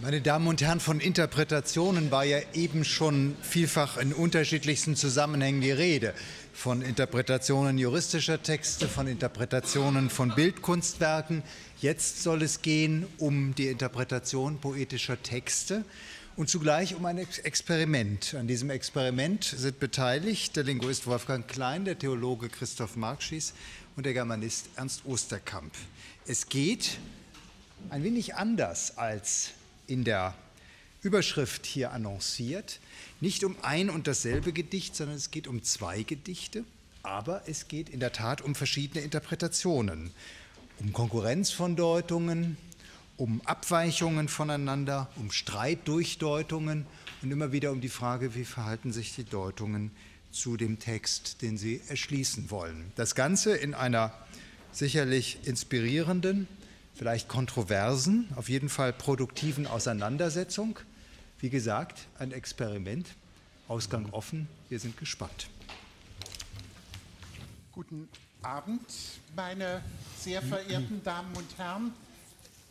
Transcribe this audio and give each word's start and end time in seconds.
Meine 0.00 0.20
Damen 0.20 0.46
und 0.46 0.62
Herren, 0.62 0.78
von 0.78 1.00
Interpretationen 1.00 2.12
war 2.12 2.22
ja 2.22 2.38
eben 2.54 2.84
schon 2.84 3.36
vielfach 3.42 3.96
in 3.96 4.12
unterschiedlichsten 4.12 4.94
Zusammenhängen 4.94 5.60
die 5.60 5.72
Rede. 5.72 6.14
Von 6.52 6.82
Interpretationen 6.82 7.78
juristischer 7.78 8.40
Texte, 8.40 8.86
von 8.86 9.08
Interpretationen 9.08 10.08
von 10.08 10.32
Bildkunstwerken. 10.36 11.42
Jetzt 11.80 12.22
soll 12.22 12.42
es 12.42 12.62
gehen 12.62 13.08
um 13.18 13.56
die 13.56 13.66
Interpretation 13.66 14.58
poetischer 14.60 15.20
Texte 15.20 15.84
und 16.36 16.48
zugleich 16.48 16.94
um 16.94 17.04
ein 17.04 17.18
Experiment. 17.18 18.36
An 18.38 18.46
diesem 18.46 18.70
Experiment 18.70 19.42
sind 19.42 19.80
beteiligt 19.80 20.54
der 20.54 20.62
Linguist 20.62 21.08
Wolfgang 21.08 21.48
Klein, 21.48 21.84
der 21.84 21.98
Theologe 21.98 22.48
Christoph 22.48 22.94
Markschies 22.94 23.52
und 23.96 24.06
der 24.06 24.12
Germanist 24.12 24.68
Ernst 24.76 25.04
Osterkamp. 25.06 25.74
Es 26.24 26.48
geht 26.48 26.98
ein 27.90 28.04
wenig 28.04 28.36
anders 28.36 28.96
als 28.96 29.54
in 29.88 30.04
der 30.04 30.34
Überschrift 31.02 31.66
hier 31.66 31.92
annonciert, 31.92 32.80
nicht 33.20 33.44
um 33.44 33.56
ein 33.62 33.90
und 33.90 34.06
dasselbe 34.06 34.52
Gedicht, 34.52 34.94
sondern 34.94 35.16
es 35.16 35.30
geht 35.30 35.48
um 35.48 35.62
zwei 35.62 36.02
Gedichte, 36.02 36.64
aber 37.02 37.42
es 37.46 37.68
geht 37.68 37.88
in 37.88 38.00
der 38.00 38.12
Tat 38.12 38.40
um 38.40 38.54
verschiedene 38.54 39.02
Interpretationen, 39.02 40.10
um 40.78 40.92
Konkurrenz 40.92 41.50
von 41.50 41.76
Deutungen, 41.76 42.56
um 43.16 43.40
Abweichungen 43.44 44.28
voneinander, 44.28 45.08
um 45.16 45.30
Streit 45.30 45.80
durch 45.86 46.18
Deutungen 46.18 46.86
und 47.22 47.30
immer 47.30 47.52
wieder 47.52 47.72
um 47.72 47.80
die 47.80 47.88
Frage, 47.88 48.34
wie 48.34 48.44
verhalten 48.44 48.92
sich 48.92 49.14
die 49.14 49.24
Deutungen 49.24 49.90
zu 50.30 50.56
dem 50.56 50.78
Text, 50.78 51.42
den 51.42 51.56
sie 51.56 51.80
erschließen 51.88 52.50
wollen. 52.50 52.92
Das 52.96 53.14
Ganze 53.14 53.56
in 53.56 53.74
einer 53.74 54.12
sicherlich 54.72 55.38
inspirierenden, 55.44 56.46
vielleicht 56.98 57.28
kontroversen, 57.28 58.28
auf 58.34 58.48
jeden 58.48 58.68
Fall 58.68 58.92
produktiven 58.92 59.68
Auseinandersetzung. 59.68 60.80
Wie 61.38 61.48
gesagt, 61.48 62.08
ein 62.18 62.32
Experiment, 62.32 63.06
Ausgang 63.68 64.10
offen, 64.10 64.48
wir 64.68 64.80
sind 64.80 64.96
gespannt. 64.96 65.48
Guten 67.70 68.08
Abend, 68.42 68.82
meine 69.36 69.80
sehr 70.18 70.42
verehrten 70.42 71.00
Damen 71.04 71.32
und 71.36 71.46
Herren. 71.56 71.92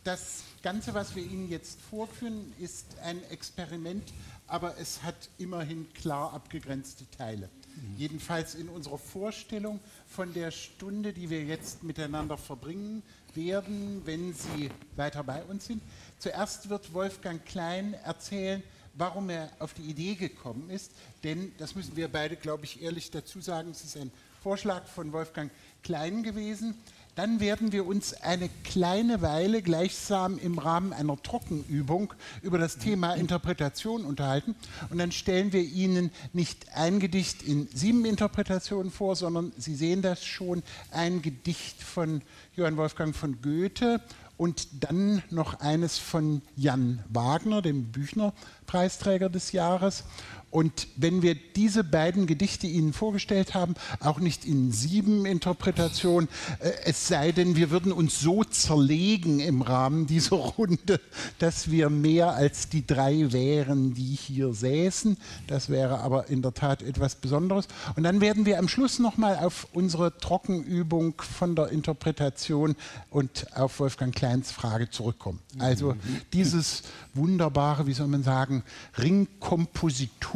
Das 0.04 0.42
Ganze, 0.62 0.92
was 0.92 1.16
wir 1.16 1.22
Ihnen 1.22 1.48
jetzt 1.48 1.80
vorführen, 1.80 2.52
ist 2.58 2.84
ein 3.02 3.22
Experiment, 3.30 4.12
aber 4.46 4.76
es 4.78 5.02
hat 5.02 5.30
immerhin 5.38 5.90
klar 5.94 6.34
abgegrenzte 6.34 7.10
Teile. 7.16 7.48
Jedenfalls 7.96 8.54
in 8.54 8.68
unserer 8.68 8.98
Vorstellung 8.98 9.80
von 10.06 10.34
der 10.34 10.50
Stunde, 10.50 11.12
die 11.12 11.30
wir 11.30 11.44
jetzt 11.44 11.82
miteinander 11.82 12.36
verbringen 12.36 13.02
werden, 13.36 14.02
wenn 14.04 14.32
Sie 14.32 14.70
weiter 14.96 15.22
bei 15.24 15.42
uns 15.44 15.66
sind. 15.66 15.82
Zuerst 16.18 16.68
wird 16.68 16.92
Wolfgang 16.92 17.44
Klein 17.44 17.94
erzählen, 18.04 18.62
warum 18.94 19.30
er 19.30 19.50
auf 19.58 19.74
die 19.74 19.82
Idee 19.82 20.14
gekommen 20.14 20.70
ist. 20.70 20.92
Denn, 21.22 21.52
das 21.58 21.74
müssen 21.74 21.96
wir 21.96 22.08
beide, 22.08 22.36
glaube 22.36 22.64
ich, 22.64 22.82
ehrlich 22.82 23.10
dazu 23.10 23.40
sagen, 23.40 23.70
es 23.70 23.84
ist 23.84 23.96
ein 23.96 24.10
Vorschlag 24.42 24.86
von 24.86 25.12
Wolfgang 25.12 25.50
Klein 25.82 26.22
gewesen. 26.22 26.74
Dann 27.18 27.40
werden 27.40 27.72
wir 27.72 27.84
uns 27.84 28.14
eine 28.14 28.48
kleine 28.62 29.22
Weile 29.22 29.60
gleichsam 29.60 30.38
im 30.38 30.56
Rahmen 30.56 30.92
einer 30.92 31.20
Trockenübung 31.20 32.14
über 32.42 32.58
das 32.58 32.78
Thema 32.78 33.14
Interpretation 33.14 34.04
unterhalten. 34.04 34.54
Und 34.88 34.98
dann 34.98 35.10
stellen 35.10 35.52
wir 35.52 35.62
Ihnen 35.62 36.12
nicht 36.32 36.76
ein 36.76 37.00
Gedicht 37.00 37.42
in 37.42 37.66
sieben 37.74 38.04
Interpretationen 38.04 38.92
vor, 38.92 39.16
sondern 39.16 39.52
Sie 39.56 39.74
sehen 39.74 40.00
das 40.00 40.24
schon, 40.24 40.62
ein 40.92 41.20
Gedicht 41.20 41.82
von 41.82 42.22
Johann 42.54 42.76
Wolfgang 42.76 43.16
von 43.16 43.42
Goethe 43.42 44.00
und 44.36 44.84
dann 44.84 45.20
noch 45.30 45.58
eines 45.58 45.98
von 45.98 46.42
Jan 46.54 47.02
Wagner, 47.08 47.62
dem 47.62 47.90
Büchner-Preisträger 47.90 49.28
des 49.28 49.50
Jahres. 49.50 50.04
Und 50.50 50.88
wenn 50.96 51.20
wir 51.20 51.34
diese 51.34 51.84
beiden 51.84 52.26
Gedichte 52.26 52.66
Ihnen 52.66 52.94
vorgestellt 52.94 53.52
haben, 53.52 53.74
auch 54.00 54.18
nicht 54.18 54.46
in 54.46 54.72
sieben 54.72 55.26
Interpretationen, 55.26 56.28
äh, 56.60 56.70
es 56.84 57.06
sei 57.06 57.32
denn, 57.32 57.54
wir 57.54 57.70
würden 57.70 57.92
uns 57.92 58.20
so 58.20 58.44
zerlegen 58.44 59.40
im 59.40 59.60
Rahmen 59.60 60.06
dieser 60.06 60.36
Runde, 60.58 61.00
dass 61.38 61.70
wir 61.70 61.90
mehr 61.90 62.32
als 62.32 62.70
die 62.70 62.86
drei 62.86 63.30
wären, 63.32 63.92
die 63.92 64.14
hier 64.14 64.54
säßen. 64.54 65.18
Das 65.46 65.68
wäre 65.68 66.00
aber 66.00 66.28
in 66.28 66.40
der 66.40 66.54
Tat 66.54 66.82
etwas 66.82 67.16
Besonderes. 67.16 67.68
Und 67.96 68.04
dann 68.04 68.22
werden 68.22 68.46
wir 68.46 68.58
am 68.58 68.68
Schluss 68.68 68.98
nochmal 68.98 69.36
auf 69.36 69.68
unsere 69.72 70.16
Trockenübung 70.16 71.20
von 71.20 71.56
der 71.56 71.68
Interpretation 71.68 72.74
und 73.10 73.54
auf 73.54 73.80
Wolfgang 73.80 74.14
Kleins 74.14 74.50
Frage 74.50 74.88
zurückkommen. 74.88 75.40
Also 75.58 75.94
dieses 76.32 76.84
wunderbare, 77.14 77.86
wie 77.86 77.92
soll 77.92 78.06
man 78.06 78.22
sagen, 78.22 78.62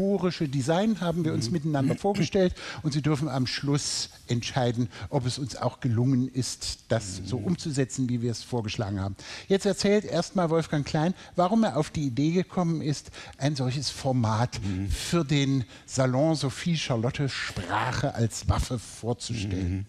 ringkompositorische 0.03 0.49
Design 0.49 1.01
haben 1.01 1.25
wir 1.25 1.33
uns 1.33 1.51
miteinander 1.51 1.97
vorgestellt 1.97 2.55
und 2.83 2.93
Sie 2.93 3.03
dürfen 3.03 3.29
am 3.29 3.47
Schluss 3.47 4.11
entscheiden, 4.29 4.89
ob 5.11 5.27
es 5.27 5.39
uns 5.39 5.57
auch 5.57 5.81
gelungen 5.81 6.29
ist, 6.29 6.81
das 6.89 7.23
so 7.25 7.37
umzusetzen, 7.39 8.09
wie 8.09 8.23
wir 8.23 8.31
es 8.31 8.43
vorgeschlagen 8.43 9.01
haben. 9.01 9.17
Jetzt 9.49 9.67
erzählt 9.67 10.05
erstmal 10.05 10.51
Wolfgang 10.51 10.87
Klein, 10.87 11.15
warum 11.37 11.65
er 11.65 11.77
auf 11.77 11.91
die 11.91 12.07
Idee 12.07 12.33
gekommen 12.33 12.83
ist, 12.83 13.11
ein 13.39 13.57
solches 13.57 13.91
Format 13.91 14.61
für 14.91 15.25
den 15.25 15.65
Salon 15.87 16.35
Sophie 16.35 16.77
Charlotte 16.77 17.29
Sprache 17.29 18.15
als 18.15 18.49
Waffe 18.49 18.79
vorzustellen. 18.79 19.87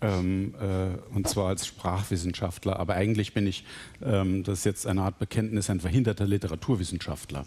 Ähm, 0.00 0.54
äh, 0.60 1.14
und 1.14 1.28
zwar 1.28 1.48
als 1.48 1.66
Sprachwissenschaftler. 1.66 2.78
Aber 2.78 2.94
eigentlich 2.94 3.34
bin 3.34 3.48
ich, 3.48 3.64
ähm, 4.00 4.44
das 4.44 4.60
ist 4.60 4.64
jetzt 4.64 4.86
eine 4.86 5.02
Art 5.02 5.18
Bekenntnis, 5.18 5.70
ein 5.70 5.80
verhinderter 5.80 6.24
Literaturwissenschaftler. 6.24 7.44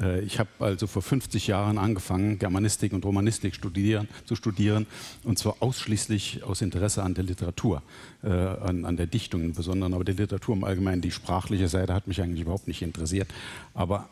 Äh, 0.00 0.22
ich 0.22 0.40
habe 0.40 0.48
also 0.58 0.88
vor 0.88 1.02
50 1.02 1.46
Jahren 1.46 1.78
angefangen, 1.78 2.40
Germanistik 2.40 2.92
und 2.92 3.04
Romanistik 3.04 3.54
studieren, 3.54 4.08
zu 4.24 4.34
studieren, 4.34 4.86
und 5.22 5.38
zwar 5.38 5.56
ausschließlich 5.60 6.42
aus 6.42 6.62
Interesse 6.62 7.04
an 7.04 7.14
der 7.14 7.22
Literatur, 7.22 7.80
äh, 8.24 8.28
an, 8.28 8.84
an 8.84 8.96
der 8.96 9.06
Dichtung 9.06 9.42
im 9.42 9.52
Besonderen, 9.52 9.94
aber 9.94 10.02
die 10.02 10.12
Literatur 10.12 10.56
im 10.56 10.64
Allgemeinen, 10.64 11.00
die 11.00 11.12
sprachliche 11.12 11.68
Seite 11.68 11.94
hat 11.94 12.08
mich 12.08 12.20
eigentlich 12.20 12.40
überhaupt 12.40 12.66
nicht 12.66 12.82
interessiert. 12.82 13.28
Aber 13.72 14.08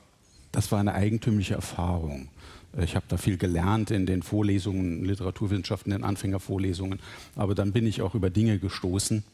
das 0.52 0.70
war 0.70 0.80
eine 0.80 0.94
eigentümliche 0.94 1.54
Erfahrung. 1.54 2.28
Ich 2.80 2.96
habe 2.96 3.04
da 3.08 3.16
viel 3.18 3.36
gelernt 3.36 3.90
in 3.90 4.06
den 4.06 4.22
Vorlesungen, 4.22 5.04
Literaturwissenschaften, 5.04 5.92
in 5.92 5.98
den 5.98 6.04
Anfängervorlesungen. 6.04 7.00
Aber 7.36 7.54
dann 7.54 7.72
bin 7.72 7.86
ich 7.86 8.00
auch 8.00 8.14
über 8.14 8.30
Dinge 8.30 8.58
gestoßen, 8.58 9.24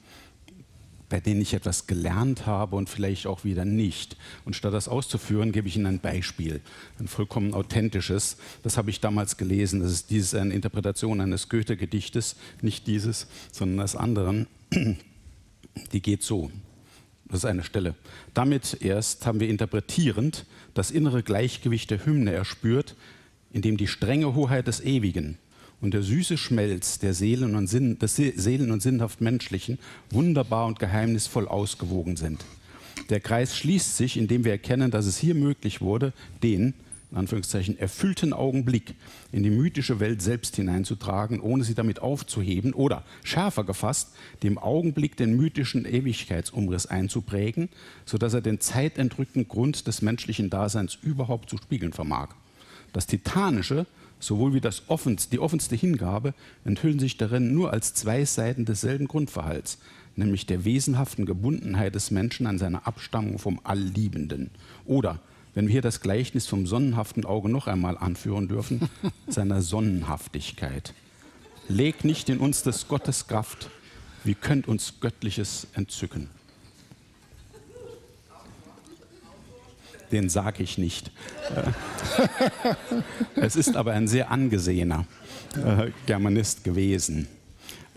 bei 1.09 1.21
denen 1.21 1.41
ich 1.41 1.55
etwas 1.55 1.87
gelernt 1.87 2.47
habe 2.47 2.77
und 2.77 2.89
vielleicht 2.89 3.27
auch 3.27 3.45
wieder 3.45 3.65
nicht. 3.65 4.17
Und 4.45 4.57
statt 4.57 4.75
das 4.75 4.89
auszuführen, 4.89 5.53
gebe 5.53 5.69
ich 5.69 5.77
Ihnen 5.77 5.87
ein 5.87 6.01
Beispiel, 6.01 6.61
ein 6.99 7.07
vollkommen 7.07 7.55
authentisches. 7.55 8.39
Das 8.63 8.77
habe 8.77 8.91
ich 8.91 9.01
damals 9.01 9.37
gelesen. 9.37 9.81
Das 9.81 9.93
ist 9.93 10.11
dieses 10.11 10.35
eine 10.35 10.53
Interpretation 10.53 11.21
eines 11.21 11.49
Goethe-Gedichtes, 11.49 12.37
nicht 12.61 12.87
dieses, 12.87 13.29
sondern 13.53 13.85
des 13.85 13.95
anderen. 13.95 14.49
Die 15.93 16.03
geht 16.03 16.25
so. 16.25 16.51
Das 17.29 17.41
ist 17.41 17.45
eine 17.45 17.63
Stelle. 17.63 17.95
Damit 18.35 18.79
erst 18.81 19.27
haben 19.27 19.39
wir 19.39 19.49
interpretierend 19.49 20.47
das 20.79 20.91
innere 20.91 21.23
Gleichgewicht 21.23 21.91
der 21.91 22.07
Hymne 22.07 22.33
erspürt, 22.33 22.95
in 23.53 23.63
dem 23.63 23.77
die 23.77 23.89
strenge 23.89 24.35
Hoheit 24.35 24.69
des 24.69 24.81
Ewigen 24.81 25.37
und 25.81 25.93
der 25.93 26.03
süße 26.03 26.39
Schmelz 26.39 26.99
der 26.99 27.15
Seelen 27.15 27.55
und 27.55 27.67
Sinn, 27.67 27.99
des 27.99 28.17
Seelen- 28.17 28.71
und 28.71 28.83
sinnhaft 28.83 29.21
Menschlichen 29.21 29.79
wunderbar 30.11 30.67
und 30.67 30.79
geheimnisvoll 30.79 31.49
ausgewogen 31.49 32.17
sind. 32.17 32.45
Der 33.11 33.21
Kreis 33.21 33.57
schließt 33.57 33.97
sich, 33.97 34.17
indem 34.17 34.45
wir 34.45 34.53
erkennen, 34.53 34.91
dass 34.91 35.07
es 35.07 35.19
hier 35.19 35.35
möglich 35.35 35.81
wurde, 35.81 36.13
den, 36.43 36.75
in 37.11 37.17
Anführungszeichen, 37.17 37.79
erfüllten 37.79 38.33
Augenblick 38.33 38.95
in 39.33 39.43
die 39.43 39.51
mythische 39.51 39.99
Welt 39.99 40.21
selbst 40.21 40.57
hineinzutragen, 40.57 41.41
ohne 41.41 41.65
sie 41.65 41.75
damit 41.75 42.01
aufzuheben 42.01 42.75
oder, 42.75 43.03
schärfer 43.25 43.65
gefasst, 43.65 44.11
dem 44.43 44.59
Augenblick 44.59 45.17
den 45.17 45.37
mythischen 45.37 45.87
Ewigkeitsumriss 45.87 46.87
einzuprägen, 46.87 47.71
sodass 48.05 48.35
er 48.35 48.43
den 48.43 48.61
zeitentrückten 48.61 49.49
Grund 49.49 49.87
des 49.87 50.03
menschlichen 50.03 50.51
Daseins 50.51 50.99
überhaupt 51.01 51.49
zu 51.49 51.57
spiegeln 51.57 51.93
vermag. 51.93 52.29
Das 52.93 53.07
Titanische, 53.07 53.87
sowohl 54.21 54.53
wie 54.53 54.61
das 54.61 54.83
offenste, 54.89 55.31
die 55.31 55.39
offenste 55.39 55.77
Hingabe, 55.77 56.35
enthüllen 56.65 56.99
sich 56.99 57.17
darin 57.17 57.55
nur 57.55 57.73
als 57.73 57.95
zwei 57.95 58.25
Seiten 58.25 58.65
desselben 58.65 59.09
Grundverhalts, 59.09 59.79
nämlich 60.17 60.47
der 60.47 60.65
wesenhaften 60.65 61.25
Gebundenheit 61.25 61.95
des 61.95 62.11
Menschen 62.11 62.47
an 62.47 62.59
seiner 62.59 62.87
Abstammung 62.87 63.39
vom 63.39 63.61
Allliebenden. 63.65 64.51
Oder, 64.85 65.21
wenn 65.59 65.67
wir 65.67 65.73
hier 65.73 65.83
das 65.83 66.01
Gleichnis 66.01 66.47
vom 66.47 66.69
sonnenhaften 66.69 67.25
Auge 67.25 67.49
noch 67.49 67.67
einmal 67.67 67.99
anführen 67.99 68.47
dürfen, 68.47 68.89
seiner 69.27 69.61
Sonnenhaftigkeit. 69.61 70.95
Leg 71.67 72.05
nicht 72.05 72.29
in 72.29 72.39
uns 72.39 72.63
des 72.63 72.87
Gottes 72.87 73.27
Kraft, 73.27 73.69
wie 74.23 74.37
könnt 74.37 74.69
uns 74.69 75.01
Göttliches 75.01 75.67
entzücken. 75.73 76.31
Den 80.13 80.29
sage 80.29 80.63
ich 80.63 80.79
nicht. 80.79 81.11
es 83.35 83.57
ist 83.57 83.75
aber 83.75 83.95
ein 83.95 84.07
sehr 84.07 84.31
angesehener 84.31 85.07
äh, 85.57 85.91
Germanist 86.07 86.63
gewesen. 86.63 87.27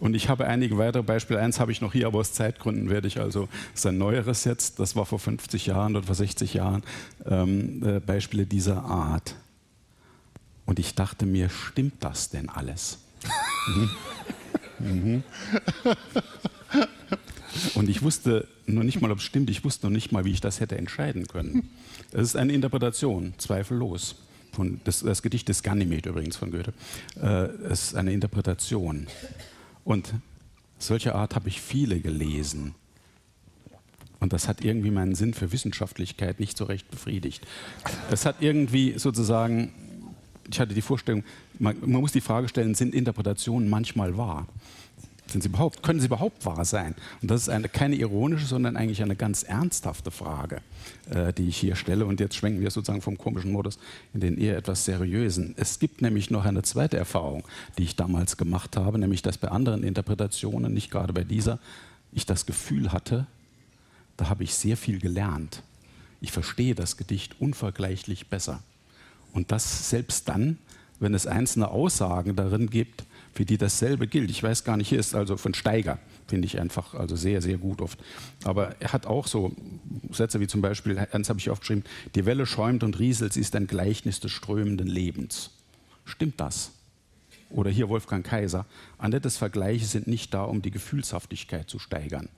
Und 0.01 0.15
ich 0.15 0.29
habe 0.29 0.47
einige 0.47 0.79
weitere 0.79 1.03
Beispiele. 1.03 1.39
Eins 1.39 1.59
habe 1.59 1.71
ich 1.71 1.79
noch 1.79 1.93
hier, 1.93 2.07
aber 2.07 2.17
aus 2.17 2.33
Zeitgründen 2.33 2.89
werde 2.89 3.07
ich 3.07 3.19
also 3.19 3.47
sein 3.75 3.99
neueres 3.99 4.45
jetzt, 4.45 4.79
das 4.79 4.95
war 4.95 5.05
vor 5.05 5.19
50 5.19 5.67
Jahren 5.67 5.95
oder 5.95 6.07
vor 6.07 6.15
60 6.15 6.55
Jahren, 6.55 6.81
ähm, 7.27 7.83
äh, 7.85 7.99
Beispiele 7.99 8.47
dieser 8.47 8.83
Art. 8.83 9.35
Und 10.65 10.79
ich 10.79 10.95
dachte 10.95 11.27
mir, 11.27 11.49
stimmt 11.49 12.03
das 12.03 12.31
denn 12.31 12.49
alles? 12.49 12.97
mhm. 13.67 13.89
Mhm. 14.79 15.23
Und 17.75 17.87
ich 17.87 18.01
wusste 18.01 18.47
noch 18.65 18.81
nicht 18.81 19.01
mal, 19.01 19.11
ob 19.11 19.19
es 19.19 19.23
stimmt, 19.23 19.51
ich 19.51 19.63
wusste 19.63 19.85
noch 19.85 19.93
nicht 19.93 20.11
mal, 20.11 20.25
wie 20.25 20.31
ich 20.31 20.41
das 20.41 20.59
hätte 20.61 20.79
entscheiden 20.79 21.27
können. 21.27 21.69
Es 22.11 22.23
ist 22.23 22.35
eine 22.35 22.53
Interpretation, 22.53 23.35
zweifellos. 23.37 24.15
Von 24.51 24.81
das, 24.83 25.01
das 25.01 25.21
Gedicht 25.21 25.47
des 25.47 25.61
Ganymed 25.61 26.07
übrigens 26.07 26.37
von 26.37 26.49
Goethe. 26.49 26.73
Äh, 27.21 27.71
ist 27.71 27.93
eine 27.95 28.11
Interpretation. 28.11 29.05
Und 29.83 30.13
solcher 30.79 31.15
Art 31.15 31.35
habe 31.35 31.49
ich 31.49 31.61
viele 31.61 31.99
gelesen. 31.99 32.75
Und 34.19 34.33
das 34.33 34.47
hat 34.47 34.63
irgendwie 34.63 34.91
meinen 34.91 35.15
Sinn 35.15 35.33
für 35.33 35.51
Wissenschaftlichkeit 35.51 36.39
nicht 36.39 36.55
so 36.55 36.65
recht 36.65 36.89
befriedigt. 36.91 37.45
Es 38.11 38.25
hat 38.25 38.37
irgendwie 38.39 38.97
sozusagen, 38.99 39.73
ich 40.49 40.59
hatte 40.59 40.75
die 40.75 40.81
Vorstellung, 40.81 41.23
man, 41.57 41.75
man 41.81 42.01
muss 42.01 42.11
die 42.11 42.21
Frage 42.21 42.47
stellen, 42.47 42.75
sind 42.75 42.93
Interpretationen 42.93 43.69
manchmal 43.69 44.17
wahr? 44.17 44.47
Sind 45.31 45.43
sie 45.43 45.49
überhaupt, 45.49 45.81
können 45.81 46.01
sie 46.01 46.07
überhaupt 46.07 46.45
wahr 46.45 46.65
sein? 46.65 46.93
Und 47.21 47.31
das 47.31 47.43
ist 47.43 47.49
eine, 47.49 47.69
keine 47.69 47.95
ironische, 47.95 48.45
sondern 48.45 48.75
eigentlich 48.75 49.01
eine 49.01 49.15
ganz 49.15 49.43
ernsthafte 49.43 50.11
Frage, 50.11 50.61
äh, 51.09 51.31
die 51.31 51.47
ich 51.47 51.55
hier 51.55 51.75
stelle. 51.75 52.05
Und 52.05 52.19
jetzt 52.19 52.35
schwenken 52.35 52.59
wir 52.59 52.69
sozusagen 52.69 53.01
vom 53.01 53.17
komischen 53.17 53.53
Modus 53.53 53.79
in 54.13 54.19
den 54.19 54.37
eher 54.37 54.57
etwas 54.57 54.83
seriösen. 54.83 55.53
Es 55.55 55.79
gibt 55.79 56.01
nämlich 56.01 56.31
noch 56.31 56.43
eine 56.43 56.63
zweite 56.63 56.97
Erfahrung, 56.97 57.43
die 57.77 57.83
ich 57.83 57.95
damals 57.95 58.35
gemacht 58.35 58.75
habe, 58.75 58.99
nämlich 58.99 59.21
dass 59.21 59.37
bei 59.37 59.47
anderen 59.47 59.83
Interpretationen, 59.83 60.73
nicht 60.73 60.91
gerade 60.91 61.13
bei 61.13 61.23
dieser, 61.23 61.59
ich 62.11 62.25
das 62.25 62.45
Gefühl 62.45 62.91
hatte, 62.91 63.25
da 64.17 64.27
habe 64.27 64.43
ich 64.43 64.53
sehr 64.53 64.75
viel 64.75 64.99
gelernt. 64.99 65.63
Ich 66.19 66.33
verstehe 66.33 66.75
das 66.75 66.97
Gedicht 66.97 67.39
unvergleichlich 67.39 68.27
besser. 68.27 68.61
Und 69.31 69.53
das 69.53 69.89
selbst 69.89 70.27
dann, 70.27 70.57
wenn 70.99 71.13
es 71.13 71.25
einzelne 71.25 71.69
Aussagen 71.69 72.35
darin 72.35 72.69
gibt, 72.69 73.05
für 73.33 73.45
die 73.45 73.57
dasselbe 73.57 74.07
gilt. 74.07 74.29
Ich 74.29 74.43
weiß 74.43 74.63
gar 74.63 74.77
nicht, 74.77 74.89
hier 74.89 74.99
ist 74.99 75.15
also 75.15 75.37
von 75.37 75.53
Steiger, 75.53 75.99
finde 76.27 76.45
ich 76.45 76.59
einfach 76.59 76.93
also 76.93 77.15
sehr, 77.15 77.41
sehr 77.41 77.57
gut 77.57 77.81
oft. 77.81 77.99
Aber 78.43 78.75
er 78.79 78.93
hat 78.93 79.05
auch 79.05 79.27
so 79.27 79.55
Sätze 80.11 80.39
wie 80.39 80.47
zum 80.47 80.61
Beispiel, 80.61 80.97
eins 81.11 81.29
habe 81.29 81.39
ich 81.39 81.49
aufgeschrieben, 81.49 81.83
die 82.15 82.25
Welle 82.25 82.45
schäumt 82.45 82.83
und 82.83 82.99
rieselt, 82.99 83.33
sie 83.33 83.41
ist 83.41 83.55
ein 83.55 83.67
Gleichnis 83.67 84.19
des 84.19 84.31
strömenden 84.31 84.87
Lebens. 84.87 85.51
Stimmt 86.05 86.39
das? 86.39 86.71
Oder 87.49 87.69
hier 87.69 87.89
Wolfgang 87.89 88.25
Kaiser, 88.25 88.65
Annettes 88.97 89.37
Vergleiche 89.37 89.85
sind 89.85 90.07
nicht 90.07 90.33
da, 90.33 90.43
um 90.43 90.61
die 90.61 90.71
Gefühlshaftigkeit 90.71 91.69
zu 91.69 91.79
steigern. 91.79 92.29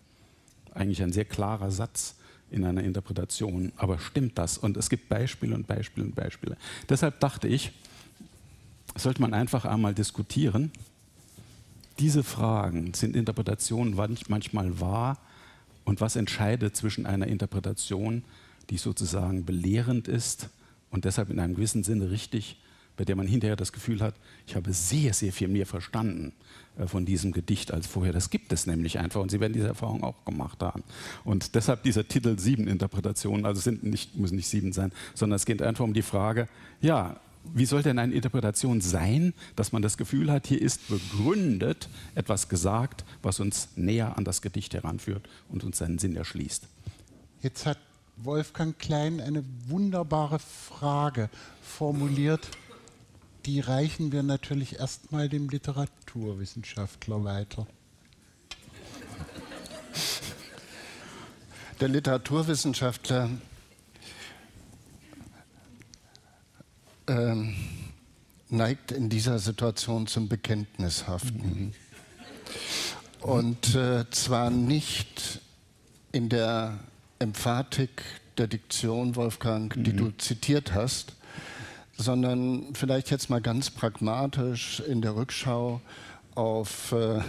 Eigentlich 0.74 1.04
ein 1.04 1.14
sehr 1.14 1.26
klarer 1.26 1.70
Satz 1.70 2.16
in 2.50 2.64
einer 2.66 2.84
Interpretation. 2.84 3.72
Aber 3.76 4.00
stimmt 4.00 4.38
das? 4.38 4.58
Und 4.58 4.78
es 4.78 4.90
gibt 4.90 5.10
Beispiele 5.10 5.56
und 5.56 5.68
Beispiele 5.68 6.06
und 6.06 6.16
Beispiele. 6.16 6.58
Deshalb 6.90 7.20
dachte 7.20 7.48
ich, 7.48 7.72
sollte 8.96 9.22
man 9.22 9.34
einfach 9.34 9.66
einmal 9.66 9.94
diskutieren. 9.94 10.72
Diese 12.00 12.24
Fragen 12.24 12.94
sind 12.94 13.16
Interpretationen 13.16 13.96
manchmal 14.28 14.80
wahr 14.80 15.18
und 15.86 16.02
was 16.02 16.16
entscheidet 16.16 16.76
zwischen 16.76 17.06
einer 17.06 17.28
Interpretation, 17.28 18.24
die 18.70 18.78
sozusagen 18.78 19.46
belehrend 19.46 20.08
ist 20.08 20.50
und 20.90 21.06
deshalb 21.06 21.30
in 21.30 21.40
einem 21.40 21.56
gewissen 21.56 21.84
Sinne 21.84 22.10
richtig, 22.10 22.58
bei 22.96 23.06
der 23.06 23.16
man 23.16 23.28
hinterher 23.28 23.56
das 23.56 23.74
Gefühl 23.74 24.02
hat, 24.02 24.16
ich 24.46 24.56
habe 24.56 24.72
sehr, 24.74 25.14
sehr 25.14 25.34
viel 25.34 25.48
mehr 25.48 25.66
verstanden 25.66 26.34
äh, 26.78 26.88
von 26.88 27.06
diesem 27.06 27.32
Gedicht 27.32 27.72
als 27.72 27.88
vorher. 27.88 28.14
Das 28.14 28.30
gibt 28.30 28.54
es 28.54 28.68
nämlich 28.68 29.00
einfach 29.00 29.22
und 29.22 29.32
Sie 29.32 29.40
werden 29.40 29.54
diese 29.54 29.68
Erfahrung 29.68 30.04
auch 30.04 30.24
gemacht 30.26 30.62
haben. 30.62 30.84
Und 31.24 31.56
deshalb 31.56 31.84
dieser 31.84 32.08
Titel 32.08 32.38
Sieben 32.38 32.68
Interpretationen, 32.68 33.46
also 33.46 33.60
sind 33.62 33.84
nicht, 33.84 34.16
müssen 34.16 34.36
nicht 34.36 34.48
sieben 34.48 34.74
sein, 34.74 34.92
sondern 35.16 35.38
es 35.38 35.46
geht 35.46 35.62
einfach 35.62 35.84
um 35.84 35.94
die 35.94 36.04
Frage, 36.04 36.48
ja, 36.82 37.20
wie 37.54 37.66
soll 37.66 37.84
denn 37.84 38.00
eine 38.00 38.14
Interpretation 38.14 38.82
sein, 38.82 39.34
dass 39.56 39.72
man 39.72 39.82
das 39.82 39.98
Gefühl 39.98 40.32
hat, 40.32 40.48
hier 40.48 40.62
ist 40.62 40.88
begründet 40.88 41.90
etwas 42.16 42.50
gesagt, 42.50 43.04
was 43.22 43.40
uns 43.40 43.70
näher 43.76 44.18
an 44.18 44.26
das 44.26 44.42
Gedicht 44.42 44.74
heranführt 44.74 45.28
und 45.50 45.64
uns 45.64 45.78
seinen 45.78 46.00
Sinn 46.00 46.16
erschließt? 46.16 46.68
Jetzt 47.42 47.66
hat 47.66 47.78
Wolfgang 48.18 48.78
Klein 48.78 49.20
eine 49.20 49.44
wunderbare 49.68 50.40
Frage 50.40 51.30
formuliert. 51.62 52.50
Die 53.46 53.60
reichen 53.60 54.12
wir 54.12 54.24
natürlich 54.24 54.80
erstmal 54.80 55.28
dem 55.28 55.50
Literaturwissenschaftler 55.50 57.24
weiter. 57.24 57.68
Der 61.82 61.90
Literaturwissenschaftler 61.90 63.30
ähm, 67.08 67.56
neigt 68.50 68.92
in 68.92 69.10
dieser 69.10 69.40
Situation 69.40 70.08
zum 70.08 70.30
Bekenntnishaften. 70.30 71.66
Mhm. 71.66 71.72
Und 73.22 73.76
äh, 73.76 74.10
zwar 74.12 74.50
nicht 74.50 75.42
in 76.12 76.30
der 76.30 76.80
Emphatik 77.20 78.04
der 78.38 78.48
Diktion, 78.48 79.16
Wolfgang, 79.16 79.74
die 79.84 79.94
mhm. 79.94 79.98
du 79.98 80.12
zitiert 80.18 80.74
hast, 80.74 81.14
sondern 81.98 82.74
vielleicht 82.74 83.12
jetzt 83.12 83.30
mal 83.30 83.42
ganz 83.42 83.70
pragmatisch 83.70 84.82
in 84.82 85.02
der 85.02 85.16
Rückschau 85.16 85.80
auf 86.36 86.92
äh, 86.92 87.22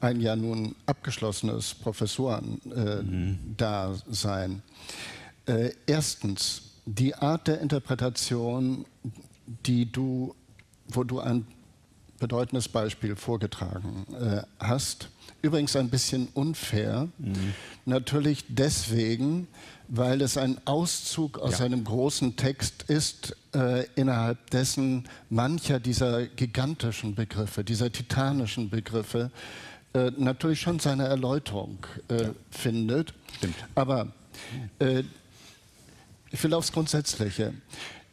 ein 0.00 0.20
ja 0.20 0.36
nun 0.36 0.76
abgeschlossenes 0.86 1.74
Professorendasein. 1.74 4.62
Äh, 5.46 5.64
mhm. 5.64 5.70
erstens, 5.86 6.62
die 6.94 7.14
Art 7.14 7.46
der 7.46 7.60
Interpretation, 7.60 8.84
die 9.66 9.90
du, 9.90 10.34
wo 10.88 11.04
du 11.04 11.20
ein 11.20 11.46
bedeutendes 12.18 12.68
Beispiel 12.68 13.16
vorgetragen 13.16 14.06
äh, 14.20 14.42
hast, 14.58 15.08
übrigens 15.40 15.74
ein 15.76 15.88
bisschen 15.88 16.28
unfair, 16.34 17.08
mhm. 17.18 17.54
natürlich 17.86 18.44
deswegen, 18.48 19.48
weil 19.88 20.20
es 20.20 20.36
ein 20.36 20.58
Auszug 20.66 21.38
aus 21.38 21.60
ja. 21.60 21.64
einem 21.64 21.84
großen 21.84 22.36
Text 22.36 22.82
ist, 22.84 23.36
äh, 23.54 23.86
innerhalb 23.94 24.50
dessen 24.50 25.08
mancher 25.30 25.80
dieser 25.80 26.26
gigantischen 26.26 27.14
Begriffe, 27.14 27.64
dieser 27.64 27.90
titanischen 27.90 28.68
Begriffe, 28.68 29.30
äh, 29.94 30.12
natürlich 30.16 30.60
schon 30.60 30.78
seine 30.78 31.04
Erläuterung 31.04 31.78
äh, 32.08 32.22
ja. 32.22 32.30
findet. 32.50 33.14
Stimmt. 33.38 33.56
Aber 33.74 34.12
äh, 34.78 35.04
ich 36.30 36.42
will 36.42 36.54
aufs 36.54 36.72
Grundsätzliche. 36.72 37.54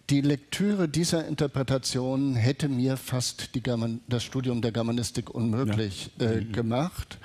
Die 0.09 0.21
Lektüre 0.21 0.87
dieser 0.87 1.27
Interpretation 1.27 2.35
hätte 2.35 2.69
mir 2.69 2.95
fast 2.95 3.49
das 4.07 4.23
Studium 4.23 4.61
der 4.61 4.71
Germanistik 4.71 5.29
unmöglich 5.29 6.11
ja. 6.17 6.27
äh, 6.27 6.41
mhm. 6.41 6.51
gemacht. 6.53 7.17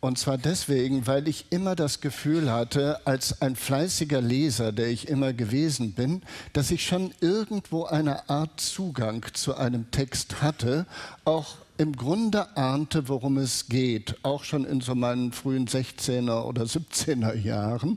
Und 0.00 0.18
zwar 0.18 0.36
deswegen, 0.36 1.06
weil 1.06 1.28
ich 1.28 1.46
immer 1.48 1.74
das 1.74 2.02
Gefühl 2.02 2.52
hatte, 2.52 3.06
als 3.06 3.40
ein 3.40 3.56
fleißiger 3.56 4.20
Leser, 4.20 4.70
der 4.70 4.88
ich 4.88 5.08
immer 5.08 5.32
gewesen 5.32 5.92
bin, 5.92 6.20
dass 6.52 6.70
ich 6.70 6.84
schon 6.84 7.14
irgendwo 7.20 7.84
eine 7.84 8.28
Art 8.28 8.60
Zugang 8.60 9.24
zu 9.32 9.56
einem 9.56 9.90
Text 9.92 10.42
hatte, 10.42 10.84
auch 11.24 11.56
im 11.78 11.96
Grunde 11.96 12.54
ahnte, 12.56 13.08
worum 13.08 13.38
es 13.38 13.68
geht, 13.68 14.16
auch 14.24 14.44
schon 14.44 14.66
in 14.66 14.82
so 14.82 14.94
meinen 14.94 15.32
frühen 15.32 15.66
16er 15.66 16.42
oder 16.42 16.64
17er 16.64 17.34
Jahren. 17.34 17.96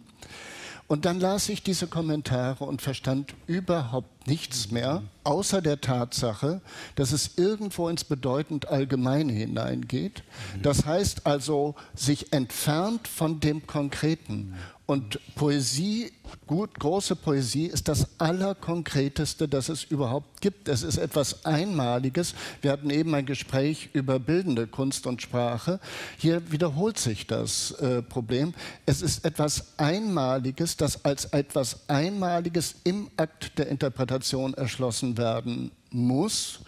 Und 0.87 1.03
dann 1.03 1.19
las 1.19 1.49
ich 1.49 1.63
diese 1.63 1.87
Kommentare 1.87 2.63
und 2.63 2.81
verstand 2.81 3.33
überhaupt 3.45 4.25
nichts 4.25 4.71
mehr, 4.71 5.03
außer 5.25 5.61
der 5.61 5.81
Tatsache, 5.81 6.61
dass 6.95 7.11
es 7.11 7.37
irgendwo 7.37 7.89
ins 7.89 8.05
bedeutend 8.05 8.69
Allgemeine 8.69 9.33
hineingeht. 9.33 10.23
Das 10.63 10.85
heißt 10.85 11.25
also, 11.25 11.75
sich 11.93 12.31
entfernt 12.31 13.07
von 13.09 13.41
dem 13.41 13.67
Konkreten. 13.67 14.55
Und 14.87 15.19
Poesie, 15.35 16.13
gut, 16.47 16.79
große 16.79 17.17
Poesie 17.17 17.65
ist 17.65 17.89
das 17.89 18.07
Allerkonkreteste, 18.19 19.49
das 19.49 19.67
es 19.67 19.83
überhaupt 19.83 20.39
gibt. 20.39 20.69
Es 20.69 20.81
ist 20.81 20.97
etwas 20.97 21.45
Einmaliges. 21.45 22.33
Wir 22.61 22.71
hatten 22.71 22.89
eben 22.89 23.13
ein 23.13 23.25
Gespräch 23.25 23.89
über 23.91 24.17
bildende 24.17 24.65
Kunst 24.65 25.05
und 25.05 25.21
Sprache. 25.21 25.81
Hier 26.17 26.53
wiederholt 26.53 26.97
sich 26.97 27.27
das 27.27 27.71
äh, 27.71 28.01
Problem. 28.01 28.53
Es 28.85 29.01
ist 29.01 29.25
etwas 29.25 29.73
Einmaliges, 29.75 30.77
das 30.77 31.03
als 31.03 31.25
etwas 31.25 31.89
Einmaliges 31.89 32.75
im 32.85 33.09
Akt 33.17 33.59
der 33.59 33.67
Interpretation 33.67 34.53
erschlossen 34.53 35.17
werden 35.17 35.71
muss 35.91 36.61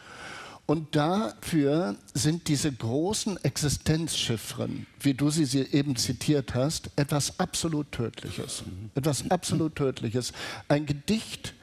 Und 0.69 0.95
dafür 0.95 1.95
sind 2.13 2.47
diese 2.47 2.71
großen 2.71 3.43
Existenzchiffren, 3.43 4.85
wie 4.99 5.15
du 5.15 5.31
sie 5.31 5.61
eben 5.61 5.95
zitiert 5.95 6.53
hast, 6.53 6.91
etwas 6.95 7.39
absolut 7.39 7.91
Tödliches. 7.91 8.61
Etwas 8.93 9.31
absolut 9.31 9.75
Tödliches. 9.75 10.31
Ein 10.67 10.85
Gedicht, 10.85 11.55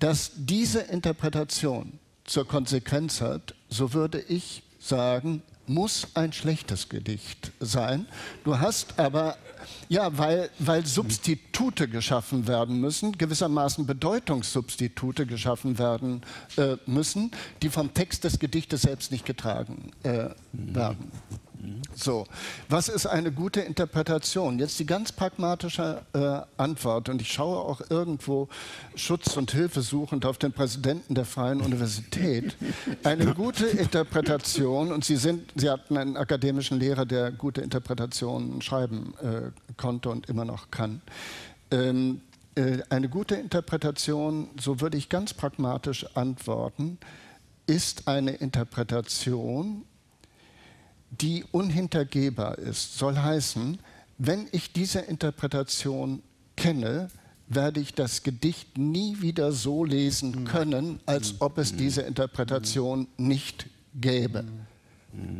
das 0.00 0.32
diese 0.34 0.80
Interpretation 0.80 2.00
zur 2.24 2.44
Konsequenz 2.44 3.20
hat, 3.20 3.54
so 3.68 3.92
würde 3.92 4.20
ich 4.20 4.64
sagen, 4.80 5.44
muss 5.70 6.08
ein 6.14 6.32
schlechtes 6.32 6.88
Gedicht 6.88 7.52
sein. 7.60 8.06
Du 8.44 8.58
hast 8.58 8.98
aber, 8.98 9.36
ja, 9.88 10.16
weil, 10.18 10.50
weil 10.58 10.84
Substitute 10.84 11.88
geschaffen 11.88 12.48
werden 12.48 12.80
müssen, 12.80 13.16
gewissermaßen 13.16 13.86
Bedeutungssubstitute 13.86 15.26
geschaffen 15.26 15.78
werden 15.78 16.22
äh, 16.56 16.76
müssen, 16.86 17.30
die 17.62 17.68
vom 17.68 17.94
Text 17.94 18.24
des 18.24 18.38
Gedichtes 18.38 18.82
selbst 18.82 19.12
nicht 19.12 19.24
getragen 19.24 19.92
äh, 20.02 20.30
werden. 20.52 21.12
So, 21.94 22.26
was 22.68 22.88
ist 22.88 23.06
eine 23.06 23.32
gute 23.32 23.60
Interpretation? 23.60 24.58
Jetzt 24.58 24.78
die 24.78 24.86
ganz 24.86 25.12
pragmatische 25.12 26.02
äh, 26.14 26.40
Antwort. 26.60 27.08
Und 27.08 27.20
ich 27.20 27.32
schaue 27.32 27.58
auch 27.58 27.82
irgendwo 27.90 28.48
Schutz 28.94 29.36
und 29.36 29.50
Hilfe 29.50 29.82
suchend 29.82 30.24
auf 30.24 30.38
den 30.38 30.52
Präsidenten 30.52 31.14
der 31.14 31.24
Freien 31.24 31.60
Universität. 31.60 32.56
Eine 33.04 33.34
gute 33.34 33.66
Interpretation, 33.66 34.92
und 34.92 35.04
Sie, 35.04 35.16
sind, 35.16 35.52
Sie 35.56 35.68
hatten 35.68 35.96
einen 35.96 36.16
akademischen 36.16 36.78
Lehrer, 36.78 37.04
der 37.04 37.30
gute 37.30 37.60
Interpretationen 37.60 38.62
schreiben 38.62 39.14
äh, 39.20 39.50
konnte 39.76 40.08
und 40.08 40.28
immer 40.28 40.44
noch 40.44 40.70
kann. 40.70 41.02
Ähm, 41.70 42.22
äh, 42.54 42.78
eine 42.88 43.08
gute 43.08 43.34
Interpretation, 43.34 44.48
so 44.58 44.80
würde 44.80 44.96
ich 44.96 45.08
ganz 45.08 45.34
pragmatisch 45.34 46.06
antworten, 46.16 46.98
ist 47.66 48.08
eine 48.08 48.32
Interpretation, 48.32 49.84
die 51.10 51.44
unhintergehbar 51.50 52.58
ist, 52.58 52.96
soll 52.98 53.16
heißen, 53.16 53.78
wenn 54.18 54.46
ich 54.52 54.72
diese 54.72 55.00
Interpretation 55.00 56.22
kenne, 56.56 57.08
werde 57.48 57.80
ich 57.80 57.94
das 57.94 58.22
Gedicht 58.22 58.78
nie 58.78 59.20
wieder 59.20 59.52
so 59.52 59.84
lesen 59.84 60.34
hm. 60.34 60.44
können, 60.44 61.00
als 61.06 61.30
hm. 61.30 61.36
ob 61.40 61.58
es 61.58 61.70
hm. 61.70 61.78
diese 61.78 62.02
Interpretation 62.02 63.08
nicht 63.16 63.66
gäbe. 63.94 64.44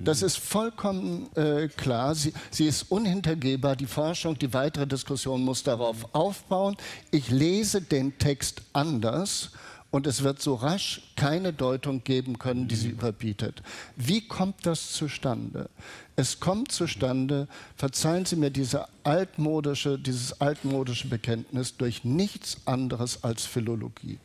Das 0.03 0.23
ist 0.23 0.37
vollkommen 0.37 1.29
äh, 1.37 1.69
klar. 1.69 2.17
Sie, 2.17 2.33
sie, 2.51 2.67
ist 2.67 2.91
unhintergehbar. 2.91 3.77
Die 3.77 3.87
Forschung, 3.87 4.37
die 4.37 4.53
weitere 4.53 4.85
Diskussion 4.85 5.45
muss 5.45 5.63
darauf 5.63 6.13
aufbauen. 6.13 6.77
Ich 7.13 7.31
lese 7.31 7.81
den 7.81 8.19
Text 8.19 8.63
anders 8.73 9.51
und 9.91 10.07
es 10.07 10.23
wird 10.23 10.41
so 10.41 10.55
rasch 10.55 11.03
keine 11.17 11.53
Deutung 11.53 12.05
geben 12.05 12.39
können, 12.39 12.69
die 12.69 12.77
sie 12.77 12.89
mhm. 12.89 12.95
überbietet. 12.95 13.63
Wie 13.97 14.27
kommt 14.27 14.65
das 14.65 14.93
zustande? 14.93 15.69
Es 16.17 16.39
kommt 16.39 16.71
zustande, 16.71 17.49
verzeihen 17.77 18.25
Sie 18.25 18.37
mir 18.37 18.51
diese 18.51 18.87
altmodische, 19.05 19.99
dieses 19.99 20.41
altmodische 20.41 21.09
Bekenntnis, 21.09 21.77
durch 21.77 22.05
nichts 22.05 22.59
anderes 22.67 23.25
als 23.25 23.47
Philologie. 23.47 24.19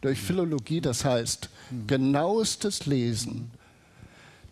Durch 0.00 0.20
mhm. 0.20 0.26
Philologie, 0.26 0.80
das 0.80 1.04
heißt 1.04 1.48
mhm. 1.70 1.86
genauestes 1.86 2.86
Lesen, 2.86 3.50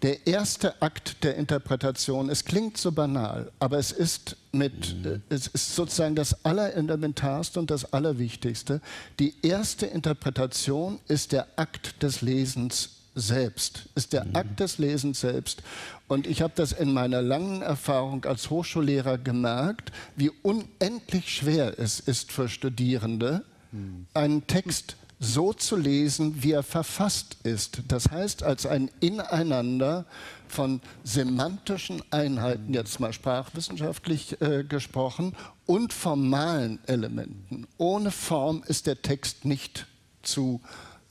der 0.05 0.27
erste 0.27 0.83
Akt 0.83 1.25
der 1.25 1.37
Interpretation. 1.37 2.29
Es 2.29 2.45
klingt 2.45 2.77
so 2.77 2.93
banal, 2.93 3.51
aber 3.59 3.79
es 3.79 3.91
ist, 3.91 4.37
mit, 4.53 5.03
mhm. 5.03 5.23
es 5.31 5.47
ist 5.47 5.75
sozusagen 5.75 6.15
das 6.15 6.45
Allerelementarste 6.45 7.59
und 7.59 7.71
das 7.71 7.91
Allerwichtigste. 7.91 8.83
Die 9.19 9.35
erste 9.41 9.87
Interpretation 9.87 11.01
ist 11.09 11.33
der 11.33 11.47
Akt 11.57 12.03
des 12.03 12.21
Lesens 12.21 12.91
selbst, 13.15 13.89
ist 13.95 14.13
der 14.13 14.27
mhm. 14.27 14.37
Akt 14.37 14.61
des 14.61 14.77
Lesens 14.77 15.21
selbst. 15.21 15.63
Und 16.07 16.27
ich 16.27 16.43
habe 16.43 16.53
das 16.55 16.73
in 16.73 16.93
meiner 16.93 17.23
langen 17.23 17.63
Erfahrung 17.63 18.27
als 18.27 18.51
Hochschullehrer 18.51 19.17
gemerkt, 19.17 19.91
wie 20.17 20.31
unendlich 20.43 21.35
schwer 21.35 21.79
es 21.79 21.99
ist 21.99 22.31
für 22.31 22.51
Studierende, 22.51 23.43
mhm. 23.73 24.07
einen 24.13 24.47
Text 24.47 24.97
so 25.25 25.53
zu 25.53 25.77
lesen, 25.77 26.43
wie 26.43 26.53
er 26.53 26.63
verfasst 26.63 27.37
ist. 27.43 27.83
Das 27.89 28.11
heißt, 28.11 28.43
als 28.43 28.67
ein 28.67 28.91
Ineinander 29.01 30.05
von 30.49 30.81
semantischen 31.03 32.03
Einheiten, 32.11 32.73
jetzt 32.75 33.01
mal 33.01 33.13
sprachwissenschaftlich 33.13 34.41
äh, 34.41 34.65
gesprochen, 34.65 35.35
und 35.67 35.93
formalen 35.93 36.79
Elementen. 36.87 37.67
Ohne 37.79 38.11
Form 38.11 38.63
ist 38.67 38.87
der 38.87 39.01
Text 39.03 39.45
nicht 39.45 39.87
zu 40.23 40.61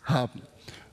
haben. 0.03 0.41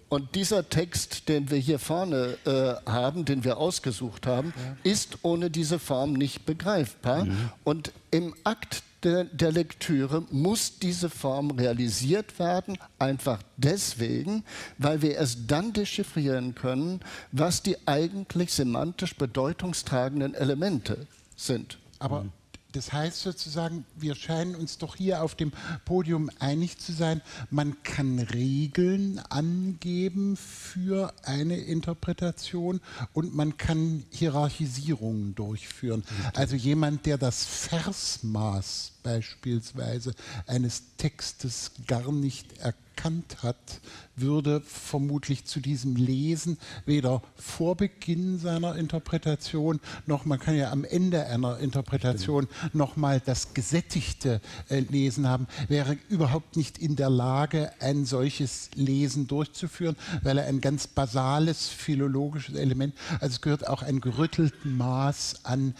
Und 0.09 0.35
dieser 0.35 0.69
Text, 0.69 1.29
den 1.29 1.51
wir 1.51 1.59
hier 1.59 1.79
vorne 1.79 2.37
äh, 2.45 2.91
haben, 2.91 3.25
den 3.25 3.45
wir 3.45 3.59
ausgesucht 3.59 4.27
haben, 4.27 4.53
ja. 4.57 4.91
ist 4.91 5.19
ohne 5.23 5.51
diese 5.51 5.79
Form 5.79 6.15
nicht 6.15 6.47
begreifbar. 6.47 7.27
Mhm. 7.27 7.51
Und 7.63 7.93
im 8.11 8.35
Akt 8.43 8.83
der, 9.03 9.25
der 9.25 9.53
Lektüre 9.53 10.25
muss 10.31 10.79
diese 10.79 11.11
Form 11.11 11.51
realisiert 11.53 12.39
werden, 12.39 12.79
einfach 12.99 13.43
deswegen, 13.57 14.45
weil 14.79 15.03
wir 15.03 15.19
es 15.19 15.47
dann 15.47 15.73
dechiffrieren 15.73 16.55
können, 16.55 17.01
was 17.33 17.63
die 17.63 17.77
eigentlich 17.87 18.53
semantisch 18.53 19.17
bedeutungstragenden 19.17 20.35
Elemente 20.35 21.07
sind. 21.37 21.79
Aber 21.99 22.25
mhm. 22.25 22.33
Das 22.73 22.93
heißt 22.93 23.21
sozusagen, 23.21 23.85
wir 23.97 24.15
scheinen 24.15 24.55
uns 24.55 24.79
doch 24.79 24.97
hier 24.97 25.23
auf 25.23 25.35
dem 25.35 25.53
Podium 25.85 26.31
einig 26.39 26.79
zu 26.79 26.93
sein, 26.93 27.21
man 27.51 27.83
kann 27.83 28.19
Regeln 28.19 29.19
angeben 29.29 30.37
für 30.37 31.13
eine 31.25 31.57
Interpretation 31.57 32.81
und 33.13 33.35
man 33.35 33.57
kann 33.57 34.05
Hierarchisierungen 34.11 35.35
durchführen. 35.35 36.05
Also 36.35 36.57
jemand, 36.57 37.07
der 37.07 37.19
das 37.19 37.45
Versmaß 37.45 38.93
beispielsweise 39.03 40.15
eines 40.47 40.83
Textes 40.97 41.73
gar 41.87 42.13
nicht 42.13 42.61
erkannt 43.01 43.43
hat, 43.43 43.81
würde 44.17 44.61
vermutlich 44.61 45.47
zu 45.47 45.61
diesem 45.61 45.97
Lesen 45.97 46.59
weder 46.85 47.23
vor 47.37 47.77
Beginn 47.77 48.39
seiner 48.39 48.77
Interpretation 48.77 49.81
noch, 50.07 50.27
man 50.27 50.39
kann 50.39 50.55
ja 50.55 50.71
am 50.71 50.85
Ende 50.85 51.25
einer 51.27 51.59
Interpretation 51.59 52.47
noch 52.75 52.97
mal 52.97 53.21
das 53.21 53.55
gesättigte 53.55 54.41
äh, 54.69 54.81
Lesen 54.81 55.27
haben, 55.27 55.47
wäre 55.69 55.97
überhaupt 56.11 56.57
nicht 56.57 56.79
in 56.79 56.97
der 56.97 57.11
Lage, 57.11 57.73
ein 57.81 58.05
solches 58.05 58.71
Lesen 58.75 59.27
durchzuführen, 59.27 59.97
weil 60.23 60.37
er 60.37 60.47
ein 60.47 60.61
ganz 60.61 60.87
basales 60.87 61.69
philologisches 61.69 62.57
Element, 62.57 62.95
also 63.21 63.35
es 63.35 63.41
gehört 63.41 63.67
auch 63.67 63.83
ein 63.83 64.01
gerüttelten 64.01 64.77
Maß 64.77 65.45
an 65.45 65.75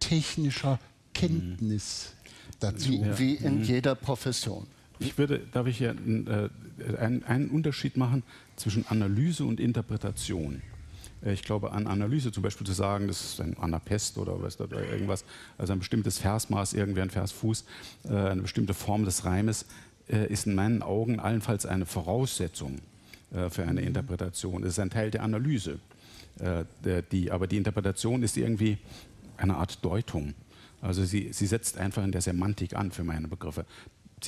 technischer 0.00 0.78
Kenntnis 1.12 2.12
dazu. 2.60 2.88
Wie, 2.88 3.18
wie 3.18 3.34
in 3.34 3.58
mhm. 3.58 3.64
jeder 3.64 3.94
Profession. 3.94 4.66
Ich 4.98 5.18
würde, 5.18 5.40
darf 5.52 5.66
ich 5.66 5.78
hier 5.78 5.90
äh, 5.90 6.96
einen, 6.96 7.24
einen 7.24 7.48
Unterschied 7.48 7.96
machen 7.96 8.22
zwischen 8.56 8.86
Analyse 8.86 9.44
und 9.44 9.60
Interpretation. 9.60 10.62
Äh, 11.24 11.32
ich 11.32 11.42
glaube, 11.42 11.72
an 11.72 11.86
Analyse 11.86 12.32
zum 12.32 12.42
Beispiel 12.42 12.66
zu 12.66 12.72
sagen, 12.72 13.08
das 13.08 13.24
ist 13.24 13.40
ein 13.40 13.56
Anapest 13.58 14.18
oder, 14.18 14.40
was, 14.42 14.60
oder 14.60 14.84
irgendwas, 14.88 15.24
also 15.58 15.72
ein 15.72 15.78
bestimmtes 15.78 16.18
Versmaß, 16.18 16.74
irgendwie 16.74 17.00
ein 17.00 17.10
Versfuß, 17.10 17.64
äh, 18.04 18.14
eine 18.14 18.42
bestimmte 18.42 18.74
Form 18.74 19.04
des 19.04 19.24
Reimes, 19.24 19.66
ist 20.08 20.48
in 20.48 20.56
meinen 20.56 20.82
Augen 20.82 21.20
allenfalls 21.20 21.64
eine 21.64 21.86
Voraussetzung 21.86 22.80
für 23.50 23.62
eine 23.62 23.80
mhm. 23.80 23.86
Interpretation. 23.86 24.62
Es 24.64 24.70
ist 24.70 24.78
ein 24.80 24.90
Teil 24.90 25.12
der 25.12 25.22
Analyse. 25.22 25.78
Die, 27.12 27.30
aber 27.30 27.46
die 27.46 27.56
Interpretation 27.56 28.22
ist 28.24 28.36
irgendwie 28.36 28.78
eine 29.36 29.56
Art 29.56 29.82
Deutung. 29.82 30.34
Also 30.82 31.04
sie, 31.04 31.32
sie 31.32 31.46
setzt 31.46 31.78
einfach 31.78 32.02
in 32.02 32.10
der 32.10 32.20
Semantik 32.20 32.74
an 32.74 32.90
für 32.90 33.04
meine 33.04 33.28
Begriffe. 33.28 33.64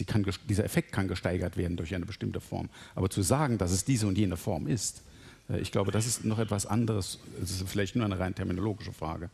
Kann, 0.06 0.26
dieser 0.48 0.64
Effekt 0.64 0.90
kann 0.92 1.06
gesteigert 1.06 1.56
werden 1.56 1.76
durch 1.76 1.94
eine 1.94 2.06
bestimmte 2.06 2.40
Form. 2.40 2.68
Aber 2.96 3.08
zu 3.10 3.22
sagen, 3.22 3.58
dass 3.58 3.70
es 3.70 3.84
diese 3.84 4.08
und 4.08 4.18
jene 4.18 4.36
Form 4.36 4.66
ist, 4.66 5.02
äh, 5.48 5.58
ich 5.60 5.72
glaube, 5.72 5.92
das 5.92 6.06
ist 6.06 6.24
noch 6.24 6.38
etwas 6.38 6.66
anderes. 6.66 7.18
Es 7.42 7.52
ist 7.52 7.68
vielleicht 7.68 7.96
nur 7.96 8.04
eine 8.04 8.18
rein 8.18 8.34
terminologische 8.34 8.92
Frage. 8.92 9.30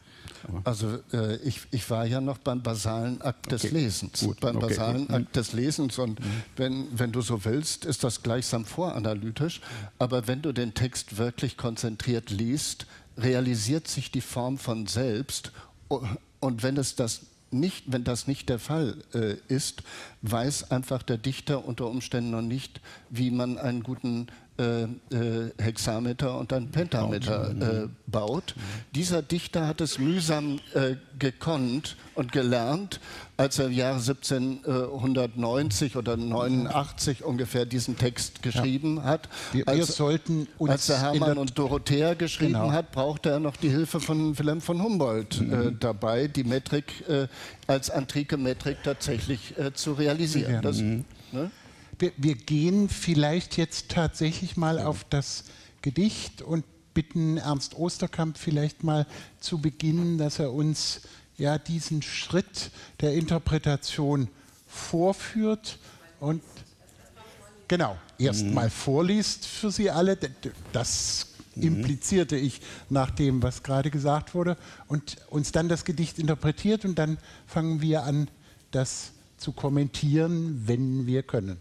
Aber 0.47 0.63
also 0.65 0.99
äh, 1.13 1.37
ich, 1.37 1.61
ich, 1.71 1.89
war 1.91 2.05
ja 2.05 2.21
noch 2.21 2.39
beim 2.39 2.63
basalen 2.63 3.21
Akt 3.23 3.53
des 3.53 3.65
okay. 3.65 3.75
Lesens. 3.75 4.21
Gut. 4.21 4.41
Beim 4.41 4.57
okay. 4.57 4.69
basalen 4.69 5.07
gut. 5.07 5.17
Akt 5.17 5.37
des 5.37 5.53
Lesens. 5.53 5.99
Und 5.99 6.21
mhm. 6.21 6.43
wenn, 6.57 6.87
wenn 6.99 7.13
du 7.13 7.23
so 7.23 7.45
willst, 7.45 7.85
ist 7.85 8.05
das 8.05 8.23
gleichsam 8.23 8.65
voranalytisch. 8.65 9.61
Aber 9.99 10.27
wenn 10.27 10.43
du 10.43 10.53
den 10.53 10.75
Text 10.75 11.17
wirklich 11.19 11.57
konzentriert 11.57 12.31
liest, 12.31 12.87
realisiert 13.17 13.89
sich 13.89 14.11
die 14.11 14.21
Form 14.21 14.59
von 14.59 14.87
selbst 14.87 15.53
und 16.41 16.63
wenn 16.63 16.77
es 16.77 16.95
das 16.95 17.23
nicht, 17.51 17.93
wenn 17.93 18.05
das 18.05 18.27
nicht 18.27 18.49
der 18.49 18.59
Fall 18.59 19.03
äh, 19.15 19.35
ist, 19.49 19.83
weiß 20.23 20.71
einfach 20.71 21.03
der 21.03 21.19
Dichter 21.19 21.65
unter 21.65 21.87
Umständen 21.87 22.31
noch 22.31 22.43
nicht, 22.43 22.81
wie 23.09 23.31
man 23.31 23.59
einen 23.59 23.83
guten 23.83 24.29
äh, 24.59 24.83
äh, 24.83 24.89
Hexameter 25.59 26.37
und 26.37 26.53
ein 26.53 26.71
Pentameter 26.71 27.51
äh, 27.51 27.89
baut. 28.07 28.55
Dieser 28.95 29.23
Dichter 29.23 29.67
hat 29.67 29.81
es 29.81 29.99
mühsam 29.99 30.61
äh, 30.75 30.97
gekonnt 31.19 31.97
und 32.15 32.31
gelernt, 32.31 33.01
als 33.39 33.59
er 33.59 33.67
im 33.67 33.73
Jahre 33.73 33.97
1790 33.97 35.97
oder 35.97 36.19
89 36.19 37.25
ungefähr 37.25 37.65
diesen 37.65 37.97
Text 37.97 38.43
geschrieben 38.43 38.99
ja. 38.99 39.05
hat. 39.05 39.31
Wir, 39.53 39.67
als, 39.67 39.79
wir, 39.79 39.87
sollten 39.87 40.47
uns 40.59 40.73
als 40.73 40.89
er 40.91 41.01
Hermann 41.01 41.39
und 41.39 41.59
Dorothea 41.59 42.13
geschrieben 42.13 42.53
genau. 42.53 42.73
hat, 42.73 42.93
brauchte 42.93 43.31
er 43.31 43.41
noch 43.41 43.57
die 43.57 43.71
Hilfe 43.71 43.99
von 43.99 44.39
Wilhelm 44.39 44.61
von 44.61 44.83
Humboldt 44.83 45.41
mhm. 45.41 45.53
äh, 45.53 45.73
dabei, 45.79 46.29
die 46.29 46.45
Metrik 46.45 47.09
äh, 47.09 47.29
als 47.67 47.89
antike 47.89 48.37
Metrik 48.37 48.83
tatsächlich 48.83 49.55
zu 49.75 49.93
realisieren. 49.93 50.55
Ja. 50.55 50.61
Das, 50.61 50.79
mhm. 50.79 51.05
ne? 51.33 51.51
Wir, 52.01 52.13
wir 52.17 52.35
gehen 52.35 52.89
vielleicht 52.89 53.57
jetzt 53.57 53.91
tatsächlich 53.91 54.57
mal 54.57 54.79
auf 54.79 55.05
das 55.09 55.45
Gedicht 55.83 56.43
und 56.43 56.65
bitten 56.95 57.37
Ernst 57.37 57.77
Osterkamp 57.77 58.37
vielleicht 58.37 58.83
mal 58.83 59.07
zu 59.39 59.59
beginnen, 59.59 60.19
dass 60.19 60.39
er 60.39 60.53
uns 60.53 61.03
ja 61.39 61.59
diesen 61.59 62.03
Schritt 62.03 62.71
der 63.01 63.15
Interpretation 63.15 64.29
vorführt 64.67 65.79
und 66.19 66.43
genau 67.69 67.97
erstmal 68.19 68.67
mhm. 68.67 68.73
vorliest 68.73 69.47
für 69.47 69.71
Sie 69.71 69.91
alle. 69.91 70.19
Das 70.73 71.29
mhm. 71.55 71.63
implizierte 71.63 72.37
ich 72.37 72.61
nach 72.89 73.11
dem, 73.11 73.43
was 73.43 73.63
gerade 73.63 73.91
gesagt 73.91 74.35
wurde, 74.35 74.57
und 74.89 75.19
uns 75.29 75.53
dann 75.53 75.69
das 75.69 75.85
Gedicht 75.85 76.19
interpretiert 76.19 76.85
und 76.85 76.99
dann 76.99 77.19
fangen 77.47 77.81
wir 77.81 78.03
an, 78.03 78.29
das 78.71 79.13
zu 79.37 79.53
kommentieren, 79.53 80.63
wenn 80.67 81.07
wir 81.07 81.23
können. 81.23 81.59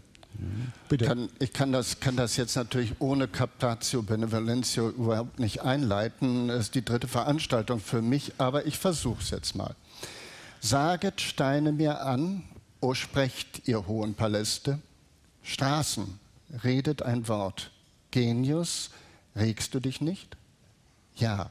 Bitte. 0.88 1.04
Kann, 1.04 1.28
ich 1.38 1.52
kann 1.52 1.72
das, 1.72 2.00
kann 2.00 2.16
das 2.16 2.36
jetzt 2.36 2.56
natürlich 2.56 2.94
ohne 3.00 3.28
Captatio 3.28 4.02
Benevolentio 4.02 4.88
überhaupt 4.90 5.38
nicht 5.38 5.62
einleiten. 5.62 6.48
Das 6.48 6.66
ist 6.66 6.74
die 6.74 6.84
dritte 6.84 7.08
Veranstaltung 7.08 7.80
für 7.80 8.02
mich, 8.02 8.32
aber 8.38 8.66
ich 8.66 8.78
versuche 8.78 9.22
es 9.22 9.30
jetzt 9.30 9.54
mal. 9.54 9.74
Saget 10.60 11.20
Steine 11.20 11.72
mir 11.72 12.02
an, 12.02 12.42
o 12.80 12.94
sprecht, 12.94 13.68
ihr 13.68 13.86
hohen 13.86 14.14
Paläste. 14.14 14.78
Straßen, 15.42 16.18
redet 16.64 17.02
ein 17.02 17.28
Wort. 17.28 17.70
Genius, 18.10 18.90
regst 19.36 19.74
du 19.74 19.80
dich 19.80 20.00
nicht? 20.00 20.36
Ja, 21.16 21.50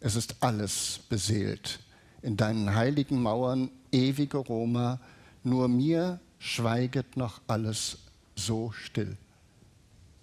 es 0.00 0.16
ist 0.16 0.36
alles 0.40 1.00
beseelt. 1.08 1.80
In 2.22 2.36
deinen 2.36 2.74
heiligen 2.74 3.20
Mauern, 3.20 3.70
ewige 3.92 4.38
Roma, 4.38 4.98
nur 5.44 5.68
mir 5.68 6.20
schweiget 6.38 7.16
noch 7.16 7.40
alles 7.46 7.98
so 8.38 8.72
still? 8.72 9.16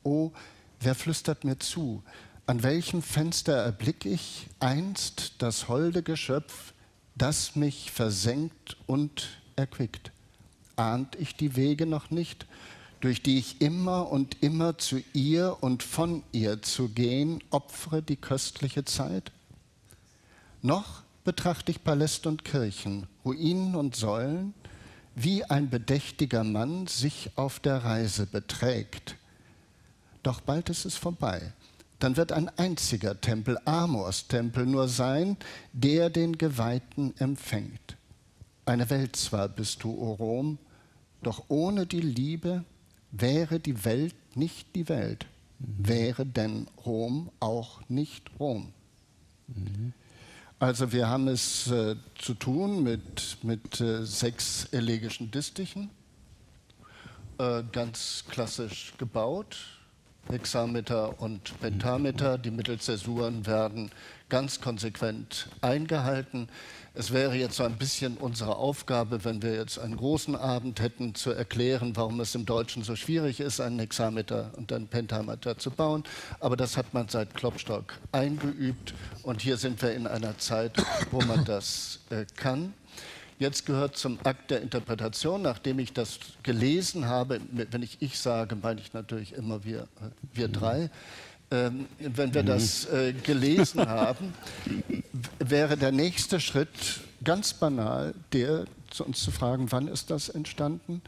Oh, 0.04 0.32
wer 0.80 0.96
flüstert 0.96 1.44
mir 1.44 1.60
zu? 1.60 2.04
An 2.48 2.64
welchem 2.64 3.02
Fenster 3.02 3.54
erblick 3.54 4.06
ich 4.06 4.48
einst 4.60 5.36
das 5.40 5.68
holde 5.68 6.04
Geschöpf, 6.04 6.74
das 7.16 7.56
mich 7.56 7.92
versenkt 7.92 8.78
und 8.86 9.42
erquickt? 9.56 10.12
Ahnt 10.76 11.16
ich 11.16 11.36
die 11.36 11.56
Wege 11.56 11.86
noch 11.86 12.12
nicht, 12.12 12.46
durch 13.00 13.22
die 13.22 13.40
ich 13.40 13.62
immer 13.62 14.12
und 14.12 14.42
immer 14.44 14.78
zu 14.78 15.02
ihr 15.14 15.58
und 15.62 15.84
von 15.84 16.24
ihr 16.32 16.62
zu 16.62 16.90
gehen, 16.90 17.44
opfere 17.50 18.02
die 18.02 18.16
köstliche 18.16 18.86
Zeit? 18.86 19.32
Noch 20.62 21.04
betrachte 21.24 21.72
ich 21.72 21.84
Paläste 21.84 22.30
und 22.30 22.46
Kirchen, 22.46 23.08
Ruinen 23.24 23.76
und 23.76 23.96
Säulen, 23.96 24.54
wie 25.16 25.46
ein 25.46 25.70
bedächtiger 25.70 26.44
Mann 26.44 26.88
sich 26.88 27.32
auf 27.36 27.60
der 27.60 27.84
Reise 27.84 28.26
beträgt. 28.26 29.16
Doch 30.24 30.42
bald 30.42 30.70
ist 30.70 30.86
es 30.86 30.96
vorbei. 30.96 31.54
Dann 32.00 32.18
wird 32.18 32.34
ein 32.34 32.50
einziger 32.58 33.20
Tempel, 33.22 33.58
Amors 33.64 34.28
Tempel, 34.28 34.66
nur 34.66 34.90
sein, 34.90 35.38
der 35.72 36.10
den 36.10 36.38
Geweihten 36.38 37.16
empfängt. 37.18 37.96
Eine 38.66 38.90
Welt 38.90 39.16
zwar 39.16 39.48
bist 39.48 39.84
du, 39.84 39.92
o 39.92 40.14
Rom, 40.14 40.58
doch 41.24 41.46
ohne 41.48 41.86
die 41.86 42.02
Liebe 42.02 42.66
wäre 43.12 43.60
die 43.60 43.86
Welt 43.86 44.16
nicht 44.36 44.76
die 44.76 44.90
Welt. 44.90 45.26
Wäre 45.60 46.26
denn 46.26 46.68
Rom 46.86 47.32
auch 47.40 47.82
nicht 47.88 48.30
Rom? 48.40 48.74
Mhm. 49.48 49.94
Also 50.66 50.92
wir 50.92 51.08
haben 51.08 51.28
es 51.28 51.68
äh, 51.68 51.96
zu 52.18 52.34
tun 52.34 52.82
mit, 52.82 53.38
mit 53.44 53.80
äh, 53.82 54.04
sechs 54.04 54.66
elegischen 54.72 55.30
Distichen, 55.30 55.92
äh, 57.38 57.62
ganz 57.72 58.24
klassisch 58.28 58.94
gebaut, 58.98 59.58
Hexameter 60.30 61.20
und 61.22 61.60
Pentameter. 61.60 62.38
Die 62.38 62.52
Mittelzäsuren 62.52 63.46
werden 63.46 63.92
ganz 64.30 64.60
konsequent 64.60 65.48
eingehalten. 65.62 66.50
Es 66.94 67.12
wäre 67.12 67.36
jetzt 67.36 67.58
so 67.58 67.64
ein 67.64 67.78
bisschen 67.78 68.18
unsere 68.18 68.56
Aufgabe, 68.56 69.26
wenn 69.26 69.42
wir 69.42 69.54
jetzt 69.54 69.78
einen 69.78 69.98
großen 69.98 70.36
Abend 70.36 70.80
hätten, 70.80 71.14
zu 71.14 71.32
erklären, 71.32 71.96
warum 71.96 72.20
es 72.22 72.34
im 72.36 72.46
Deutschen 72.46 72.84
so 72.84 72.96
schwierig 72.96 73.42
ist, 73.42 73.60
einen 73.60 73.80
Hexameter 73.80 74.52
und 74.56 74.72
einen 74.72 74.88
Pentameter 74.88 75.58
zu 75.58 75.72
bauen. 75.72 76.04
Aber 76.40 76.56
das 76.56 76.78
hat 76.78 76.94
man 76.94 77.10
seit 77.10 77.36
Klopstock 77.36 77.94
eingeübt 78.14 78.94
und 79.24 79.42
hier 79.42 79.58
sind 79.58 79.82
wir 79.82 79.94
in 79.94 80.08
einer 80.08 80.38
Zeit, 80.38 80.82
wo 81.12 81.22
man 81.22 81.44
das 81.46 82.00
äh, 82.10 82.26
kann. 82.36 82.74
Jetzt 83.38 83.66
gehört 83.66 83.98
zum 83.98 84.18
Akt 84.24 84.50
der 84.50 84.62
Interpretation, 84.62 85.42
nachdem 85.42 85.80
ich 85.80 85.92
das 85.92 86.20
gelesen 86.44 87.06
habe, 87.08 87.42
wenn 87.52 87.84
ich 87.84 87.98
ich 88.00 88.18
sage, 88.18 88.56
meine 88.56 88.80
ich 88.80 88.94
natürlich 88.94 89.34
immer 89.34 89.66
wir, 89.66 89.88
wir 90.34 90.48
drei. 90.48 90.90
Ähm, 91.52 91.86
wenn 92.00 92.34
wir 92.34 92.44
das 92.44 92.86
äh, 92.86 93.14
gelesen 93.14 93.82
haben, 93.88 94.34
wäre 95.40 95.78
der 95.78 95.92
nächste 95.92 96.40
Schritt 96.40 97.02
ganz 97.24 97.54
banal, 97.54 98.16
der 98.32 98.66
zu 98.90 99.04
uns 99.06 99.22
zu 99.22 99.32
fragen, 99.32 99.72
wann 99.72 99.90
ist 99.90 100.10
das 100.10 100.30
entstanden? 100.30 101.02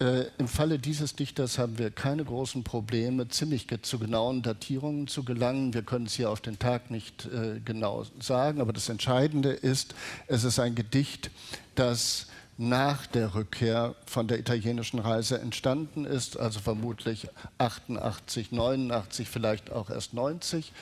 Äh, 0.00 0.24
Im 0.38 0.48
Falle 0.48 0.78
dieses 0.78 1.14
Dichters 1.14 1.58
haben 1.58 1.78
wir 1.78 1.90
keine 1.90 2.24
großen 2.24 2.64
Probleme, 2.64 3.28
ziemlich 3.28 3.66
zu 3.82 3.98
genauen 3.98 4.40
Datierungen 4.40 5.08
zu 5.08 5.24
gelangen. 5.24 5.74
Wir 5.74 5.82
können 5.82 6.06
es 6.06 6.14
hier 6.14 6.30
auf 6.30 6.40
den 6.40 6.58
Tag 6.58 6.90
nicht 6.90 7.26
äh, 7.26 7.60
genau 7.62 8.06
sagen, 8.18 8.62
aber 8.62 8.72
das 8.72 8.88
Entscheidende 8.88 9.50
ist, 9.50 9.94
es 10.26 10.44
ist 10.44 10.58
ein 10.58 10.74
Gedicht, 10.74 11.30
das 11.74 12.28
nach 12.56 13.06
der 13.06 13.34
Rückkehr 13.34 13.94
von 14.06 14.26
der 14.26 14.38
italienischen 14.38 15.00
Reise 15.00 15.38
entstanden 15.38 16.06
ist, 16.06 16.38
also 16.38 16.60
vermutlich 16.60 17.28
88, 17.58 18.52
89, 18.52 19.28
vielleicht 19.28 19.70
auch 19.70 19.90
erst 19.90 20.14
90. 20.14 20.72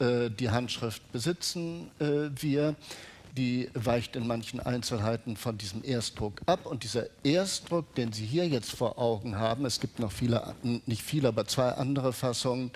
Äh, 0.00 0.30
die 0.30 0.50
Handschrift 0.50 1.12
besitzen 1.12 1.92
äh, 2.00 2.30
wir. 2.40 2.74
Die 3.36 3.68
weicht 3.74 4.14
in 4.14 4.28
manchen 4.28 4.60
Einzelheiten 4.60 5.36
von 5.36 5.58
diesem 5.58 5.84
Erstdruck 5.84 6.40
ab. 6.46 6.66
Und 6.66 6.84
dieser 6.84 7.06
Erstdruck, 7.24 7.92
den 7.96 8.12
Sie 8.12 8.24
hier 8.24 8.46
jetzt 8.46 8.70
vor 8.70 8.98
Augen 8.98 9.38
haben, 9.38 9.66
es 9.66 9.80
gibt 9.80 9.98
noch 9.98 10.12
viele, 10.12 10.54
nicht 10.62 11.02
viele, 11.02 11.28
aber 11.28 11.44
zwei 11.46 11.70
andere 11.70 12.12
Fassungen, 12.12 12.70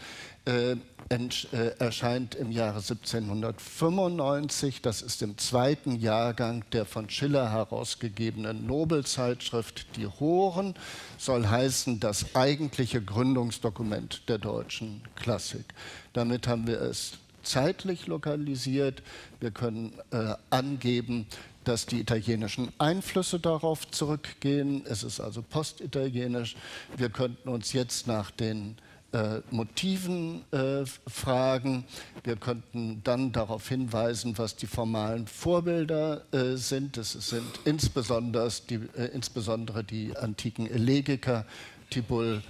äh, 0.48 0.76
äh, 1.10 1.68
erscheint 1.78 2.34
im 2.34 2.50
Jahre 2.50 2.80
1795. 2.80 4.82
Das 4.82 5.00
ist 5.00 5.22
im 5.22 5.38
zweiten 5.38 5.96
Jahrgang 5.96 6.64
der 6.72 6.86
von 6.86 7.08
Schiller 7.08 7.50
herausgegebenen 7.50 8.66
Nobelzeitschrift 8.66 9.96
Die 9.96 10.06
Horen, 10.06 10.74
soll 11.18 11.46
heißen 11.46 12.00
das 12.00 12.34
eigentliche 12.34 13.00
Gründungsdokument 13.00 14.28
der 14.28 14.38
deutschen 14.38 15.02
Klassik. 15.16 15.66
Damit 16.14 16.48
haben 16.48 16.66
wir 16.66 16.80
es 16.80 17.12
zeitlich 17.48 18.06
lokalisiert. 18.06 19.02
Wir 19.40 19.50
können 19.50 19.92
äh, 20.10 20.34
angeben, 20.50 21.26
dass 21.64 21.86
die 21.86 22.00
italienischen 22.00 22.70
Einflüsse 22.78 23.38
darauf 23.38 23.90
zurückgehen. 23.90 24.84
Es 24.86 25.02
ist 25.02 25.20
also 25.20 25.42
postitalienisch. 25.42 26.56
Wir 26.96 27.10
könnten 27.10 27.48
uns 27.48 27.72
jetzt 27.72 28.06
nach 28.06 28.30
den 28.30 28.76
äh, 29.12 29.40
Motiven 29.50 30.44
äh, 30.52 30.84
fragen. 31.06 31.84
Wir 32.24 32.36
könnten 32.36 33.02
dann 33.04 33.32
darauf 33.32 33.68
hinweisen, 33.68 34.36
was 34.36 34.56
die 34.56 34.66
formalen 34.66 35.26
Vorbilder 35.26 36.22
äh, 36.32 36.56
sind. 36.56 36.96
Es 36.96 37.12
sind 37.12 37.60
insbesondere 37.64 38.50
die, 38.68 38.80
äh, 38.96 39.06
insbesondere 39.14 39.84
die 39.84 40.16
antiken 40.16 40.66
Elegiker, 40.66 41.46
Tibull 41.90 42.42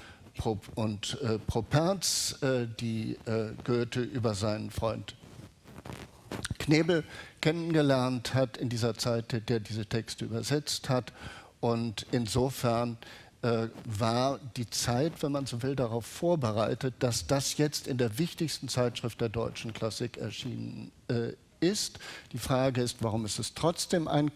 und 0.46 1.18
äh, 1.22 1.38
Properz, 1.38 2.38
äh, 2.42 2.66
die 2.81 3.16
Goethe 3.64 4.01
über 4.01 4.35
seinen 4.35 4.70
Freund 4.70 5.14
Knebel 6.59 7.05
kennengelernt 7.40 8.35
hat 8.35 8.57
in 8.57 8.68
dieser 8.68 8.94
Zeit, 8.94 9.48
der 9.48 9.61
diese 9.61 9.87
Texte 9.87 10.24
übersetzt 10.24 10.88
hat. 10.88 11.12
Und 11.61 12.07
insofern 12.12 12.98
äh, 13.42 13.68
war 13.85 14.38
die 14.57 14.68
Zeit, 14.68 15.22
wenn 15.22 15.33
man 15.33 15.46
so 15.46 15.62
will, 15.62 15.77
darauf 15.77 16.07
vorbereitet, 16.07 16.94
dass 16.98 17.27
das 17.27 17.57
jetzt 17.57 17.87
in 17.87 17.98
der 17.98 18.18
wichtigsten 18.18 18.68
Zeitschrift 18.68 19.20
der 19.20 19.29
deutschen 19.29 19.72
Klassik 19.72 20.16
erschienen 20.16 20.90
äh, 21.09 21.33
ist. 21.61 21.98
Die 22.33 22.38
Frage 22.38 22.83
ist, 22.83 22.98
warum 23.01 23.24
ist 23.24 23.38
es 23.38 23.55
trotzdem 23.55 24.09
ein, 24.09 24.31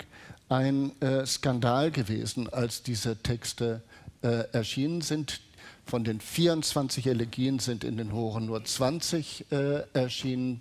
ein 0.49 0.93
äh, 1.01 1.27
Skandal 1.27 1.91
gewesen, 1.91 2.49
als 2.49 2.83
diese 2.83 3.17
Texte 3.17 3.83
äh, 4.23 4.45
erschienen 4.53 5.01
sind? 5.01 5.41
Von 5.85 6.05
den 6.05 6.21
24 6.21 7.07
Elegien 7.07 7.59
sind 7.59 7.85
in 7.85 7.97
den 7.97 8.13
Horen 8.13 8.47
nur 8.47 8.65
20 8.65 9.47
äh, 9.51 9.83
erschienen. 9.93 10.61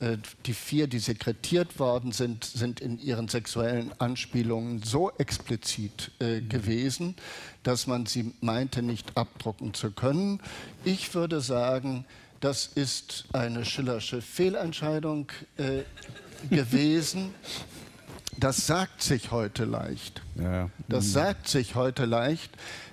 Äh, 0.00 0.16
die 0.46 0.54
vier, 0.54 0.86
die 0.86 0.98
sekretiert 0.98 1.78
worden 1.78 2.12
sind, 2.12 2.44
sind 2.44 2.80
in 2.80 2.98
ihren 2.98 3.28
sexuellen 3.28 3.92
Anspielungen 3.98 4.82
so 4.82 5.10
explizit 5.18 6.10
äh, 6.20 6.40
gewesen, 6.40 7.16
dass 7.62 7.86
man 7.86 8.06
sie 8.06 8.32
meinte, 8.40 8.82
nicht 8.82 9.16
abdrucken 9.16 9.74
zu 9.74 9.90
können. 9.90 10.40
Ich 10.84 11.14
würde 11.14 11.42
sagen, 11.42 12.06
das 12.40 12.66
ist 12.66 13.26
eine 13.34 13.66
Schillersche 13.66 14.22
Fehlentscheidung 14.22 15.28
äh, 15.58 15.82
gewesen. 16.50 17.34
Das 18.38 18.66
sagt 18.66 19.02
sich 19.02 19.30
heute 19.30 19.66
leicht. 19.66 20.22
Ja. 20.36 20.70
Das 20.88 21.12
sagt 21.12 21.46
sich 21.46 21.74
heute 21.74 22.06
leicht. 22.06 22.50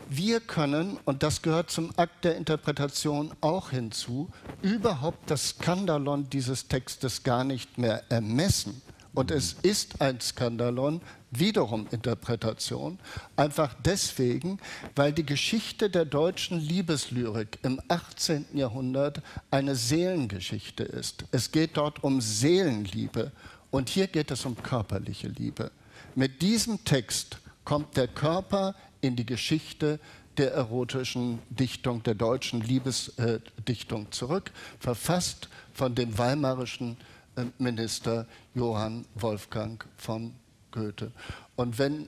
Wir 0.09 0.39
können, 0.39 0.97
und 1.03 1.21
das 1.21 1.41
gehört 1.41 1.69
zum 1.69 1.91
Akt 1.97 2.23
der 2.23 2.37
Interpretation 2.37 3.33
auch 3.41 3.71
hinzu, 3.71 4.29
überhaupt 4.61 5.29
das 5.29 5.49
Skandalon 5.49 6.29
dieses 6.29 6.69
Textes 6.69 7.23
gar 7.23 7.43
nicht 7.43 7.77
mehr 7.77 8.03
ermessen. 8.09 8.81
Und 9.13 9.31
es 9.31 9.53
ist 9.63 9.99
ein 9.99 10.21
Skandalon, 10.21 11.01
wiederum 11.31 11.87
Interpretation, 11.91 12.99
einfach 13.35 13.75
deswegen, 13.83 14.59
weil 14.95 15.11
die 15.11 15.25
Geschichte 15.25 15.89
der 15.89 16.05
deutschen 16.05 16.59
Liebeslyrik 16.59 17.59
im 17.63 17.81
18. 17.89 18.45
Jahrhundert 18.53 19.21
eine 19.51 19.75
Seelengeschichte 19.75 20.83
ist. 20.83 21.25
Es 21.31 21.51
geht 21.51 21.75
dort 21.75 22.03
um 22.03 22.21
Seelenliebe 22.21 23.33
und 23.71 23.89
hier 23.89 24.07
geht 24.07 24.31
es 24.31 24.45
um 24.45 24.55
körperliche 24.55 25.27
Liebe. 25.27 25.71
Mit 26.15 26.41
diesem 26.41 26.83
Text 26.85 27.39
kommt 27.65 27.97
der 27.97 28.07
Körper 28.07 28.75
in 29.01 29.15
die 29.15 29.25
Geschichte 29.25 29.99
der 30.38 30.53
erotischen 30.53 31.39
Dichtung, 31.49 32.03
der 32.03 32.15
deutschen 32.15 32.62
Liebesdichtung 32.62 34.12
zurück, 34.12 34.51
verfasst 34.79 35.49
von 35.73 35.95
dem 35.95 36.17
weimarischen 36.17 36.97
äh, 37.36 37.45
Minister 37.57 38.27
Johann 38.53 39.05
Wolfgang 39.15 39.83
von 39.97 40.33
Goethe. 40.71 41.12
Und 41.55 41.79
wenn 41.79 42.07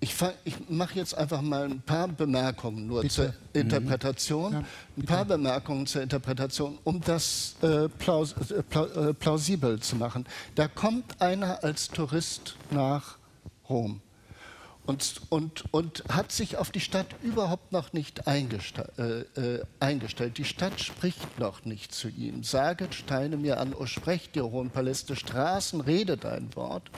ich, 0.00 0.14
ich 0.44 0.68
mache 0.68 0.96
jetzt 0.96 1.16
einfach 1.16 1.40
mal 1.40 1.64
ein 1.64 1.80
paar 1.80 2.08
Bemerkungen 2.08 2.86
nur 2.86 3.00
Bitte. 3.00 3.14
zur 3.14 3.26
mhm. 3.26 3.32
Interpretation, 3.54 4.52
ja, 4.52 4.64
ein 4.98 5.04
paar 5.06 5.24
Bemerkungen 5.24 5.86
zur 5.86 6.02
Interpretation, 6.02 6.78
um 6.84 7.00
das 7.00 7.54
äh, 7.62 7.88
plaus 7.88 8.34
äh, 8.50 8.78
äh, 8.78 9.14
plausibel 9.14 9.80
zu 9.80 9.96
machen. 9.96 10.26
Da 10.56 10.68
kommt 10.68 11.20
einer 11.22 11.62
als 11.64 11.88
Tourist 11.88 12.56
nach 12.70 13.16
Rom 13.68 14.02
und, 14.86 15.22
und, 15.30 15.64
und 15.72 16.04
hat 16.08 16.30
sich 16.30 16.58
auf 16.58 16.70
die 16.70 16.80
Stadt 16.80 17.06
überhaupt 17.22 17.72
noch 17.72 17.92
nicht 17.92 18.26
eingestell, 18.26 19.26
äh, 19.36 19.40
äh, 19.40 19.64
eingestellt. 19.80 20.36
Die 20.36 20.44
Stadt 20.44 20.80
spricht 20.80 21.38
noch 21.38 21.64
nicht 21.64 21.94
zu 21.94 22.08
ihm. 22.08 22.44
Saget 22.44 22.94
Steine 22.94 23.36
mir 23.36 23.60
an, 23.60 23.72
o 23.72 23.86
sprecht 23.86 24.36
ihr 24.36 24.44
hohen 24.44 24.70
Paläste, 24.70 25.16
Straßen, 25.16 25.80
redet 25.80 26.26
ein 26.26 26.54
Wort. 26.54 26.90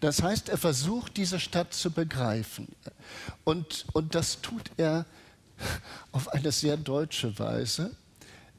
Das 0.00 0.22
heißt, 0.22 0.48
er 0.48 0.58
versucht, 0.58 1.16
diese 1.16 1.40
Stadt 1.40 1.74
zu 1.74 1.90
begreifen. 1.90 2.68
Und, 3.44 3.86
und 3.92 4.14
das 4.14 4.40
tut 4.40 4.70
er 4.76 5.04
auf 6.12 6.28
eine 6.28 6.52
sehr 6.52 6.76
deutsche 6.76 7.38
Weise. 7.38 7.90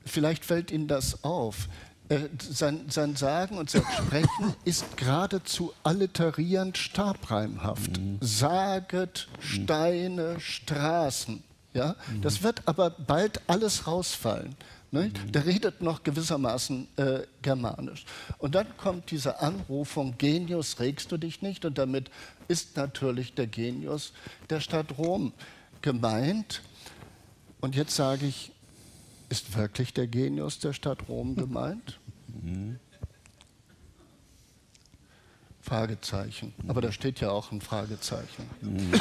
Vielleicht 0.05 0.45
fällt 0.45 0.71
Ihnen 0.71 0.87
das 0.87 1.23
auf. 1.23 1.69
Äh, 2.09 2.27
sein, 2.39 2.85
sein, 2.89 3.15
Sagen 3.15 3.57
und 3.57 3.69
sein 3.69 3.83
Sprechen 3.95 4.55
ist 4.65 4.97
geradezu 4.97 5.73
alliterierend 5.83 6.77
stabreimhaft. 6.77 7.99
Mhm. 7.99 8.17
Saget, 8.19 9.27
Steine, 9.39 10.39
Straßen. 10.39 11.43
Ja? 11.73 11.95
Mhm. 12.11 12.21
Das 12.21 12.41
wird 12.41 12.67
aber 12.67 12.89
bald 12.89 13.41
alles 13.47 13.85
rausfallen. 13.85 14.55
Ne? 14.91 15.11
Mhm. 15.13 15.31
Der 15.31 15.45
redet 15.45 15.81
noch 15.81 16.03
gewissermaßen 16.03 16.87
äh, 16.97 17.19
germanisch. 17.43 18.05
Und 18.39 18.55
dann 18.55 18.75
kommt 18.77 19.11
diese 19.11 19.39
Anrufung, 19.39 20.15
Genius, 20.17 20.79
regst 20.79 21.11
du 21.11 21.17
dich 21.17 21.43
nicht? 21.43 21.63
Und 21.63 21.77
damit 21.77 22.09
ist 22.47 22.75
natürlich 22.75 23.35
der 23.35 23.45
Genius 23.45 24.13
der 24.49 24.61
Stadt 24.61 24.97
Rom 24.97 25.31
gemeint. 25.83 26.63
Und 27.61 27.75
jetzt 27.75 27.95
sage 27.95 28.25
ich, 28.25 28.51
ist 29.29 29.55
wirklich 29.55 29.93
der 29.93 30.07
Genius 30.07 30.57
der 30.57 30.73
Stadt 30.73 31.07
Rom 31.07 31.35
gemeint? 31.35 31.98
Mhm. 32.41 32.79
Fragezeichen. 35.61 36.53
Aber 36.67 36.81
da 36.81 36.91
steht 36.91 37.19
ja 37.19 37.29
auch 37.29 37.51
ein 37.51 37.61
Fragezeichen. 37.61 38.49
Mhm. 38.61 38.91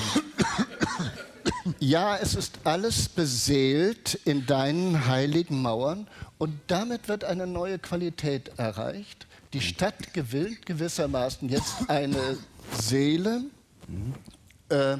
Ja, 1.81 2.16
es 2.16 2.35
ist 2.35 2.61
alles 2.64 3.09
beseelt 3.09 4.14
in 4.24 4.46
deinen 4.46 5.07
heiligen 5.07 5.61
Mauern 5.61 6.07
und 6.38 6.59
damit 6.66 7.09
wird 7.09 7.24
eine 7.24 7.46
neue 7.46 7.79
Qualität 7.79 8.53
erreicht. 8.59 9.27
Die 9.53 9.61
Stadt 9.61 10.12
gewillt 10.12 10.66
gewissermaßen 10.66 11.48
jetzt 11.48 11.88
eine 11.88 12.38
Seele. 12.79 13.44
Mhm. 13.87 14.14
Äh, 14.68 14.98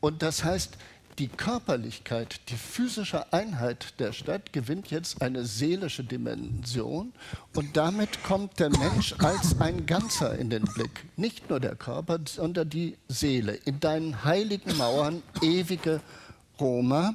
und 0.00 0.22
das 0.22 0.44
heißt, 0.44 0.76
die 1.18 1.28
Körperlichkeit, 1.28 2.40
die 2.48 2.56
physische 2.56 3.32
Einheit 3.32 3.98
der 3.98 4.12
Stadt 4.12 4.52
gewinnt 4.52 4.90
jetzt 4.90 5.22
eine 5.22 5.44
seelische 5.44 6.04
Dimension 6.04 7.12
und 7.54 7.76
damit 7.76 8.22
kommt 8.22 8.60
der 8.60 8.70
Mensch 8.70 9.14
als 9.18 9.58
ein 9.60 9.86
Ganzer 9.86 10.38
in 10.38 10.50
den 10.50 10.64
Blick. 10.64 11.06
Nicht 11.16 11.48
nur 11.48 11.60
der 11.60 11.74
Körper, 11.74 12.18
sondern 12.26 12.68
die 12.68 12.98
Seele. 13.08 13.52
In 13.52 13.80
deinen 13.80 14.24
heiligen 14.24 14.76
Mauern, 14.76 15.22
ewige 15.40 16.00
Roma, 16.60 17.14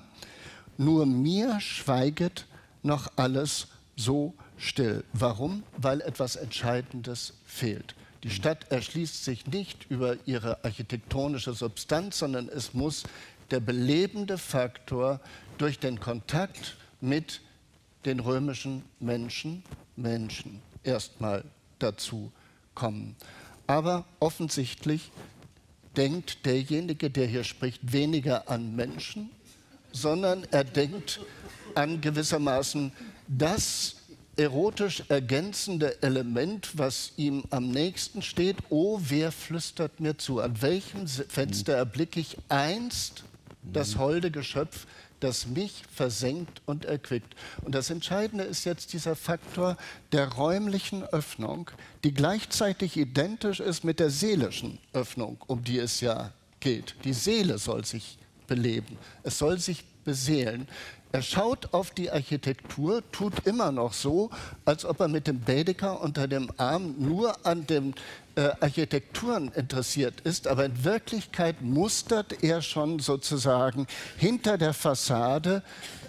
nur 0.78 1.06
mir 1.06 1.60
schweiget 1.60 2.48
noch 2.82 3.12
alles 3.16 3.68
so 3.96 4.34
still. 4.58 5.04
Warum? 5.14 5.64
Weil 5.78 6.02
etwas 6.02 6.36
Entscheidendes 6.36 7.34
fehlt. 7.46 7.96
Die 8.24 8.30
Stadt 8.30 8.72
erschließt 8.72 9.26
sich 9.26 9.48
nicht 9.48 9.90
über 9.90 10.16
ihre 10.26 10.64
architektonische 10.64 11.54
Substanz, 11.54 12.20
sondern 12.20 12.50
es 12.50 12.74
muss 12.76 13.04
der 13.52 13.60
belebende 13.60 14.38
Faktor 14.38 15.20
durch 15.58 15.80
den 15.80 16.00
Kontakt 16.00 16.78
mit 17.02 17.42
den 18.06 18.20
römischen 18.20 18.84
Menschen, 19.00 19.64
Menschen 19.96 20.62
erstmal 20.84 21.44
dazu 21.80 22.32
kommen. 22.74 23.16
Aber 23.68 24.06
offensichtlich 24.20 25.12
denkt 25.96 26.46
derjenige, 26.46 27.10
der 27.10 27.28
hier 27.28 27.44
spricht, 27.44 27.92
weniger 27.92 28.50
an 28.50 28.76
Menschen, 28.76 29.30
sondern 29.92 30.46
er 30.52 30.64
denkt 30.64 31.20
an 31.76 32.02
gewissermaßen 32.02 32.92
das 33.28 33.96
erotisch 34.38 35.04
ergänzende 35.10 36.02
Element, 36.02 36.78
was 36.78 37.12
ihm 37.18 37.44
am 37.50 37.70
nächsten 37.70 38.22
steht. 38.22 38.58
Oh, 38.70 39.00
wer 39.02 39.32
flüstert 39.32 40.00
mir 40.00 40.18
zu? 40.18 40.40
An 40.40 40.62
welchem 40.62 41.08
Fenster 41.08 41.74
erblicke 41.74 42.20
ich 42.20 42.38
einst 42.50 43.24
das 43.64 43.98
holde 43.98 44.32
Geschöpf, 44.32 44.88
das 45.20 45.48
mich 45.48 45.84
versenkt 45.94 46.62
und 46.66 46.86
erquickt. 46.86 47.36
Und 47.62 47.76
das 47.76 47.90
Entscheidende 47.90 48.44
ist 48.44 48.66
jetzt 48.66 48.94
dieser 48.94 49.16
Faktor 49.16 49.78
der 50.12 50.30
räumlichen 50.30 51.04
Öffnung, 51.04 51.70
die 52.04 52.14
gleichzeitig 52.14 52.98
identisch 52.98 53.60
ist 53.60 53.84
mit 53.84 54.00
der 54.00 54.10
seelischen 54.10 54.80
Öffnung, 54.94 55.38
um 55.48 55.64
die 55.64 55.78
es 55.78 56.02
ja 56.02 56.32
geht. 56.60 56.96
Die 57.04 57.14
Seele 57.14 57.58
soll 57.58 57.86
sich 57.86 58.18
beleben, 58.48 58.98
es 59.24 59.38
soll 59.38 59.60
sich 59.60 59.86
beseelen. 60.04 60.68
Er 61.14 61.22
schaut 61.22 61.74
auf 61.74 61.92
die 61.92 62.10
Architektur, 62.10 63.04
tut 63.12 63.46
immer 63.46 63.72
noch 63.74 63.92
so, 63.92 64.30
als 64.64 64.86
ob 64.86 65.02
er 65.02 65.10
mit 65.10 65.28
dem 65.28 65.42
Baedeker 65.42 66.00
unter 66.00 66.28
dem 66.28 66.50
Arm 66.56 66.96
nur 67.00 67.46
an 67.46 67.68
den 67.68 67.96
äh, 68.36 68.52
Architekturen 68.62 69.52
interessiert 69.54 70.22
ist, 70.22 70.48
aber 70.48 70.66
in 70.66 70.86
Wirklichkeit 70.86 71.62
mustert 71.62 72.44
er 72.44 72.62
schon 72.62 73.00
sozusagen 73.00 73.88
hinter 74.18 74.58
der 74.58 74.74
Fassade 74.74 75.64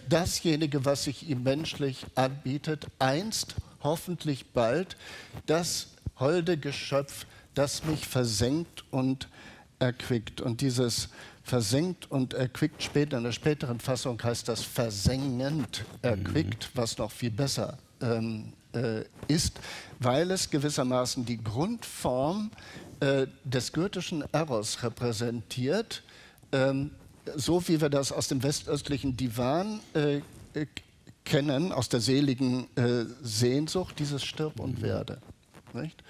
dasjenige, 0.09 0.85
was 0.85 1.05
sich 1.05 1.29
ihm 1.29 1.43
menschlich 1.43 2.07
anbietet, 2.15 2.87
einst, 3.01 3.57
hoffentlich 3.83 4.53
bald, 4.53 4.97
das 5.47 5.89
holde 6.21 6.57
Geschöpf, 6.57 7.27
das 7.55 7.85
mich 7.85 8.07
versenkt 8.07 8.85
und 8.93 9.29
erquickt. 9.81 10.41
Und 10.41 10.61
dieses 10.61 11.09
versenkt 11.43 12.11
und 12.11 12.35
erquickt. 12.35 12.83
Später 12.83 13.19
in 13.19 13.25
der 13.25 13.33
späteren 13.33 13.81
Fassung 13.81 14.23
heißt 14.23 14.49
das 14.49 14.63
versengend 14.63 15.85
erquickt, 16.03 16.65
mhm. 16.65 16.79
was 16.79 16.99
noch 16.99 17.11
viel 17.11 17.31
besser 17.31 17.79
ähm, 18.01 18.53
äh, 18.75 19.03
ist, 19.29 19.61
weil 19.99 20.31
es 20.31 20.51
gewissermaßen 20.51 21.25
die 21.25 21.43
Grundform 21.43 22.51
äh, 23.01 23.27
des 23.45 23.73
goethischen 23.73 24.25
Eros 24.33 24.83
repräsentiert, 24.83 26.03
ähm, 26.53 26.91
so 27.37 27.67
wie 27.69 27.81
wir 27.81 27.89
das 27.89 28.13
aus 28.13 28.29
dem 28.29 28.43
westöstlichen 28.43 29.17
Divan 29.17 29.81
äh, 29.95 30.19
äh 30.55 30.67
kennen, 31.25 31.71
aus 31.71 31.89
der 31.89 32.01
seligen 32.01 32.67
äh, 32.75 33.05
Sehnsucht, 33.23 33.97
dieses 34.01 34.25
Stirb 34.25 34.59
und 34.59 34.79
mhm. 34.79 34.83
Werde. 34.83 35.19
Nicht? 35.73 36.03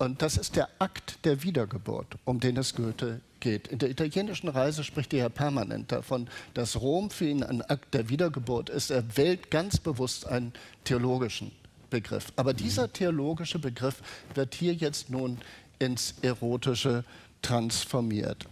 Und 0.00 0.22
das 0.22 0.38
ist 0.38 0.56
der 0.56 0.70
Akt 0.78 1.18
der 1.26 1.42
Wiedergeburt, 1.42 2.16
um 2.24 2.40
den 2.40 2.56
es 2.56 2.74
Goethe 2.74 3.20
geht. 3.38 3.68
In 3.68 3.78
der 3.78 3.90
italienischen 3.90 4.48
Reise 4.48 4.82
spricht 4.82 5.12
er 5.12 5.28
permanent 5.28 5.92
davon, 5.92 6.26
dass 6.54 6.80
Rom 6.80 7.10
für 7.10 7.26
ihn 7.26 7.42
ein 7.42 7.60
Akt 7.60 7.92
der 7.92 8.08
Wiedergeburt 8.08 8.70
ist. 8.70 8.90
Er 8.90 9.18
wählt 9.18 9.50
ganz 9.50 9.76
bewusst 9.76 10.26
einen 10.26 10.54
theologischen 10.84 11.52
Begriff. 11.90 12.32
Aber 12.36 12.54
dieser 12.54 12.90
theologische 12.90 13.58
Begriff 13.58 14.00
wird 14.32 14.54
hier 14.54 14.72
jetzt 14.72 15.10
nun 15.10 15.36
ins 15.78 16.14
Erotische 16.22 17.04
transformiert. 17.42 18.46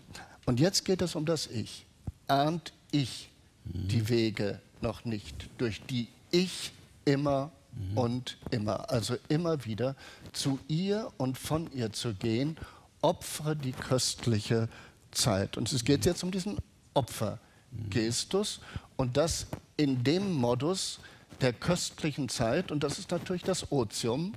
Und 0.44 0.60
jetzt 0.60 0.84
geht 0.84 1.00
es 1.00 1.14
um 1.14 1.24
das 1.24 1.46
Ich. 1.46 1.86
Ahnt 2.26 2.74
ich 2.90 3.30
die 3.64 4.10
Wege 4.10 4.60
noch 4.82 5.06
nicht, 5.06 5.48
durch 5.56 5.80
die 5.80 6.08
ich 6.30 6.72
immer 7.06 7.52
und 7.94 8.38
immer, 8.50 8.90
also 8.90 9.16
immer 9.28 9.64
wieder 9.64 9.96
zu 10.32 10.58
ihr 10.68 11.12
und 11.16 11.38
von 11.38 11.70
ihr 11.72 11.92
zu 11.92 12.14
gehen, 12.14 12.56
opfere 13.00 13.56
die 13.56 13.72
köstliche 13.72 14.68
Zeit. 15.10 15.56
Und 15.56 15.72
es 15.72 15.84
geht 15.84 16.04
jetzt 16.04 16.22
um 16.22 16.30
diesen 16.30 16.58
Opfergestus 16.94 18.60
und 18.96 19.16
das 19.16 19.46
in 19.76 20.04
dem 20.04 20.32
Modus 20.32 21.00
der 21.40 21.52
köstlichen 21.52 22.28
Zeit, 22.28 22.72
und 22.72 22.82
das 22.82 22.98
ist 22.98 23.10
natürlich 23.10 23.44
das 23.44 23.70
Otium. 23.70 24.34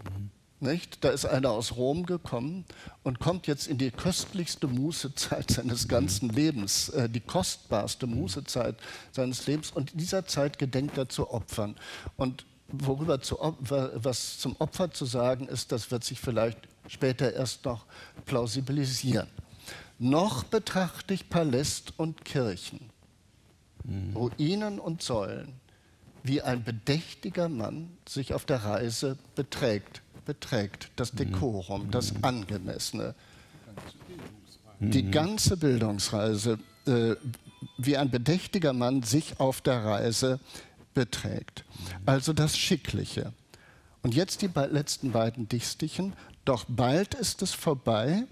Nicht? 0.59 1.03
Da 1.03 1.09
ist 1.09 1.25
einer 1.25 1.49
aus 1.49 1.75
Rom 1.75 2.05
gekommen 2.05 2.65
und 3.01 3.17
kommt 3.19 3.47
jetzt 3.47 3.65
in 3.65 3.79
die 3.79 3.89
köstlichste 3.89 4.67
Mußezeit 4.67 5.49
seines 5.49 5.87
ganzen 5.87 6.29
Lebens, 6.29 6.89
äh, 6.89 7.09
die 7.09 7.19
kostbarste 7.19 8.05
Mußezeit 8.05 8.75
seines 9.11 9.47
Lebens. 9.47 9.71
Und 9.71 9.93
in 9.93 9.97
dieser 9.97 10.27
Zeit 10.27 10.59
gedenkt 10.59 10.99
er 10.99 11.09
zu 11.09 11.31
opfern. 11.31 11.75
Und 12.15 12.45
worüber 12.71 13.21
zu, 13.21 13.37
was 13.59 14.39
zum 14.39 14.55
Opfer 14.59 14.91
zu 14.91 15.05
sagen 15.05 15.47
ist, 15.47 15.71
das 15.71 15.91
wird 15.91 16.03
sich 16.03 16.19
vielleicht 16.19 16.57
später 16.87 17.33
erst 17.33 17.65
noch 17.65 17.85
plausibilisieren. 18.25 19.27
Noch 19.99 20.43
betrachte 20.43 21.13
ich 21.13 21.29
Paläst 21.29 21.93
und 21.97 22.25
Kirchen, 22.25 22.89
Ruinen 24.15 24.79
und 24.79 25.01
Säulen, 25.01 25.53
wie 26.23 26.41
ein 26.41 26.63
bedächtiger 26.63 27.49
Mann 27.49 27.97
sich 28.07 28.33
auf 28.33 28.45
der 28.45 28.63
Reise 28.63 29.17
beträgt, 29.35 30.01
beträgt 30.25 30.91
das 30.95 31.11
Dekorum, 31.11 31.91
das 31.91 32.13
Angemessene. 32.23 33.15
Die 34.79 35.11
ganze 35.11 35.57
Bildungsreise, 35.57 36.57
äh, 36.87 37.15
wie 37.77 37.97
ein 37.97 38.09
bedächtiger 38.09 38.73
Mann 38.73 39.03
sich 39.03 39.39
auf 39.39 39.61
der 39.61 39.83
Reise 39.85 40.39
beträgt. 40.39 40.61
Also 42.05 42.33
das 42.33 42.57
Schickliche. 42.57 43.33
Und 44.03 44.15
jetzt 44.15 44.41
die 44.41 44.49
letzten 44.53 45.11
beiden 45.11 45.47
Dichstichen. 45.47 46.13
Doch 46.45 46.65
bald 46.67 47.13
ist 47.13 47.41
es 47.41 47.53
vorbei, 47.53 48.25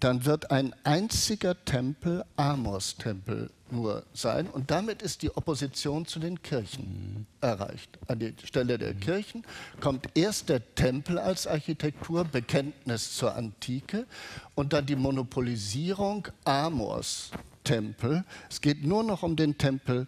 dann 0.00 0.24
wird 0.24 0.50
ein 0.50 0.74
einziger 0.84 1.64
Tempel 1.64 2.24
Amos-Tempel 2.36 3.50
nur 3.70 4.04
sein. 4.14 4.46
Und 4.46 4.70
damit 4.70 5.02
ist 5.02 5.22
die 5.22 5.36
Opposition 5.36 6.06
zu 6.06 6.20
den 6.20 6.40
Kirchen 6.42 7.26
erreicht. 7.40 7.98
An 8.06 8.18
die 8.20 8.34
Stelle 8.44 8.78
der 8.78 8.94
Kirchen 8.94 9.44
kommt 9.80 10.08
erst 10.14 10.48
der 10.48 10.74
Tempel 10.74 11.18
als 11.18 11.46
Architektur, 11.46 12.24
Bekenntnis 12.24 13.16
zur 13.16 13.34
Antike, 13.34 14.06
und 14.54 14.72
dann 14.72 14.86
die 14.86 14.96
Monopolisierung 14.96 16.28
Amos-Tempel. 16.44 18.24
Es 18.48 18.60
geht 18.60 18.84
nur 18.84 19.02
noch 19.02 19.22
um 19.22 19.36
den 19.36 19.58
Tempel 19.58 20.06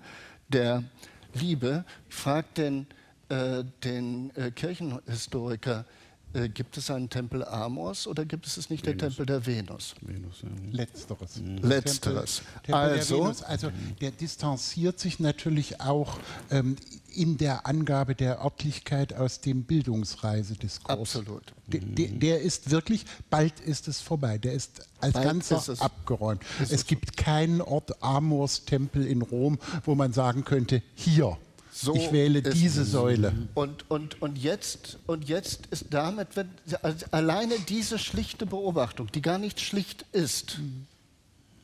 der 0.48 0.84
Liebe. 1.34 1.84
Ich 2.08 2.14
frage 2.14 2.46
den, 2.56 2.86
äh, 3.28 3.64
den 3.84 4.34
äh, 4.36 4.50
Kirchenhistoriker, 4.50 5.84
äh, 6.32 6.48
gibt 6.48 6.76
es 6.76 6.90
einen 6.90 7.10
Tempel 7.10 7.44
Amors 7.44 8.06
oder 8.06 8.24
gibt 8.24 8.46
es 8.46 8.56
es 8.56 8.70
nicht 8.70 8.86
Venus. 8.86 8.98
der 8.98 9.08
Tempel 9.08 9.26
der 9.26 9.46
Venus? 9.46 9.94
Venus 10.00 10.42
ja. 10.42 10.48
Letzteres. 10.70 11.36
Mhm. 11.36 11.58
Letzteres. 11.58 12.36
Tempel, 12.36 12.62
Tempel 12.62 12.74
also, 12.74 13.32
der 13.32 13.48
also 13.48 13.72
der 14.00 14.10
distanziert 14.12 15.00
sich 15.00 15.18
natürlich 15.18 15.80
auch 15.80 16.18
ähm, 16.50 16.76
in 17.14 17.36
der 17.36 17.66
Angabe 17.66 18.14
der 18.14 18.40
Örtlichkeit 18.40 19.14
aus 19.14 19.40
dem 19.40 19.64
Bildungsreisediskurs. 19.64 20.98
Absolut. 20.98 21.52
Der, 21.66 21.80
der, 21.80 22.08
der, 22.08 22.40
ist 22.40 22.70
wirklich, 22.70 23.04
bald 23.30 23.58
ist 23.60 23.88
es 23.88 24.00
vorbei. 24.00 24.38
Der 24.38 24.52
ist 24.52 24.88
als 25.00 25.14
bald 25.14 25.24
Ganzer 25.24 25.56
ist 25.56 25.82
abgeräumt. 25.82 26.42
Ist 26.60 26.72
es 26.72 26.86
gibt 26.86 27.16
keinen 27.16 27.60
Ort 27.60 28.02
Amors 28.02 28.64
Tempel 28.64 29.06
in 29.06 29.22
Rom, 29.22 29.58
wo 29.84 29.94
man 29.94 30.12
sagen 30.12 30.44
könnte, 30.44 30.82
hier 30.94 31.36
so 31.72 31.94
ich 31.94 32.12
wähle 32.12 32.42
diese 32.42 32.84
Säule. 32.84 33.32
Und, 33.54 33.90
und, 33.90 34.20
und, 34.20 34.38
jetzt, 34.38 34.98
und 35.06 35.28
jetzt 35.28 35.66
ist 35.66 35.86
damit, 35.90 36.36
wenn, 36.36 36.50
also 36.82 37.06
alleine 37.10 37.54
diese 37.68 37.98
schlichte 37.98 38.46
Beobachtung, 38.46 39.10
die 39.12 39.22
gar 39.22 39.38
nicht 39.38 39.60
schlicht 39.60 40.04
ist, 40.12 40.58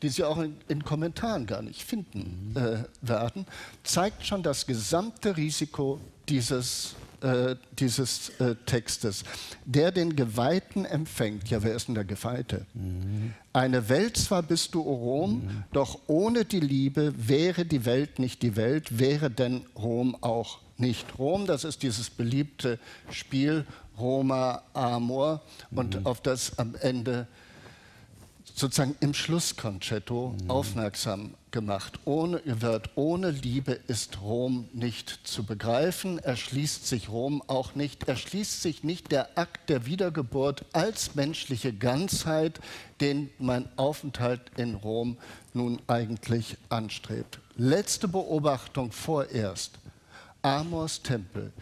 die 0.02 0.08
Sie 0.08 0.24
auch 0.24 0.38
in, 0.38 0.56
in 0.68 0.84
Kommentaren 0.84 1.46
gar 1.46 1.62
nicht 1.62 1.82
finden 1.82 2.54
äh, 2.54 2.84
werden, 3.02 3.46
zeigt 3.82 4.26
schon 4.26 4.42
das 4.42 4.66
gesamte 4.66 5.36
Risiko 5.36 6.00
dieses 6.28 6.94
äh, 7.20 7.56
dieses 7.78 8.30
äh, 8.40 8.54
Textes. 8.66 9.24
Der 9.64 9.92
den 9.92 10.16
Geweihten 10.16 10.84
empfängt, 10.84 11.48
ja, 11.48 11.62
wer 11.62 11.74
ist 11.74 11.88
denn 11.88 11.94
der 11.94 12.04
Geweihte? 12.04 12.66
Mhm. 12.74 13.34
Eine 13.52 13.88
Welt 13.88 14.16
zwar 14.16 14.42
bist 14.42 14.74
du, 14.74 14.82
o 14.82 14.94
Rom, 14.94 15.44
mhm. 15.44 15.64
doch 15.72 15.98
ohne 16.06 16.44
die 16.44 16.60
Liebe 16.60 17.14
wäre 17.16 17.64
die 17.64 17.84
Welt 17.84 18.18
nicht 18.18 18.42
die 18.42 18.56
Welt, 18.56 18.98
wäre 18.98 19.30
denn 19.30 19.64
Rom 19.76 20.16
auch 20.20 20.60
nicht 20.76 21.18
Rom. 21.18 21.46
Das 21.46 21.64
ist 21.64 21.82
dieses 21.82 22.10
beliebte 22.10 22.78
Spiel 23.10 23.64
Roma 23.98 24.62
Amor 24.74 25.42
mhm. 25.70 25.78
und 25.78 26.06
auf 26.06 26.20
das 26.20 26.58
am 26.58 26.74
Ende 26.74 27.26
sozusagen 28.54 28.96
im 29.00 29.14
Schlusskonzerto 29.14 30.34
mhm. 30.42 30.50
aufmerksam 30.50 31.34
gemacht. 31.56 32.00
Ohne, 32.04 32.42
wird, 32.44 32.90
ohne 32.96 33.30
Liebe 33.30 33.72
ist 33.72 34.20
Rom 34.20 34.68
nicht 34.74 35.20
zu 35.24 35.42
begreifen, 35.42 36.18
erschließt 36.18 36.86
sich 36.86 37.08
Rom 37.08 37.42
auch 37.46 37.74
nicht, 37.74 38.06
erschließt 38.06 38.60
sich 38.60 38.84
nicht 38.84 39.10
der 39.10 39.38
Akt 39.38 39.70
der 39.70 39.86
Wiedergeburt 39.86 40.66
als 40.74 41.14
menschliche 41.14 41.72
Ganzheit, 41.72 42.60
den 43.00 43.30
mein 43.38 43.70
Aufenthalt 43.78 44.42
in 44.58 44.74
Rom 44.74 45.16
nun 45.54 45.80
eigentlich 45.86 46.58
anstrebt. 46.68 47.38
Letzte 47.56 48.06
Beobachtung 48.06 48.92
vorerst. 48.92 49.78
Amors 50.42 51.00
Tempel. 51.02 51.54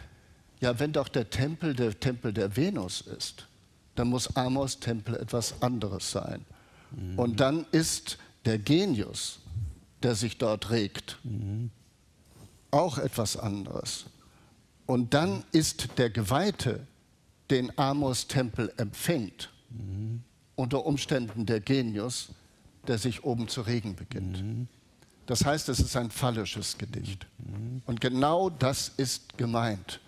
Ja, 0.59 0.77
wenn 0.77 0.91
doch 0.91 1.07
der 1.07 1.29
Tempel 1.29 1.73
der 1.73 1.97
Tempel 1.97 2.33
der 2.33 2.57
Venus 2.57 2.99
ist, 2.99 3.47
dann 3.95 4.09
muss 4.09 4.35
Amors 4.35 4.77
Tempel 4.77 5.15
etwas 5.15 5.61
anderes 5.61 6.11
sein. 6.11 6.45
Mhm. 6.91 7.17
Und 7.17 7.39
dann 7.39 7.65
ist 7.71 8.17
der 8.43 8.59
Genius, 8.59 9.39
der 10.05 10.13
sich 10.13 10.37
dort 10.37 10.69
regt, 10.69 11.17
mhm. 11.23 11.71
auch 12.69 12.99
etwas 12.99 13.37
anderes. 13.37 14.05
Und 14.85 15.15
dann 15.15 15.43
ist 15.51 15.97
der 15.97 16.11
Geweihte, 16.11 16.85
den 17.49 17.75
Amos 17.75 18.27
Tempel 18.27 18.71
empfängt, 18.77 19.49
mhm. 19.71 20.21
unter 20.55 20.85
Umständen 20.85 21.47
der 21.47 21.59
Genius, 21.59 22.29
der 22.87 22.99
sich 22.99 23.23
oben 23.23 23.47
zu 23.47 23.61
regen 23.61 23.95
beginnt. 23.95 24.43
Mhm. 24.43 24.67
Das 25.25 25.43
heißt, 25.43 25.69
es 25.69 25.79
ist 25.79 25.97
ein 25.97 26.11
phallisches 26.11 26.77
Gedicht. 26.77 27.25
Und 27.87 27.99
genau 27.99 28.51
das 28.51 28.91
ist 28.97 29.39
gemeint. 29.39 29.99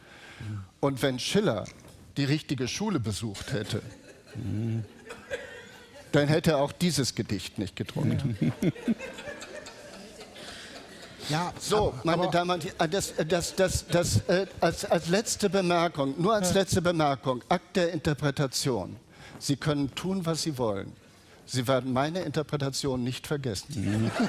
Und 0.80 1.02
wenn 1.02 1.18
Schiller 1.18 1.66
die 2.18 2.26
richtige 2.26 2.68
Schule 2.68 3.00
besucht 3.00 3.52
hätte, 3.52 3.82
dann 6.12 6.28
hätte 6.28 6.52
er 6.52 6.58
auch 6.60 6.72
dieses 6.72 7.16
Gedicht 7.16 7.58
nicht 7.58 7.76
gedruckt. 7.76 8.24
Ja. 8.40 8.52
Ja, 11.30 11.52
so, 11.60 11.94
meine 12.04 12.30
Damen 12.30 12.52
und 12.52 12.64
Herren, 12.64 12.90
das, 12.90 13.14
das, 13.28 13.54
das, 13.56 13.86
das, 13.88 14.18
äh, 14.30 14.48
als, 14.62 14.86
als 14.86 15.10
letzte 15.10 15.50
Bemerkung, 15.50 16.16
nur 16.18 16.34
als 16.34 16.54
letzte 16.54 16.82
Bemerkung, 16.82 17.44
Akt 17.50 17.76
der 17.76 17.92
Interpretation. 17.92 18.96
Sie 19.38 19.58
können 19.58 19.94
tun, 19.94 20.26
was 20.26 20.44
Sie 20.44 20.58
wollen. 20.58 20.94
Sie 21.46 21.68
werden 21.68 21.92
meine 21.92 22.22
Interpretation 22.22 23.04
nicht 23.04 23.28
vergessen. 23.28 24.10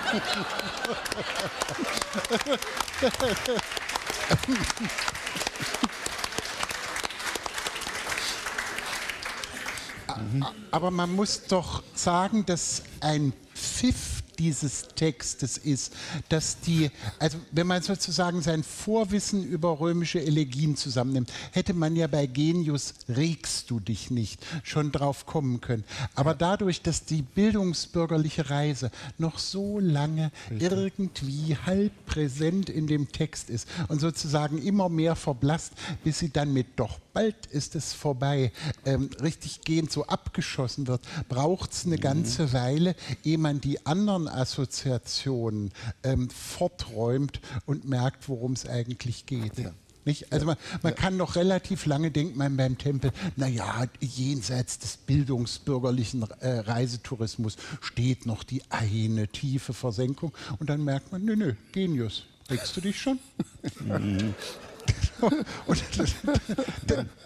Aber 10.70 10.90
man 10.90 11.14
muss 11.14 11.44
doch 11.46 11.82
sagen, 11.94 12.44
dass 12.46 12.82
ein 13.00 13.32
Pfiff 13.54 14.17
dieses 14.38 14.88
Textes 14.94 15.58
ist, 15.58 15.92
dass 16.28 16.60
die, 16.60 16.90
also 17.18 17.38
wenn 17.52 17.66
man 17.66 17.82
sozusagen 17.82 18.42
sein 18.42 18.62
Vorwissen 18.62 19.44
über 19.44 19.80
römische 19.80 20.20
Elegien 20.20 20.76
zusammennimmt, 20.76 21.32
hätte 21.52 21.74
man 21.74 21.96
ja 21.96 22.06
bei 22.06 22.26
Genius 22.26 22.94
regst 23.08 23.70
du 23.70 23.80
dich 23.80 24.10
nicht 24.10 24.44
schon 24.62 24.92
drauf 24.92 25.26
kommen 25.26 25.60
können. 25.60 25.84
Aber 26.14 26.34
dadurch, 26.34 26.82
dass 26.82 27.04
die 27.04 27.22
bildungsbürgerliche 27.22 28.50
Reise 28.50 28.90
noch 29.18 29.38
so 29.38 29.78
lange 29.80 30.30
irgendwie 30.50 31.56
halb 31.66 31.92
präsent 32.06 32.70
in 32.70 32.86
dem 32.86 33.10
Text 33.12 33.50
ist 33.50 33.68
und 33.88 34.00
sozusagen 34.00 34.58
immer 34.58 34.88
mehr 34.88 35.16
verblasst, 35.16 35.72
bis 36.04 36.18
sie 36.18 36.30
dann 36.30 36.52
mit 36.52 36.66
doch 36.76 36.98
bald 37.18 37.46
ist 37.46 37.74
es 37.74 37.92
vorbei, 37.94 38.52
ähm, 38.84 39.10
richtig 39.20 39.62
gehend 39.62 39.90
so 39.90 40.06
abgeschossen 40.06 40.86
wird, 40.86 41.00
braucht 41.28 41.72
es 41.72 41.84
eine 41.84 41.96
mhm. 41.96 42.00
ganze 42.00 42.52
Weile, 42.52 42.94
ehe 43.24 43.38
man 43.38 43.60
die 43.60 43.84
anderen 43.86 44.27
Assoziationen 44.28 45.72
ähm, 46.02 46.30
forträumt 46.30 47.40
und 47.66 47.84
merkt, 47.88 48.28
worum 48.28 48.52
es 48.52 48.66
eigentlich 48.66 49.26
geht. 49.26 49.58
Ja. 49.58 49.72
Nicht? 50.04 50.32
Also 50.32 50.46
man, 50.46 50.56
man 50.82 50.94
ja. 50.94 50.98
kann 50.98 51.18
noch 51.18 51.36
relativ 51.36 51.84
lange 51.84 52.10
denkt 52.10 52.34
man 52.34 52.56
beim 52.56 52.78
Tempel, 52.78 53.12
naja, 53.36 53.84
jenseits 54.00 54.78
des 54.78 54.96
bildungsbürgerlichen 54.96 56.24
äh, 56.40 56.60
Reisetourismus 56.60 57.56
steht 57.82 58.24
noch 58.24 58.42
die 58.42 58.62
eine 58.70 59.28
tiefe 59.28 59.74
Versenkung 59.74 60.32
und 60.58 60.70
dann 60.70 60.82
merkt 60.82 61.12
man, 61.12 61.24
nö, 61.26 61.36
nö, 61.36 61.54
Genius, 61.72 62.24
regst 62.48 62.74
du 62.76 62.80
dich 62.80 62.98
schon? 62.98 63.18
Und 65.66 65.82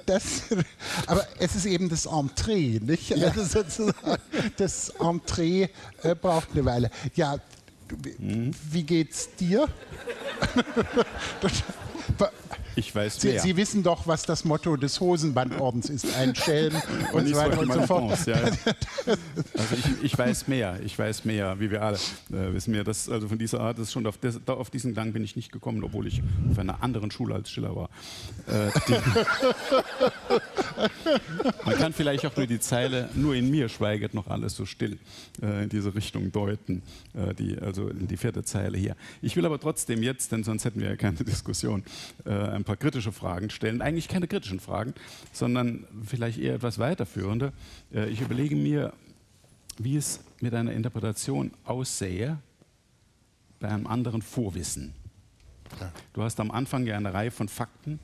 das, 0.06 0.42
aber 1.06 1.26
es 1.38 1.54
ist 1.54 1.66
eben 1.66 1.88
das 1.88 2.06
Entree, 2.06 2.80
nicht? 2.80 3.10
Ja. 3.10 3.28
Also 3.28 3.44
sozusagen, 3.44 4.20
das 4.56 4.90
Entree 5.00 5.68
äh, 6.02 6.14
braucht 6.14 6.48
eine 6.52 6.64
Weile. 6.64 6.90
Ja, 7.14 7.36
mhm. 8.18 8.52
wie 8.70 8.82
geht's 8.82 9.28
dir? 9.36 9.68
Ich 12.74 12.94
weiß 12.94 13.20
Sie, 13.20 13.38
Sie, 13.38 13.56
wissen 13.56 13.82
doch, 13.82 14.06
was 14.06 14.22
das 14.22 14.44
Motto 14.44 14.76
des 14.76 15.00
Hosenbandordens 15.00 15.90
ist. 15.90 16.16
Ein 16.16 16.34
Schelm 16.34 16.74
und, 17.12 17.28
so 17.28 17.36
weiter 17.36 17.60
und 17.60 17.72
so 17.72 17.82
fort. 17.82 18.26
Ja, 18.26 18.36
Also 19.06 19.76
ich, 19.76 20.04
ich, 20.04 20.18
weiß 20.18 20.48
mehr. 20.48 20.80
Ich 20.84 20.98
weiß 20.98 21.24
mehr, 21.24 21.60
wie 21.60 21.70
wir 21.70 21.82
alle 21.82 21.98
äh, 22.30 22.52
wissen 22.52 22.72
mehr. 22.72 22.84
Das, 22.84 23.08
also 23.08 23.28
von 23.28 23.38
dieser 23.38 23.60
Art 23.60 23.78
ist 23.78 23.92
schon 23.92 24.06
auf, 24.06 24.18
des, 24.18 24.40
auf, 24.46 24.70
diesen 24.70 24.94
Gang 24.94 25.12
bin 25.12 25.22
ich 25.22 25.36
nicht 25.36 25.52
gekommen, 25.52 25.84
obwohl 25.84 26.06
ich 26.06 26.22
auf 26.50 26.58
einer 26.58 26.82
anderen 26.82 27.10
Schule 27.10 27.34
als 27.34 27.50
Schiller 27.50 27.76
war. 27.76 27.90
Äh, 28.46 28.70
man 31.64 31.76
kann 31.76 31.92
vielleicht 31.92 32.24
auch 32.26 32.36
nur 32.36 32.46
die 32.46 32.60
Zeile 32.60 33.08
"Nur 33.14 33.34
in 33.34 33.50
mir 33.50 33.68
schweiget 33.68 34.14
noch 34.14 34.28
alles 34.28 34.56
so 34.56 34.64
still" 34.64 34.98
äh, 35.42 35.64
in 35.64 35.68
diese 35.68 35.94
Richtung 35.94 36.32
deuten. 36.32 36.82
Äh, 37.14 37.34
die, 37.34 37.58
also 37.58 37.88
in 37.88 38.08
die 38.08 38.16
vierte 38.16 38.42
Zeile 38.44 38.78
hier. 38.78 38.96
Ich 39.20 39.36
will 39.36 39.44
aber 39.44 39.60
trotzdem 39.60 40.02
jetzt, 40.02 40.32
denn 40.32 40.44
sonst 40.44 40.64
hätten 40.64 40.80
wir 40.80 40.88
ja 40.90 40.96
keine 40.96 41.18
Diskussion, 41.18 41.84
äh, 42.24 42.30
ein 42.62 42.64
paar 42.64 42.76
kritische 42.76 43.12
Fragen 43.12 43.50
stellen. 43.50 43.82
Eigentlich 43.82 44.08
keine 44.08 44.26
kritischen 44.26 44.60
Fragen, 44.60 44.94
sondern 45.32 45.84
vielleicht 46.04 46.38
eher 46.38 46.54
etwas 46.54 46.78
weiterführende. 46.78 47.52
Äh, 47.92 48.08
ich 48.08 48.20
überlege 48.20 48.56
mir, 48.56 48.92
wie 49.78 49.96
es 49.96 50.20
mit 50.40 50.54
einer 50.54 50.72
Interpretation 50.72 51.50
aussähe 51.64 52.38
bei 53.60 53.68
einem 53.68 53.86
anderen 53.86 54.22
Vorwissen. 54.22 54.94
Du 56.12 56.22
hast 56.22 56.38
am 56.38 56.50
Anfang 56.50 56.86
ja 56.86 56.96
eine 56.96 57.14
Reihe 57.14 57.30
von 57.30 57.48
Fakten, 57.48 57.98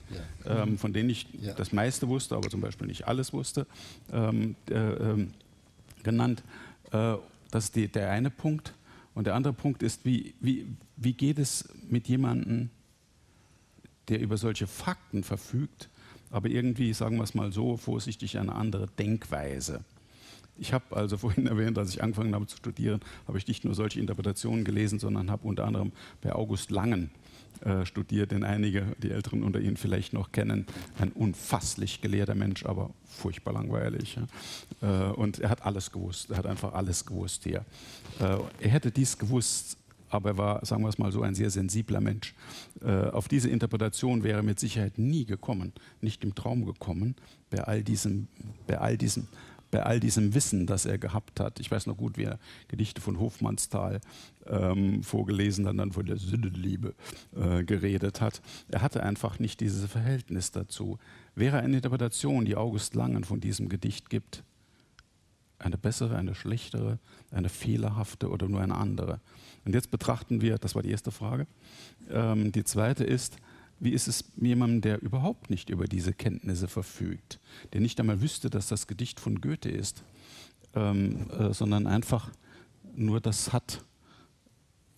ja. 0.46 0.62
ähm, 0.62 0.78
von 0.78 0.94
denen 0.94 1.10
ich 1.10 1.26
ja. 1.40 1.52
das 1.52 1.70
meiste 1.70 2.08
wusste, 2.08 2.34
aber 2.34 2.48
zum 2.48 2.62
Beispiel 2.62 2.86
nicht 2.86 3.06
alles 3.06 3.32
wusste, 3.34 3.66
ähm, 4.10 4.56
äh, 4.70 4.74
ähm, 4.74 5.34
genannt. 6.02 6.42
Äh, 6.92 7.16
das 7.50 7.64
ist 7.64 7.76
die, 7.76 7.88
der 7.88 8.10
eine 8.10 8.30
Punkt. 8.30 8.72
Und 9.14 9.26
der 9.26 9.34
andere 9.34 9.52
Punkt 9.52 9.82
ist, 9.82 10.04
wie, 10.04 10.34
wie, 10.40 10.66
wie 10.96 11.12
geht 11.12 11.38
es 11.38 11.68
mit 11.90 12.08
jemandem, 12.08 12.70
der 14.08 14.20
über 14.20 14.36
solche 14.36 14.66
Fakten 14.66 15.22
verfügt, 15.22 15.88
aber 16.30 16.48
irgendwie, 16.48 16.92
sagen 16.92 17.16
wir 17.16 17.24
es 17.24 17.34
mal 17.34 17.52
so, 17.52 17.76
vorsichtig 17.76 18.38
eine 18.38 18.54
andere 18.54 18.86
Denkweise. 18.98 19.84
Ich 20.58 20.72
habe 20.72 20.96
also 20.96 21.16
vorhin 21.18 21.46
erwähnt, 21.46 21.78
als 21.78 21.90
ich 21.90 22.02
angefangen 22.02 22.34
habe 22.34 22.46
zu 22.46 22.56
studieren, 22.56 23.00
habe 23.26 23.38
ich 23.38 23.46
nicht 23.46 23.64
nur 23.64 23.74
solche 23.74 24.00
Interpretationen 24.00 24.64
gelesen, 24.64 24.98
sondern 24.98 25.30
habe 25.30 25.46
unter 25.46 25.64
anderem 25.64 25.92
bei 26.20 26.32
August 26.32 26.70
Langen 26.70 27.10
äh, 27.60 27.84
studiert, 27.86 28.30
den 28.30 28.44
einige, 28.44 28.84
die 29.02 29.10
Älteren 29.10 29.42
unter 29.42 29.60
Ihnen 29.60 29.76
vielleicht 29.76 30.12
noch 30.12 30.30
kennen. 30.30 30.66
Ein 30.98 31.10
unfasslich 31.10 32.00
gelehrter 32.00 32.34
Mensch, 32.34 32.64
aber 32.64 32.90
furchtbar 33.04 33.54
langweilig. 33.54 34.18
Ja. 34.80 35.10
Äh, 35.10 35.12
und 35.14 35.40
er 35.40 35.50
hat 35.50 35.64
alles 35.64 35.90
gewusst, 35.90 36.30
er 36.30 36.36
hat 36.36 36.46
einfach 36.46 36.74
alles 36.74 37.04
gewusst 37.04 37.44
hier. 37.44 37.64
Äh, 38.20 38.38
er 38.60 38.70
hätte 38.70 38.90
dies 38.90 39.18
gewusst, 39.18 39.77
aber 40.08 40.30
er 40.30 40.38
war, 40.38 40.64
sagen 40.64 40.82
wir 40.82 40.88
es 40.88 40.98
mal 40.98 41.12
so, 41.12 41.22
ein 41.22 41.34
sehr 41.34 41.50
sensibler 41.50 42.00
Mensch. 42.00 42.34
Äh, 42.82 43.08
auf 43.08 43.28
diese 43.28 43.48
Interpretation 43.48 44.22
wäre 44.22 44.38
er 44.38 44.42
mit 44.42 44.60
Sicherheit 44.60 44.98
nie 44.98 45.24
gekommen, 45.24 45.72
nicht 46.00 46.24
im 46.24 46.34
Traum 46.34 46.64
gekommen, 46.64 47.14
bei 47.50 47.62
all 47.64 47.82
diesem, 47.82 48.28
bei 48.66 48.78
all 48.78 48.96
diesem, 48.96 49.28
bei 49.70 49.82
all 49.82 50.00
diesem 50.00 50.34
Wissen, 50.34 50.66
das 50.66 50.86
er 50.86 50.98
gehabt 50.98 51.40
hat. 51.40 51.60
Ich 51.60 51.70
weiß 51.70 51.86
noch 51.86 51.96
gut, 51.96 52.16
wie 52.16 52.24
er 52.24 52.38
Gedichte 52.68 53.00
von 53.00 53.18
Hofmannsthal 53.18 54.00
ähm, 54.46 55.02
vorgelesen 55.02 55.66
hat, 55.66 55.78
dann 55.78 55.92
von 55.92 56.06
der 56.06 56.16
Sündenliebe 56.16 56.94
äh, 57.36 57.64
geredet 57.64 58.20
hat. 58.20 58.40
Er 58.70 58.82
hatte 58.82 59.02
einfach 59.02 59.38
nicht 59.38 59.60
dieses 59.60 59.90
Verhältnis 59.90 60.52
dazu. 60.52 60.98
Wäre 61.34 61.58
eine 61.58 61.76
Interpretation, 61.76 62.44
die 62.44 62.56
August 62.56 62.94
Langen 62.94 63.24
von 63.24 63.40
diesem 63.40 63.68
Gedicht 63.68 64.10
gibt, 64.10 64.42
eine 65.58 65.76
bessere, 65.76 66.16
eine 66.16 66.34
schlechtere, 66.34 66.98
eine 67.30 67.48
fehlerhafte 67.48 68.30
oder 68.30 68.48
nur 68.48 68.60
eine 68.60 68.76
andere? 68.76 69.20
Und 69.68 69.74
jetzt 69.74 69.90
betrachten 69.90 70.40
wir, 70.40 70.56
das 70.56 70.74
war 70.74 70.80
die 70.82 70.90
erste 70.90 71.10
Frage. 71.10 71.46
Ähm, 72.08 72.52
die 72.52 72.64
zweite 72.64 73.04
ist, 73.04 73.36
wie 73.78 73.90
ist 73.90 74.08
es 74.08 74.24
jemandem, 74.40 74.80
der 74.80 75.02
überhaupt 75.02 75.50
nicht 75.50 75.68
über 75.68 75.84
diese 75.84 76.14
Kenntnisse 76.14 76.68
verfügt, 76.68 77.38
der 77.74 77.82
nicht 77.82 78.00
einmal 78.00 78.22
wüsste, 78.22 78.48
dass 78.48 78.68
das 78.68 78.86
Gedicht 78.86 79.20
von 79.20 79.42
Goethe 79.42 79.68
ist, 79.68 80.04
ähm, 80.74 81.28
äh, 81.32 81.52
sondern 81.52 81.86
einfach 81.86 82.30
nur 82.96 83.20
das 83.20 83.52
hat, 83.52 83.84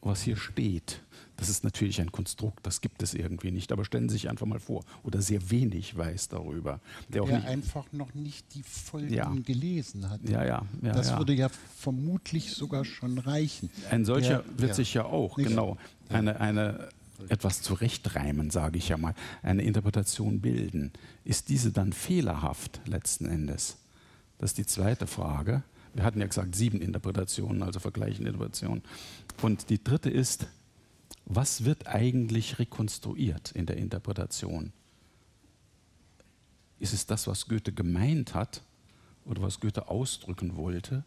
was 0.02 0.22
hier 0.22 0.36
steht. 0.36 1.02
Das 1.40 1.48
ist 1.48 1.64
natürlich 1.64 2.02
ein 2.02 2.12
Konstrukt, 2.12 2.66
das 2.66 2.82
gibt 2.82 3.02
es 3.02 3.14
irgendwie 3.14 3.50
nicht. 3.50 3.72
Aber 3.72 3.86
stellen 3.86 4.10
Sie 4.10 4.12
sich 4.12 4.28
einfach 4.28 4.44
mal 4.44 4.60
vor, 4.60 4.84
oder 5.02 5.22
sehr 5.22 5.50
wenig 5.50 5.96
weiß 5.96 6.28
darüber. 6.28 6.80
Der, 7.08 7.24
der 7.24 7.44
einfach 7.44 7.86
noch 7.92 8.14
nicht 8.14 8.54
die 8.54 8.62
Folgen 8.62 9.12
ja. 9.12 9.32
gelesen 9.44 10.10
hat. 10.10 10.20
Ja, 10.28 10.44
ja, 10.44 10.66
ja 10.82 10.92
das 10.92 11.08
ja. 11.10 11.18
würde 11.18 11.32
ja 11.32 11.48
vermutlich 11.78 12.52
sogar 12.52 12.84
schon 12.84 13.18
reichen. 13.18 13.70
Ein 13.90 14.04
solcher 14.04 14.42
der, 14.42 14.58
wird 14.58 14.74
sich 14.74 14.92
ja 14.92 15.06
auch, 15.06 15.38
nicht? 15.38 15.48
genau, 15.48 15.78
eine, 16.10 16.38
eine 16.40 16.90
etwas 17.28 17.62
zurechtreimen, 17.62 18.50
sage 18.50 18.76
ich 18.76 18.90
ja 18.90 18.98
mal, 18.98 19.14
eine 19.42 19.62
Interpretation 19.62 20.40
bilden. 20.40 20.92
Ist 21.24 21.48
diese 21.48 21.72
dann 21.72 21.94
fehlerhaft 21.94 22.82
letzten 22.84 23.24
Endes? 23.24 23.78
Das 24.38 24.50
ist 24.50 24.58
die 24.58 24.66
zweite 24.66 25.06
Frage. 25.06 25.62
Wir 25.94 26.04
hatten 26.04 26.20
ja 26.20 26.26
gesagt 26.26 26.54
sieben 26.54 26.82
Interpretationen, 26.82 27.62
also 27.62 27.80
vergleichende 27.80 28.30
Interpretationen. 28.30 28.82
Und 29.40 29.70
die 29.70 29.82
dritte 29.82 30.10
ist, 30.10 30.46
was 31.32 31.64
wird 31.64 31.86
eigentlich 31.86 32.58
rekonstruiert 32.58 33.52
in 33.52 33.64
der 33.64 33.76
Interpretation? 33.76 34.72
Ist 36.80 36.92
es 36.92 37.06
das, 37.06 37.28
was 37.28 37.46
Goethe 37.46 37.72
gemeint 37.72 38.34
hat 38.34 38.62
oder 39.24 39.40
was 39.40 39.60
Goethe 39.60 39.88
ausdrücken 39.88 40.56
wollte? 40.56 41.04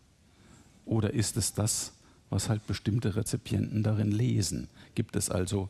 Oder 0.85 1.13
ist 1.13 1.35
es 1.35 1.53
das, 1.53 1.93
was 2.29 2.47
halt 2.47 2.65
bestimmte 2.67 3.17
Rezipienten 3.17 3.83
darin 3.83 4.11
lesen? 4.11 4.69
Gibt 4.95 5.17
es 5.17 5.29
also 5.29 5.69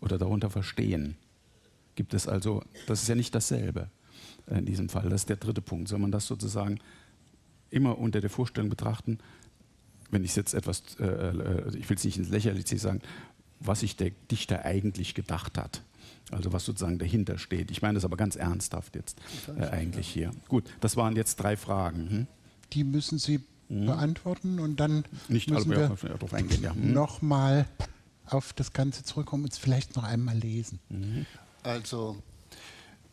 oder 0.00 0.16
darunter 0.16 0.48
verstehen? 0.48 1.16
Gibt 1.94 2.14
es 2.14 2.26
also, 2.26 2.62
das 2.86 3.02
ist 3.02 3.08
ja 3.08 3.14
nicht 3.14 3.34
dasselbe 3.34 3.90
in 4.46 4.64
diesem 4.64 4.88
Fall, 4.88 5.10
das 5.10 5.22
ist 5.22 5.28
der 5.28 5.36
dritte 5.36 5.60
Punkt. 5.60 5.88
Soll 5.88 5.98
man 5.98 6.10
das 6.10 6.26
sozusagen 6.26 6.78
immer 7.68 7.98
unter 7.98 8.22
der 8.22 8.30
Vorstellung 8.30 8.70
betrachten, 8.70 9.18
wenn 10.10 10.24
ich 10.24 10.30
es 10.30 10.36
jetzt 10.36 10.54
etwas, 10.54 10.82
äh, 10.98 11.04
äh 11.04 11.76
ich 11.76 11.88
will 11.88 11.98
es 11.98 12.04
nicht 12.04 12.16
ins 12.16 12.30
Lächerliche 12.30 12.78
sagen, 12.78 13.02
was 13.60 13.80
sich 13.80 13.96
der 13.96 14.10
Dichter 14.30 14.64
eigentlich 14.64 15.14
gedacht 15.14 15.58
hat. 15.58 15.82
Also 16.30 16.52
was 16.52 16.64
sozusagen 16.64 16.98
dahinter 16.98 17.38
steht. 17.38 17.70
Ich 17.70 17.82
meine 17.82 17.94
das 17.94 18.04
aber 18.04 18.16
ganz 18.16 18.36
ernsthaft 18.36 18.94
jetzt 18.94 19.18
äh, 19.56 19.66
eigentlich 19.66 20.08
hier. 20.08 20.30
Gut, 20.48 20.64
das 20.80 20.96
waren 20.96 21.16
jetzt 21.16 21.36
drei 21.36 21.56
Fragen. 21.56 22.10
Hm? 22.10 22.26
Die 22.72 22.84
müssen 22.84 23.18
Sie 23.18 23.40
hm. 23.68 23.86
beantworten 23.86 24.60
und 24.60 24.78
dann 24.78 25.04
Nicht 25.28 25.50
müssen 25.50 25.70
wir 25.70 25.88
darauf 25.88 26.34
eingehen. 26.34 26.62
Ja. 26.62 26.74
Hm. 26.74 26.92
nochmal 26.92 27.66
auf 28.26 28.52
das 28.52 28.72
Ganze 28.72 29.02
zurückkommen 29.02 29.44
und 29.44 29.52
es 29.52 29.58
vielleicht 29.58 29.96
noch 29.96 30.04
einmal 30.04 30.36
lesen. 30.36 30.78
Mhm. 30.88 31.26
Also 31.64 32.16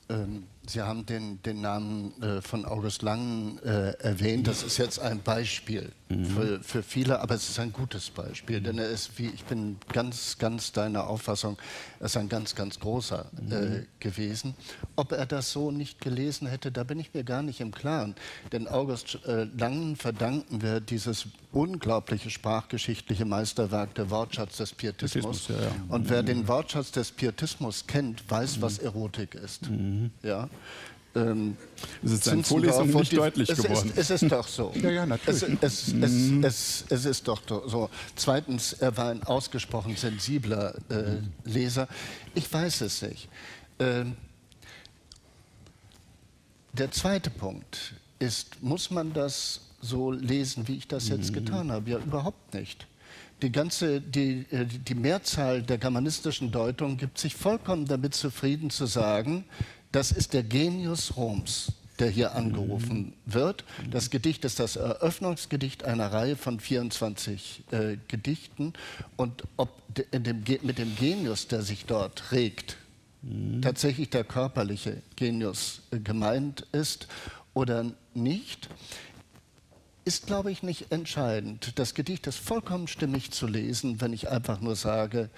ähm, 0.10 0.44
Sie 0.68 0.82
haben 0.82 1.06
den, 1.06 1.42
den 1.44 1.62
Namen 1.62 2.22
äh, 2.22 2.42
von 2.42 2.66
August 2.66 3.02
Langen 3.02 3.58
äh, 3.60 3.92
erwähnt. 4.00 4.48
Das 4.48 4.64
ist 4.64 4.78
jetzt 4.78 5.00
ein 5.00 5.22
Beispiel 5.22 5.92
mhm. 6.10 6.26
für, 6.26 6.60
für, 6.62 6.84
viele, 6.84 7.20
aber 7.20 7.36
es 7.36 7.50
ist 7.50 7.60
ein 7.60 7.74
gutes 7.74 8.10
Beispiel, 8.10 8.62
denn 8.62 8.78
er 8.78 8.90
ist, 8.90 9.18
wie 9.18 9.28
ich 9.28 9.44
bin 9.46 9.78
ganz, 9.92 10.38
ganz 10.38 10.72
deiner 10.72 11.08
Auffassung, 11.08 11.58
er 12.00 12.06
ist 12.06 12.18
ein 12.18 12.30
ganz, 12.30 12.56
ganz 12.56 12.80
großer 12.80 13.26
äh, 13.50 13.56
mhm. 13.56 13.86
gewesen. 14.00 14.56
Ob 14.96 15.12
er 15.12 15.26
das 15.26 15.52
so 15.52 15.72
nicht 15.72 16.02
gelesen 16.02 16.48
hätte, 16.48 16.72
da 16.72 16.84
bin 16.84 17.00
ich 17.00 17.14
mir 17.14 17.24
gar 17.24 17.42
nicht 17.42 17.62
im 17.62 17.72
Klaren. 17.72 18.16
Denn 18.52 18.68
August 18.68 19.20
äh, 19.26 19.46
Langen 19.58 19.96
verdanken 19.96 20.62
wir 20.62 20.80
dieses 20.80 21.28
unglaubliche 21.52 22.30
sprachgeschichtliche 22.30 23.26
Meisterwerk, 23.26 23.96
der 23.96 24.10
Wortschatz 24.10 24.58
des 24.58 24.74
Pietismus. 24.74 25.48
Ja, 25.48 25.56
ja. 25.56 25.72
Und 25.90 26.10
wer 26.10 26.24
den 26.24 26.48
Wortschatz 26.48 26.92
des 26.92 27.12
Pietismus 27.12 27.88
kennt, 27.88 28.30
weiß, 28.30 28.58
mhm. 28.58 28.62
was 28.62 28.80
Erotik 28.80 29.36
ist. 29.36 29.70
Mhm. 29.70 30.12
Ja? 30.24 30.50
Ähm, 31.16 31.58
es 32.04 32.12
ist 32.12 32.28
in 32.28 32.44
Vorlesung 32.44 32.90
nicht 32.90 33.12
die, 33.12 33.16
deutlich 33.16 33.50
es 33.50 33.62
geworden. 33.62 33.90
Ist, 33.90 34.12
es 34.12 34.22
ist 34.22 34.32
doch 34.32 34.48
so. 34.48 34.72
ja, 34.82 34.90
ja, 34.90 35.06
natürlich. 35.06 35.44
Es, 35.62 35.88
es, 35.88 35.94
mhm. 35.94 36.44
es, 36.44 37.06
ist 37.06 37.28
doch 37.28 37.42
so. 37.48 37.90
Zweitens, 38.16 38.74
er 38.74 38.96
war 38.98 39.10
ein 39.10 39.24
ausgesprochen 39.24 39.96
sensibler 39.96 40.76
äh, 40.90 41.18
Leser. 41.44 41.88
Ich 42.36 42.52
weiß 42.52 42.82
es 42.82 43.02
nicht. 43.02 43.30
Ähm, 43.80 44.16
der 46.74 46.92
zweite 46.92 47.30
Punkt 47.30 47.96
ist, 48.20 48.62
muss 48.62 48.92
man 48.92 49.14
das 49.14 49.62
so 49.82 50.12
lesen, 50.12 50.68
wie 50.68 50.78
ich 50.78 50.88
das 50.88 51.10
jetzt 51.10 51.32
mhm. 51.32 51.36
getan 51.36 51.72
habe? 51.72 51.90
Ja, 51.90 51.98
überhaupt 51.98 52.54
nicht. 52.54 52.88
Die 53.42 53.52
ganze, 53.52 54.02
die, 54.02 54.46
äh, 54.50 54.66
die 54.66 54.96
Mehrzahl 54.96 55.62
der 55.62 55.78
germanistischen 55.78 56.52
Deutung 56.52 56.98
gibt 56.98 57.20
sich 57.20 57.36
vollkommen 57.36 57.86
damit 57.86 58.16
zufrieden 58.16 58.70
zu 58.72 58.88
sagen, 58.88 59.46
das 59.92 60.12
ist 60.12 60.34
der 60.34 60.44
Genius 60.44 61.16
Roms, 61.18 61.72
der 62.00 62.10
hier 62.10 62.36
angerufen 62.36 63.14
wird. 63.26 63.64
Das 63.90 64.10
Gedicht 64.10 64.46
ist 64.46 64.60
das 64.60 64.76
Eröffnungsgedicht 64.76 65.84
einer 65.84 66.12
Reihe 66.12 66.36
von 66.36 66.60
24 66.60 67.64
äh, 67.72 67.98
Gedichten. 68.08 68.74
Und 69.16 69.44
ob 69.58 69.70
dem, 69.96 70.44
mit 70.62 70.78
dem 70.78 70.96
Genius, 70.96 71.48
der 71.48 71.62
sich 71.62 71.86
dort 71.86 72.32
regt, 72.32 72.78
mhm. 73.22 73.62
tatsächlich 73.62 74.10
der 74.10 74.24
körperliche 74.24 75.02
Genius 75.16 75.82
äh, 75.92 76.00
gemeint 76.00 76.68
ist 76.72 77.08
oder 77.54 77.92
nicht, 78.14 78.70
ist, 80.06 80.26
glaube 80.26 80.52
ich, 80.52 80.64
nicht 80.64 80.92
entscheidend. 80.92 81.74
Das 81.80 81.94
Gedicht 81.94 82.28
ist 82.28 82.38
vollkommen 82.38 82.88
stimmig 82.88 83.32
zu 83.32 83.46
lesen, 83.46 84.00
wenn 84.00 84.14
ich 84.14 84.30
einfach 84.30 84.62
nur 84.62 84.76
sage, 84.76 85.30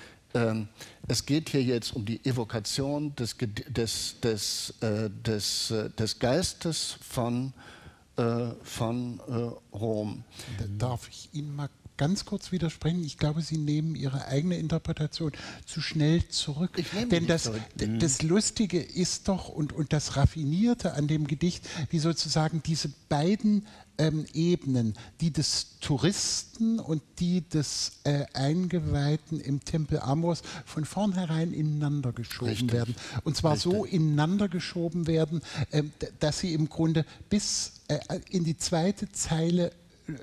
es 1.07 1.25
geht 1.25 1.49
hier 1.49 1.63
jetzt 1.63 1.95
um 1.95 2.05
die 2.05 2.23
Evokation 2.23 3.15
des, 3.15 3.35
des, 3.37 4.19
des, 4.21 4.73
äh, 4.81 5.09
des, 5.09 5.71
äh, 5.71 5.89
des 5.89 6.19
Geistes 6.19 6.97
von, 7.01 7.53
äh, 8.15 8.49
von 8.63 9.19
Rom. 9.73 10.23
Darf 10.77 11.09
ich 11.09 11.29
Ihnen 11.33 11.55
mal 11.55 11.69
ganz 11.99 12.23
kurz 12.23 12.53
widersprechen. 12.53 13.03
Ich 13.03 13.17
glaube, 13.17 13.41
Sie 13.41 13.57
nehmen 13.57 13.93
Ihre 13.93 14.25
eigene 14.25 14.57
Interpretation 14.57 15.33
zu 15.65 15.81
schnell 15.81 16.25
zurück. 16.29 16.71
Denn 17.11 17.27
das, 17.27 17.43
zurück. 17.43 17.61
das 17.75 18.21
Lustige 18.21 18.79
ist 18.79 19.27
doch 19.27 19.49
und, 19.49 19.73
und 19.73 19.91
das 19.91 20.15
Raffinierte 20.15 20.93
an 20.93 21.07
dem 21.07 21.27
Gedicht, 21.27 21.67
wie 21.89 21.99
sozusagen 21.99 22.63
diese 22.63 22.89
beiden 23.09 23.67
ähm, 23.97 24.25
Ebenen, 24.33 24.93
die 25.19 25.31
des 25.31 25.77
Touristen 25.81 26.79
und 26.79 27.01
die 27.19 27.41
des 27.41 27.99
äh, 28.05 28.25
Eingeweihten 28.33 29.41
im 29.41 29.65
Tempel 29.65 29.99
Amors 29.99 30.41
von 30.65 30.85
vornherein 30.85 31.51
ineinander 31.51 32.13
geschoben 32.13 32.51
Richtig. 32.51 32.71
werden. 32.71 32.95
Und 33.25 33.35
zwar 33.35 33.55
Richtig. 33.55 33.73
so 33.73 33.83
ineinander 33.83 34.47
geschoben 34.47 35.05
werden, 35.05 35.41
äh, 35.71 35.83
dass 36.21 36.39
sie 36.39 36.53
im 36.53 36.69
Grunde 36.69 37.05
bis 37.29 37.73
äh, 37.89 37.99
in 38.29 38.45
die 38.45 38.57
zweite 38.57 39.11
Zeile 39.11 39.73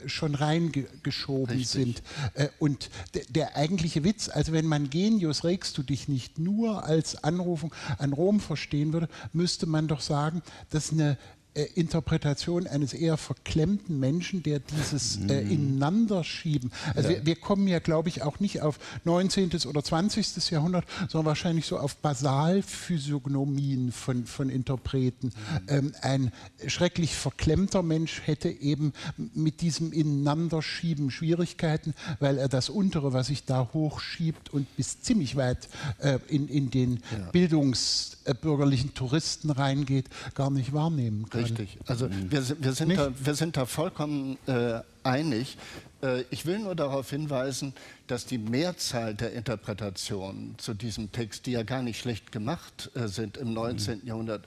schon 0.07 0.35
reingeschoben 0.35 1.65
sind. 1.65 2.03
Äh, 2.35 2.49
und 2.59 2.91
der 3.31 3.57
eigentliche 3.57 4.05
Witz, 4.05 4.29
also 4.29 4.53
wenn 4.53 4.67
man 4.67 4.91
Genius 4.91 5.45
regst 5.45 5.77
du 5.79 5.83
dich 5.83 6.09
nicht 6.09 6.39
nur 6.39 6.85
als 6.85 7.23
Anrufung 7.23 7.75
an 7.99 8.13
Rom 8.13 8.41
verstehen 8.41 8.93
würde, 8.93 9.09
müsste 9.33 9.67
man 9.67 9.89
doch 9.89 10.01
sagen, 10.01 10.43
dass 10.71 10.93
eine 10.93 11.19
äh, 11.57 11.69
Interpretation 11.75 12.67
eines 12.67 12.93
eher 12.93 13.17
verklemmten 13.17 13.99
Menschen, 13.99 14.43
der 14.43 14.59
dieses 14.59 15.17
äh, 15.29 15.43
mhm. 15.43 15.51
Ineinanderschieben, 15.51 16.71
also 16.95 17.09
ja. 17.09 17.17
wir, 17.17 17.27
wir, 17.27 17.37
kommen 17.37 17.67
ja, 17.67 17.79
glaube 17.79 18.11
ich, 18.11 18.23
auch 18.23 18.41
nicht 18.41 18.61
auf 18.61 18.79
19. 19.05 19.51
oder 19.67 19.83
20. 19.83 20.51
Jahrhundert, 20.51 20.85
sondern 21.09 21.27
wahrscheinlich 21.27 21.65
so 21.67 21.79
auf 21.79 21.97
Basalphysiognomien 21.97 23.91
von, 23.93 24.27
von 24.27 24.51
Interpreten. 24.51 25.29
Mhm. 25.29 25.33
Ähm, 25.69 25.93
ein 26.03 26.33
schrecklich 26.67 27.15
verklemmter 27.15 27.83
Mensch 27.83 28.23
hätte 28.27 28.51
eben 28.51 28.93
mit 29.17 29.63
diesem 29.63 29.93
Ineinanderschieben 29.93 31.11
Schwierigkeiten, 31.11 31.95
weil 32.21 32.37
er 32.37 32.49
das 32.49 32.69
Untere, 32.69 33.13
was 33.15 33.29
sich 33.29 33.45
da 33.45 33.71
hochschiebt 33.73 34.53
und 34.53 34.77
bis 34.77 35.01
ziemlich 35.01 35.37
weit 35.37 35.69
äh, 36.01 36.19
in, 36.29 36.49
in 36.49 36.71
den 36.71 36.97
ja. 36.97 37.31
bildungsbürgerlichen 37.33 38.93
Touristen 38.93 39.51
reingeht, 39.51 40.07
gar 40.35 40.51
nicht 40.51 40.73
wahrnehmen 40.75 41.31
kann. 41.31 41.46
Richtig. 41.51 41.79
Also 41.87 42.09
mhm. 42.09 42.31
wir, 42.31 42.63
wir, 42.63 42.73
sind, 42.73 42.97
da, 42.97 43.13
wir 43.19 43.35
sind 43.35 43.57
da 43.57 43.67
vollkommen 43.67 44.39
äh, 44.47 44.81
einig. 45.03 45.57
Äh, 46.03 46.23
ich 46.31 46.47
will 46.47 46.59
nur 46.59 46.75
darauf 46.75 47.11
hinweisen, 47.11 47.75
dass 48.07 48.27
die 48.27 48.39
Mehrzahl 48.39 49.15
der 49.15 49.33
Interpretationen 49.33 50.59
zu 50.59 50.75
diesem 50.75 51.13
Text, 51.13 51.47
die 51.47 51.53
ja 51.53 51.63
gar 51.63 51.83
nicht 51.83 51.99
schlecht 51.99 52.33
gemacht 52.33 52.91
äh, 52.95 53.09
sind 53.09 53.37
im 53.37 53.53
19. 53.53 54.01
Mhm. 54.01 54.07
Jahrhundert, 54.07 54.45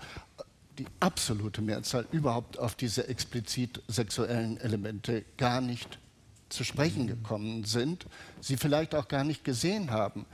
die 0.77 0.85
absolute 0.99 1.61
Mehrzahl 1.61 2.05
überhaupt 2.11 2.57
auf 2.57 2.75
diese 2.75 3.07
explizit 3.07 3.81
sexuellen 3.87 4.57
Elemente 4.61 5.25
gar 5.37 5.61
nicht 5.61 5.99
zu 6.47 6.63
sprechen 6.63 7.03
mhm. 7.03 7.07
gekommen 7.07 7.63
sind, 7.65 8.05
sie 8.41 8.57
vielleicht 8.57 8.95
auch 8.95 9.07
gar 9.07 9.23
nicht 9.23 9.43
gesehen 9.43 9.91
haben 9.91 10.25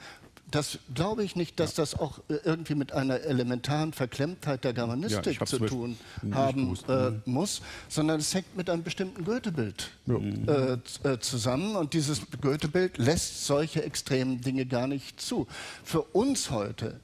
das 0.56 0.80
glaube 0.94 1.24
ich 1.24 1.36
nicht, 1.36 1.60
dass 1.60 1.76
ja. 1.76 1.84
das 1.84 2.00
auch 2.00 2.20
äh, 2.30 2.36
irgendwie 2.46 2.76
mit 2.76 2.94
einer 2.94 3.20
elementaren 3.22 3.92
Verklemmtheit 3.92 4.64
der 4.64 4.74
Germanistik 4.74 5.40
ja, 5.40 5.46
zu 5.46 5.60
tun 5.60 5.98
haben 6.32 6.78
äh, 6.88 7.10
mhm. 7.10 7.22
muss, 7.26 7.62
sondern 7.90 8.20
es 8.20 8.34
hängt 8.34 8.56
mit 8.56 8.70
einem 8.70 8.84
bestimmten 8.84 9.26
Goethebild 9.26 9.92
ja. 10.06 10.16
äh, 10.16 10.78
äh, 11.04 11.20
zusammen 11.20 11.76
und 11.76 11.94
dieses 11.94 12.22
Goethebild 12.42 12.98
lässt 12.98 13.46
solche 13.46 13.84
extremen 13.84 14.42
Dinge 14.42 14.66
gar 14.66 14.88
nicht 14.88 15.20
zu. 15.20 15.48
Für 15.84 16.02
uns 16.02 16.52
heute 16.52 17.00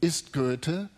ist 0.00 0.32
Goethe 0.32 0.88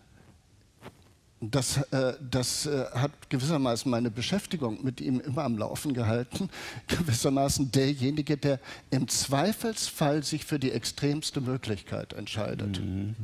das, 1.41 1.77
äh, 1.91 2.13
das 2.29 2.65
äh, 2.65 2.85
hat 2.93 3.29
gewissermaßen 3.29 3.89
meine 3.91 4.09
Beschäftigung 4.09 4.83
mit 4.83 5.01
ihm 5.01 5.19
immer 5.19 5.43
am 5.43 5.57
Laufen 5.57 5.93
gehalten. 5.93 6.49
Gewissermaßen 6.87 7.71
derjenige, 7.71 8.37
der 8.37 8.59
im 8.89 9.07
Zweifelsfall 9.07 10.23
sich 10.23 10.45
für 10.45 10.59
die 10.59 10.71
extremste 10.71 11.41
Möglichkeit 11.41 12.13
entscheidet. 12.13 12.79
Mhm. 12.79 13.15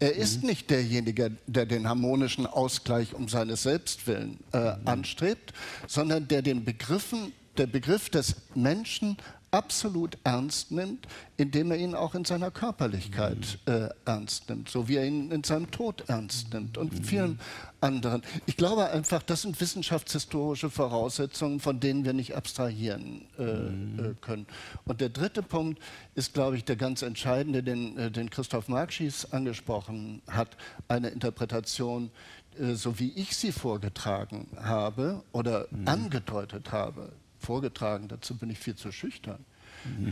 Er 0.00 0.16
ist 0.16 0.42
mhm. 0.42 0.48
nicht 0.48 0.70
derjenige, 0.70 1.32
der 1.46 1.66
den 1.66 1.86
harmonischen 1.88 2.46
Ausgleich 2.46 3.14
um 3.14 3.28
seines 3.28 3.62
Selbstwillen 3.62 4.38
äh, 4.52 4.76
mhm. 4.76 4.88
anstrebt, 4.88 5.52
sondern 5.86 6.26
der 6.26 6.42
den 6.42 6.64
Begriffen, 6.64 7.32
der 7.58 7.66
Begriff 7.66 8.10
des 8.10 8.36
Menschen 8.54 9.16
absolut 9.50 10.16
ernst 10.24 10.70
nimmt, 10.70 11.06
indem 11.36 11.70
er 11.70 11.78
ihn 11.78 11.94
auch 11.94 12.14
in 12.14 12.24
seiner 12.24 12.50
Körperlichkeit 12.50 13.58
mhm. 13.66 13.72
äh, 13.72 13.88
ernst 14.04 14.48
nimmt, 14.48 14.68
so 14.68 14.88
wie 14.88 14.96
er 14.96 15.06
ihn 15.06 15.30
in 15.30 15.42
seinem 15.42 15.70
Tod 15.70 16.04
ernst 16.08 16.52
nimmt 16.52 16.78
und 16.78 16.92
mhm. 16.92 17.04
vielen 17.04 17.40
anderen. 17.80 18.22
Ich 18.46 18.56
glaube 18.56 18.90
einfach, 18.90 19.22
das 19.22 19.42
sind 19.42 19.60
wissenschaftshistorische 19.60 20.70
Voraussetzungen, 20.70 21.60
von 21.60 21.80
denen 21.80 22.04
wir 22.04 22.12
nicht 22.12 22.36
abstrahieren 22.36 23.26
äh, 23.38 23.42
mhm. 23.42 23.98
äh, 23.98 24.14
können. 24.20 24.46
Und 24.84 25.00
der 25.00 25.08
dritte 25.08 25.42
Punkt 25.42 25.80
ist, 26.14 26.34
glaube 26.34 26.56
ich, 26.56 26.64
der 26.64 26.76
ganz 26.76 27.02
entscheidende, 27.02 27.62
den, 27.62 27.96
äh, 27.98 28.10
den 28.10 28.30
Christoph 28.30 28.68
Markschies 28.68 29.32
angesprochen 29.32 30.22
hat, 30.28 30.56
eine 30.88 31.08
Interpretation, 31.08 32.10
äh, 32.58 32.74
so 32.74 32.98
wie 32.98 33.10
ich 33.12 33.36
sie 33.36 33.52
vorgetragen 33.52 34.46
habe 34.56 35.22
oder 35.32 35.66
angedeutet 35.86 36.72
habe, 36.72 37.12
vorgetragen, 37.50 38.06
dazu 38.06 38.36
bin 38.36 38.48
ich 38.48 38.60
viel 38.60 38.76
zu 38.76 38.92
schüchtern, 38.92 39.44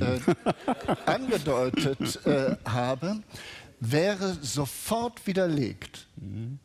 äh, 0.00 0.18
angedeutet 1.06 2.26
äh, 2.26 2.56
habe, 2.64 3.22
wäre 3.78 4.36
sofort 4.42 5.24
widerlegt, 5.24 6.08
mhm. 6.16 6.58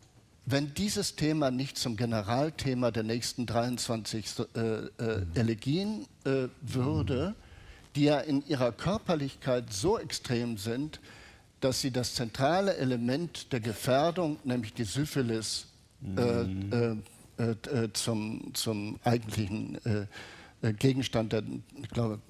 wenn 0.48 0.74
dieses 0.74 1.16
Thema 1.16 1.52
nicht 1.52 1.78
zum 1.78 1.96
Generalthema 1.96 2.90
der 2.90 3.04
nächsten 3.04 3.46
23 3.46 4.26
äh, 4.40 4.60
äh, 4.60 5.26
Elegien 5.36 6.08
äh, 6.26 6.48
würde, 6.64 7.36
die 7.96 8.06
ja 8.06 8.20
in 8.20 8.44
ihrer 8.48 8.72
Körperlichkeit 8.72 9.72
so 9.72 10.00
extrem 10.00 10.58
sind, 10.58 11.00
dass 11.60 11.82
sie 11.82 11.92
das 11.92 12.16
zentrale 12.16 12.78
Element 12.78 13.54
der 13.54 13.60
Gefährdung, 13.60 14.40
nämlich 14.44 14.74
die 14.74 14.86
Syphilis, 14.86 15.68
äh, 16.18 16.44
mhm. 16.44 17.04
zum, 17.94 18.54
zum 18.54 19.00
eigentlichen 19.04 19.76
äh, 19.86 20.08
Gegenstand 20.72 21.34
der, 21.34 21.44
ich 21.82 21.90
glaube, 21.90 22.22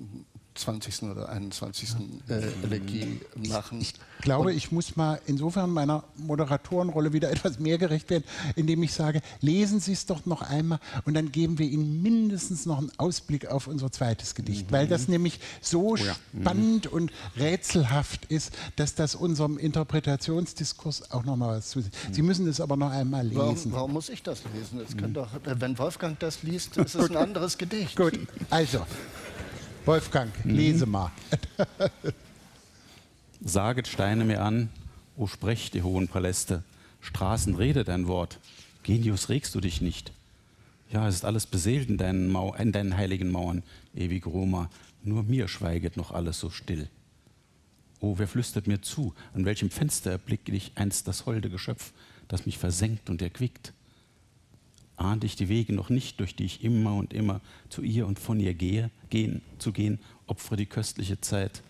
20. 0.56 1.04
oder 1.04 1.30
21. 1.30 1.96
Äh, 2.28 2.42
Elegie 2.64 3.20
machen. 3.50 3.82
Ich 3.82 3.94
glaube, 4.22 4.54
ich 4.54 4.72
muss 4.72 4.96
mal 4.96 5.20
insofern 5.26 5.72
meiner 5.72 6.04
Moderatorenrolle 6.16 7.14
wieder 7.14 7.32
etwas 7.32 7.60
mehr 7.60 7.78
gerecht 7.78 8.10
werden, 8.10 8.24
indem 8.56 8.84
ich 8.84 8.94
sage, 8.94 9.22
lesen 9.42 9.80
Sie 9.80 9.94
es 9.94 10.06
doch 10.06 10.26
noch 10.26 10.42
einmal 10.42 10.80
und 11.06 11.14
dann 11.16 11.32
geben 11.32 11.58
wir 11.60 11.66
Ihnen 11.66 12.02
mindestens 12.02 12.66
noch 12.66 12.78
einen 12.78 12.92
Ausblick 12.98 13.48
auf 13.48 13.68
unser 13.68 13.92
zweites 13.92 14.36
Gedicht, 14.36 14.68
mhm. 14.68 14.76
weil 14.76 14.88
das 14.88 15.08
nämlich 15.08 15.40
so 15.62 15.92
oh 15.92 15.96
ja. 15.96 16.16
spannend 16.40 16.86
mhm. 16.86 16.98
und 16.98 17.12
rätselhaft 17.38 18.26
ist, 18.26 18.52
dass 18.76 18.96
das 18.96 19.16
unserem 19.16 19.58
Interpretationsdiskurs 19.58 21.12
auch 21.12 21.24
noch 21.24 21.36
mal 21.36 21.58
was 21.58 21.70
zu. 21.70 21.80
Mhm. 21.80 21.90
Sie 22.12 22.22
müssen 22.22 22.48
es 22.48 22.62
aber 22.62 22.78
noch 22.78 22.92
einmal 22.92 23.26
lesen. 23.26 23.38
Warum, 23.38 23.72
warum 23.72 23.94
muss 23.94 24.10
ich 24.10 24.24
das 24.24 24.44
lesen? 24.54 24.80
Das 24.80 24.96
mhm. 24.96 25.14
doch, 25.14 25.30
wenn 25.44 25.78
Wolfgang 25.78 26.20
das 26.20 26.44
liest, 26.44 26.78
ist 26.78 26.96
es 26.96 27.10
ein 27.10 27.18
anderes 27.18 27.58
Gedicht. 27.58 27.96
Gut, 27.96 28.20
also 28.50 28.86
Wolfgang, 29.86 30.32
lese 30.46 30.86
mal. 30.86 31.12
Saget 33.44 33.90
Steine 33.90 34.24
mir 34.24 34.42
an, 34.42 34.70
o 35.18 35.28
sprecht, 35.28 35.74
die 35.74 35.82
hohen 35.82 36.08
Paläste. 36.08 36.64
Straßen, 37.02 37.56
redet 37.56 37.90
ein 37.90 38.08
Wort. 38.08 38.40
Genius, 38.84 39.28
regst 39.28 39.54
du 39.56 39.60
dich 39.60 39.82
nicht. 39.82 40.14
Ja, 40.90 41.06
es 41.10 41.16
ist 41.16 41.26
alles 41.26 41.48
beseelt 41.48 41.90
in 41.90 41.98
deinen, 41.98 42.32
Mau 42.32 42.54
in 42.54 42.72
deinen 42.72 42.96
heiligen 42.96 43.30
Mauern, 43.30 43.62
ewig 43.94 44.26
Roma. 44.26 44.70
Nur 45.04 45.24
mir 45.24 45.50
schweiget 45.50 45.98
noch 45.98 46.12
alles 46.12 46.40
so 46.40 46.50
still. 46.50 46.88
Oh, 48.00 48.16
wer 48.18 48.30
flüstert 48.30 48.68
mir 48.68 48.82
zu? 48.82 49.14
An 49.34 49.44
welchem 49.44 49.70
Fenster 49.70 50.12
erblicke 50.12 50.54
ich 50.54 50.72
einst 50.76 51.10
das 51.10 51.26
holde 51.26 51.50
Geschöpf, 51.50 51.92
das 52.30 52.46
mich 52.46 52.58
versenkt 52.58 53.10
und 53.10 53.22
erquickt? 53.22 53.74
Ahnte 55.04 55.26
ich 55.26 55.36
die 55.36 55.50
Wege 55.50 55.74
noch 55.74 55.90
nicht, 55.90 56.20
durch 56.20 56.36
die 56.36 56.46
ich 56.46 56.64
immer 56.64 56.96
und 56.96 57.14
immer 57.14 57.42
zu 57.70 57.82
ihr 57.82 58.08
und 58.08 58.20
von 58.20 58.40
ihr 58.40 58.54
gehe, 58.54 58.90
gehen, 59.10 59.42
zu 59.60 59.72
gehen, 59.72 60.00
opfere 60.28 60.58
die 60.58 60.66
köstliche 60.66 61.20
Zeit. 61.22 61.62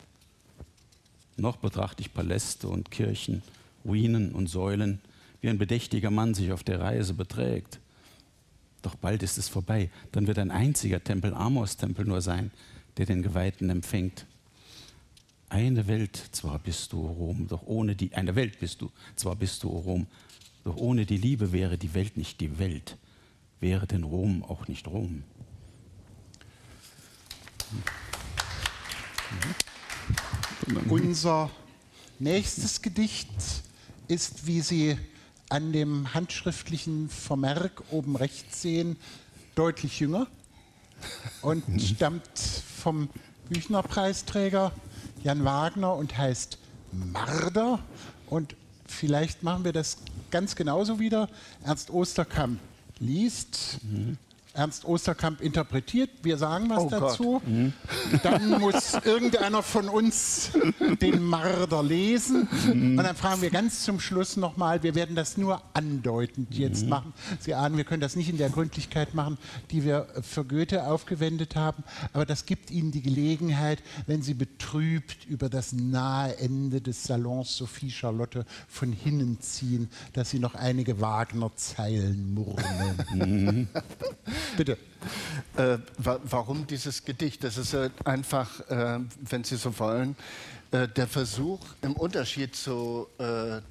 Noch 1.38 1.58
betrachte 1.58 2.02
ich 2.02 2.14
Paläste 2.14 2.68
und 2.68 2.92
Kirchen, 2.92 3.42
Ruinen 3.86 4.34
und 4.34 4.48
Säulen, 4.48 5.02
wie 5.42 5.50
ein 5.50 5.58
bedächtiger 5.58 6.12
Mann 6.12 6.34
sich 6.34 6.52
auf 6.52 6.64
der 6.64 6.80
Reise 6.80 7.14
beträgt. 7.14 7.80
Doch 8.82 8.96
bald 8.96 9.24
ist 9.24 9.38
es 9.38 9.48
vorbei, 9.48 9.90
dann 10.12 10.28
wird 10.28 10.40
ein 10.40 10.52
einziger 10.52 11.04
Tempel, 11.04 11.34
Amos-Tempel 11.34 12.06
nur 12.06 12.22
sein, 12.22 12.52
der 12.98 13.06
den 13.06 13.24
Geweihten 13.24 13.70
empfängt. 13.70 14.26
Eine 15.50 15.88
Welt, 15.88 16.22
zwar 16.32 16.60
bist 16.60 16.94
du, 16.94 17.06
Rom, 17.06 17.48
doch 17.48 17.64
ohne 17.66 17.96
die, 17.96 18.14
eine 18.14 18.36
Welt 18.36 18.60
bist 18.60 18.82
du, 18.82 18.92
zwar 19.16 19.36
bist 19.36 19.64
du, 19.64 19.70
Rom, 19.70 20.08
doch 20.64 20.76
ohne 20.78 21.06
die 21.06 21.18
Liebe 21.18 21.52
wäre 21.52 21.78
die 21.78 21.94
Welt 21.94 22.18
nicht 22.18 22.42
die 22.42 22.60
Welt 22.60 22.98
wäre 23.64 23.88
denn 23.88 24.04
Rom 24.04 24.44
auch 24.44 24.68
nicht 24.68 24.88
Rom? 24.88 25.24
Unser 30.90 31.50
nächstes 32.20 32.82
Gedicht 32.82 33.30
ist, 34.10 34.46
wie 34.46 34.60
Sie 34.60 34.98
an 35.48 35.72
dem 35.72 36.14
handschriftlichen 36.14 37.08
Vermerk 37.08 37.84
oben 37.90 38.18
rechts 38.18 38.62
sehen, 38.62 38.98
deutlich 39.56 40.02
jünger 40.02 40.28
und 41.42 41.64
stammt 41.82 42.38
vom 42.38 43.08
Büchner-Preisträger 43.48 44.74
Jan 45.24 45.46
Wagner 45.46 45.96
und 45.96 46.18
heißt 46.18 46.58
Marder. 46.92 47.80
Und 48.28 48.58
vielleicht 48.88 49.42
machen 49.42 49.64
wir 49.64 49.72
das 49.72 50.00
ganz 50.32 50.58
genauso 50.58 51.00
wieder. 51.00 51.30
Ernst 51.64 51.92
Osterkamp 51.92 52.60
liest. 53.06 53.80
Ernst 54.56 54.86
Osterkamp 54.86 55.42
interpretiert, 55.42 56.12
wir 56.22 56.38
sagen 56.38 56.70
was 56.70 56.84
oh 56.84 56.90
dazu. 56.90 57.42
Mhm. 57.44 57.74
Dann 58.22 58.62
muss 58.62 58.94
irgendeiner 59.04 59.64
von 59.64 59.90
uns 59.90 60.52
den 61.02 61.24
Marder 61.24 61.82
lesen. 61.82 62.48
Mhm. 62.68 63.00
Und 63.00 63.04
dann 63.04 63.16
fragen 63.16 63.42
wir 63.42 63.50
ganz 63.50 63.84
zum 63.84 64.00
Schluss 64.00 64.38
nochmal, 64.38 64.84
wir 64.84 64.94
werden 64.94 65.16
das 65.16 65.38
nur 65.38 65.64
andeutend 65.74 66.54
jetzt 66.54 66.84
mhm. 66.84 66.90
machen. 66.90 67.14
Sie 67.40 67.56
ahnen, 67.56 67.78
wir 67.78 67.84
können 67.84 68.02
das 68.02 68.16
nicht 68.16 68.30
in 68.30 68.38
der 68.38 68.52
Gründlichkeit 68.52 69.16
machen, 69.16 69.40
die 69.72 69.84
wir 69.84 70.08
für 70.22 70.46
Goethe 70.46 70.86
aufgewendet 70.86 71.56
haben. 71.56 71.84
Aber 72.14 72.28
das 72.28 72.46
gibt 72.46 72.70
Ihnen 72.70 72.92
die 72.92 73.02
Gelegenheit, 73.02 73.82
wenn 74.06 74.22
Sie 74.22 74.36
betrübt 74.36 75.26
über 75.26 75.50
das 75.50 75.74
nahe 75.74 76.38
Ende 76.38 76.80
des 76.80 77.04
Salons 77.04 77.58
Sophie 77.58 77.90
Charlotte 77.90 78.46
von 78.68 78.92
hinnen 78.92 79.42
ziehen, 79.42 79.90
dass 80.14 80.30
Sie 80.30 80.38
noch 80.38 80.54
einige 80.54 81.02
Wagner-Zeilen 81.02 82.36
murmeln. 82.36 83.68
Bitte. 84.58 84.78
Äh, 85.58 85.78
wa 85.98 86.20
warum 86.24 86.66
dieses 86.68 87.06
Gedicht? 87.06 87.44
Das 87.44 87.58
ist 87.58 87.74
äh, 87.74 87.90
einfach, 88.06 88.60
äh, 88.70 89.00
wenn 89.22 89.44
Sie 89.44 89.56
so 89.56 89.78
wollen, 89.80 90.16
äh, 90.72 90.88
der 90.88 91.08
Versuch, 91.08 91.60
im 91.82 91.94
Unterschied 91.94 92.56
zu 92.56 93.08
äh, 93.18 93.62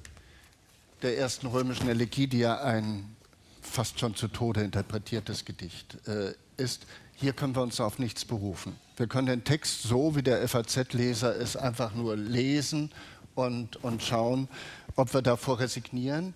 der 1.01 1.17
ersten 1.17 1.47
römischen 1.47 1.89
Elegie, 1.89 2.27
die 2.27 2.39
ja 2.39 2.61
ein 2.61 3.15
fast 3.61 3.99
schon 3.99 4.15
zu 4.15 4.27
Tode 4.27 4.61
interpretiertes 4.61 5.45
Gedicht 5.45 5.97
äh, 6.07 6.33
ist, 6.57 6.85
hier 7.15 7.33
können 7.33 7.55
wir 7.55 7.61
uns 7.61 7.79
auf 7.79 7.99
nichts 7.99 8.25
berufen. 8.25 8.75
Wir 8.97 9.07
können 9.07 9.27
den 9.27 9.43
Text 9.43 9.83
so, 9.83 10.15
wie 10.15 10.23
der 10.23 10.47
FAZ-Leser 10.47 11.35
es 11.35 11.55
einfach 11.55 11.93
nur 11.93 12.15
lesen 12.15 12.91
und, 13.35 13.83
und 13.83 14.03
schauen, 14.03 14.47
ob 14.95 15.13
wir 15.13 15.21
davor 15.21 15.59
resignieren. 15.59 16.33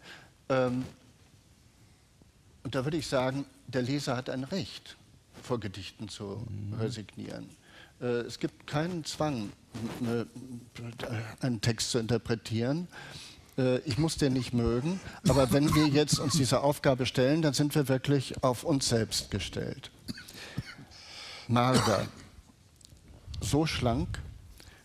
Ähm, 0.50 0.86
und 2.64 2.76
da 2.76 2.84
würde 2.84 2.98
ich 2.98 3.08
sagen, 3.08 3.46
der 3.68 3.82
Leser 3.82 4.16
hat 4.18 4.30
ein 4.30 4.44
Recht, 4.44 4.98
vor 5.44 5.60
Gedichten 5.60 6.10
zu 6.10 6.46
mhm. 6.50 6.74
resignieren. 6.80 7.50
Äh, 8.02 8.22
es 8.22 8.40
gibt 8.40 8.68
keinen 8.68 9.06
Zwang, 9.06 9.52
einen 11.42 11.62
Text 11.62 11.92
zu 11.92 12.00
interpretieren. 12.00 12.88
Äh, 13.58 13.80
ich 13.80 13.98
muss 13.98 14.18
den 14.18 14.34
nicht 14.34 14.54
mögen, 14.54 15.00
aber 15.28 15.52
wenn 15.52 15.74
wir 15.74 15.88
jetzt 15.88 16.20
uns 16.20 16.34
diese 16.36 16.62
Aufgabe 16.62 17.06
stellen, 17.06 17.42
dann 17.42 17.54
sind 17.54 17.76
wir 17.76 17.88
wirklich 17.88 18.44
auf 18.44 18.64
uns 18.64 18.90
selbst 18.90 19.32
gestellt. 19.32 19.92
Marder, 21.48 22.08
so 23.42 23.66
schlank, 23.66 24.20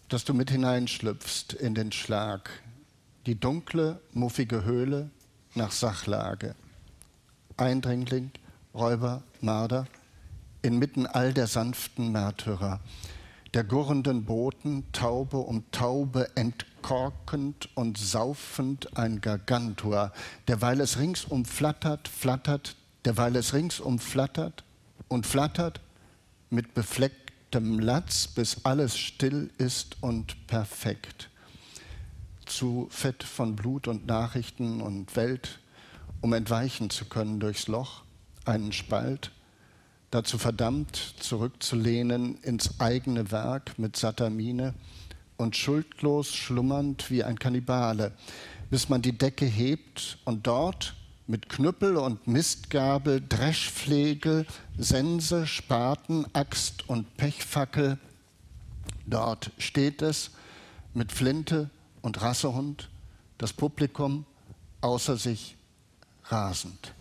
dass 0.09 0.25
du 0.25 0.35
mit 0.35 0.51
hineinschlüpfst 0.51 1.55
in 1.55 1.75
den 1.75 1.91
Schlag, 1.91 2.51
die 3.27 3.35
dunkle, 3.35 4.01
muffige 4.13 4.65
Höhle 4.65 5.11
nach 5.55 5.73
Sachlage. 5.73 6.55
Eindringling, 7.57 8.31
Räuber, 8.75 9.23
Marder, 9.41 9.87
inmitten 10.63 11.07
all 11.07 11.35
der 11.35 11.47
sanften 11.47 12.11
Märtyrer, 12.11 12.81
der 13.53 13.65
gurrenden 13.65 14.25
Boten, 14.25 14.85
Taube 14.93 15.39
um 15.39 15.71
Taube 15.73 16.31
entkorkend 16.37 17.69
und 17.75 17.99
saufend 17.99 18.97
ein 18.97 19.21
Gargantua, 19.21 20.13
derweil 20.49 20.81
es 20.81 20.99
ringsum 20.99 21.45
flattert, 21.45 22.09
flattert, 22.09 22.77
derweil 23.05 23.37
es 23.37 23.53
ringsum 23.53 23.99
flattert 23.99 24.65
und 25.09 25.27
flattert 25.27 25.81
mit 26.49 26.73
beflecktem 26.73 27.79
Latz, 27.79 28.27
bis 28.27 28.65
alles 28.65 28.97
still 28.97 29.51
ist 29.59 29.97
und 30.01 30.47
perfekt. 30.47 31.29
Zu 32.47 32.89
fett 32.91 33.23
von 33.23 33.55
Blut 33.55 33.87
und 33.87 34.07
Nachrichten 34.07 34.81
und 34.81 35.15
Welt, 35.15 35.59
um 36.23 36.33
entweichen 36.33 36.89
zu 36.89 37.05
können 37.05 37.39
durchs 37.39 37.69
Loch, 37.69 38.03
einen 38.45 38.73
Spalt, 38.73 39.31
dazu 40.11 40.39
verdammt, 40.39 40.97
zurückzulehnen 41.21 42.39
ins 42.43 42.81
eigene 42.81 43.31
Werk 43.31 43.79
mit 43.79 43.97
satter 43.97 44.31
Miene 44.31 44.75
und 45.37 45.57
schuldlos 45.57 46.35
schlummernd 46.35 47.11
wie 47.11 47.25
ein 47.25 47.39
Kannibale, 47.39 48.13
bis 48.71 48.89
man 48.89 49.03
die 49.03 49.17
Decke 49.17 49.47
hebt 49.47 50.19
und 50.25 50.47
dort 50.47 50.95
mit 51.27 51.49
Knüppel 51.49 51.97
und 51.97 52.27
Mistgabel, 52.27 53.23
Dreschflegel, 53.27 54.47
Sense, 54.77 55.47
Spaten, 55.47 56.27
Axt 56.33 56.89
und 56.89 57.17
Pechfackel, 57.17 57.99
dort 59.07 59.51
steht 59.59 60.03
es 60.03 60.31
mit 60.95 61.13
Flinte 61.13 61.71
und 62.03 62.21
Rassehund, 62.21 62.89
das 63.39 63.53
Publikum 63.53 64.27
außer 64.81 65.17
sich 65.17 65.57
rasend. 66.25 66.95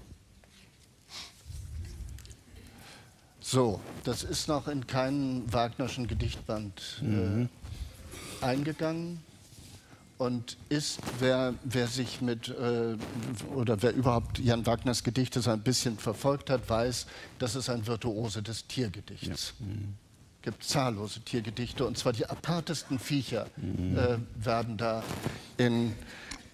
So, 3.51 3.81
das 4.05 4.23
ist 4.23 4.47
noch 4.47 4.69
in 4.69 4.87
keinen 4.87 5.51
Wagnerschen 5.51 6.07
Gedichtband 6.07 7.01
äh, 7.01 7.03
mhm. 7.03 7.49
eingegangen 8.39 9.19
und 10.17 10.55
ist, 10.69 11.01
wer, 11.19 11.53
wer 11.65 11.87
sich 11.87 12.21
mit 12.21 12.47
äh, 12.47 12.95
oder 13.53 13.81
wer 13.81 13.93
überhaupt 13.93 14.39
Jan 14.39 14.65
Wagners 14.65 15.03
Gedichte 15.03 15.41
so 15.41 15.51
ein 15.51 15.59
bisschen 15.63 15.97
verfolgt 15.97 16.49
hat, 16.49 16.69
weiß, 16.69 17.07
das 17.39 17.55
ist 17.55 17.69
ein 17.69 17.85
Virtuose 17.85 18.41
des 18.41 18.67
Tiergedichts. 18.67 19.53
Ja. 19.59 19.65
Mhm. 19.65 19.95
Es 20.37 20.43
gibt 20.43 20.63
zahllose 20.63 21.19
Tiergedichte 21.19 21.85
und 21.85 21.97
zwar 21.97 22.13
die 22.13 22.25
apartesten 22.25 22.99
Viecher 22.99 23.47
mhm. 23.57 23.97
äh, 23.97 24.17
werden 24.35 24.77
da 24.77 25.03
in, 25.57 25.91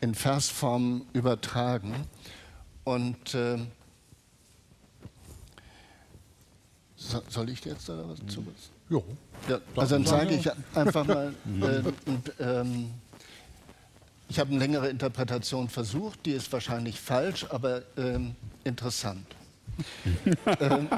in 0.02 0.16
Versform 0.16 1.06
übertragen. 1.14 1.93
Und 2.86 3.36
äh, 3.36 3.60
so, 3.60 3.68
soll 6.98 7.50
ich 7.50 7.64
jetzt 7.64 7.88
da 7.88 8.04
was 8.08 8.22
mhm. 8.22 8.30
zu? 8.30 8.45
Jo. 8.89 9.04
Ja, 9.48 9.60
also 9.76 9.95
dann 9.95 10.06
sage 10.06 10.36
ich 10.36 10.50
einfach 10.76 11.06
mal, 11.06 11.34
äh, 12.39 12.43
ähm, 12.43 12.91
ich 14.30 14.39
habe 14.39 14.50
eine 14.50 14.60
längere 14.60 14.89
Interpretation 14.89 15.70
versucht, 15.70 16.26
die 16.26 16.32
ist 16.32 16.52
wahrscheinlich 16.52 17.00
falsch, 17.00 17.45
aber 17.50 17.84
ähm, 17.98 18.36
interessant. 18.64 19.26
ähm, 20.60 20.89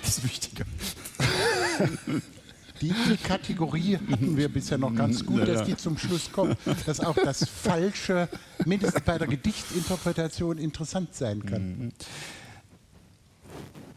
das 0.00 0.18
ist 0.18 0.24
wichtiger. 0.24 0.64
Die, 2.80 2.94
die, 3.10 3.16
Kategorie 3.18 3.98
hatten 4.10 4.38
wir 4.38 4.48
bisher 4.48 4.78
noch 4.78 4.94
ganz 4.94 5.26
gut, 5.26 5.46
dass 5.46 5.66
die 5.66 5.76
zum 5.76 5.98
Schluss 5.98 6.32
kommt, 6.32 6.56
dass 6.86 7.00
auch 7.00 7.14
das 7.14 7.46
Falsche 7.46 8.26
mindestens 8.64 9.02
bei 9.02 9.18
der 9.18 9.28
Gedichtinterpretation 9.28 10.56
interessant 10.56 11.14
sein 11.14 11.44
kann. 11.44 11.92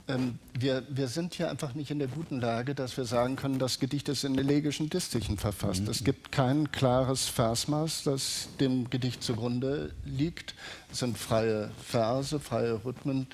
Ähm, 0.08 0.38
wir, 0.54 0.84
wir, 0.90 1.08
sind 1.08 1.34
hier 1.34 1.50
einfach 1.50 1.76
nicht 1.76 1.90
in 1.90 2.00
der 2.00 2.10
guten 2.10 2.42
Lage, 2.42 2.76
dass 2.76 2.98
wir 2.98 3.06
sagen 3.06 3.38
können, 3.38 3.58
das 3.58 3.80
Gedicht 3.80 4.10
ist 4.10 4.26
in 4.26 4.38
elegischen 4.38 4.90
Distichen 4.90 5.38
verfasst. 5.38 5.84
Mhm. 5.84 5.90
Es 5.90 6.04
gibt 6.04 6.32
kein 6.32 6.72
klares 6.74 7.28
Versmaß, 7.30 8.04
das 8.04 8.50
dem 8.60 8.90
Gedicht 8.90 9.24
zugrunde 9.24 9.94
liegt. 10.04 10.56
Es 10.92 11.00
sind 11.00 11.18
freie 11.18 11.72
Verse, 11.82 12.38
freie 12.42 12.84
Rhythmen, 12.84 13.28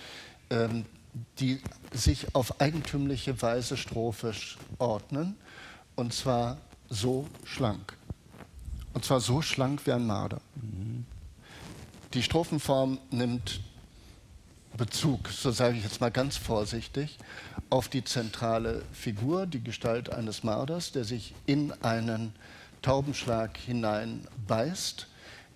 ähm, 0.51 0.85
die 1.39 1.59
sich 1.91 2.35
auf 2.35 2.61
eigentümliche 2.61 3.41
Weise 3.41 3.75
strophisch 3.75 4.57
ordnen. 4.77 5.37
Und 5.95 6.13
zwar 6.13 6.57
so 6.87 7.25
schlank. 7.45 7.97
Und 8.93 9.05
zwar 9.05 9.21
so 9.21 9.41
schlank 9.41 9.87
wie 9.87 9.91
ein 9.91 10.05
Marder. 10.05 10.39
Mhm. 10.55 11.05
Die 12.13 12.21
Strophenform 12.21 12.99
nimmt 13.09 13.59
Bezug, 14.77 15.29
so 15.29 15.51
sage 15.51 15.77
ich 15.77 15.83
jetzt 15.83 16.01
mal 16.01 16.11
ganz 16.11 16.37
vorsichtig, 16.37 17.17
auf 17.69 17.87
die 17.87 18.03
zentrale 18.03 18.83
Figur, 18.93 19.45
die 19.45 19.63
Gestalt 19.63 20.11
eines 20.11 20.43
Marders, 20.43 20.91
der 20.91 21.03
sich 21.03 21.33
in 21.45 21.73
einen 21.83 22.33
Taubenschlag 22.81 23.57
hineinbeißt, 23.57 25.07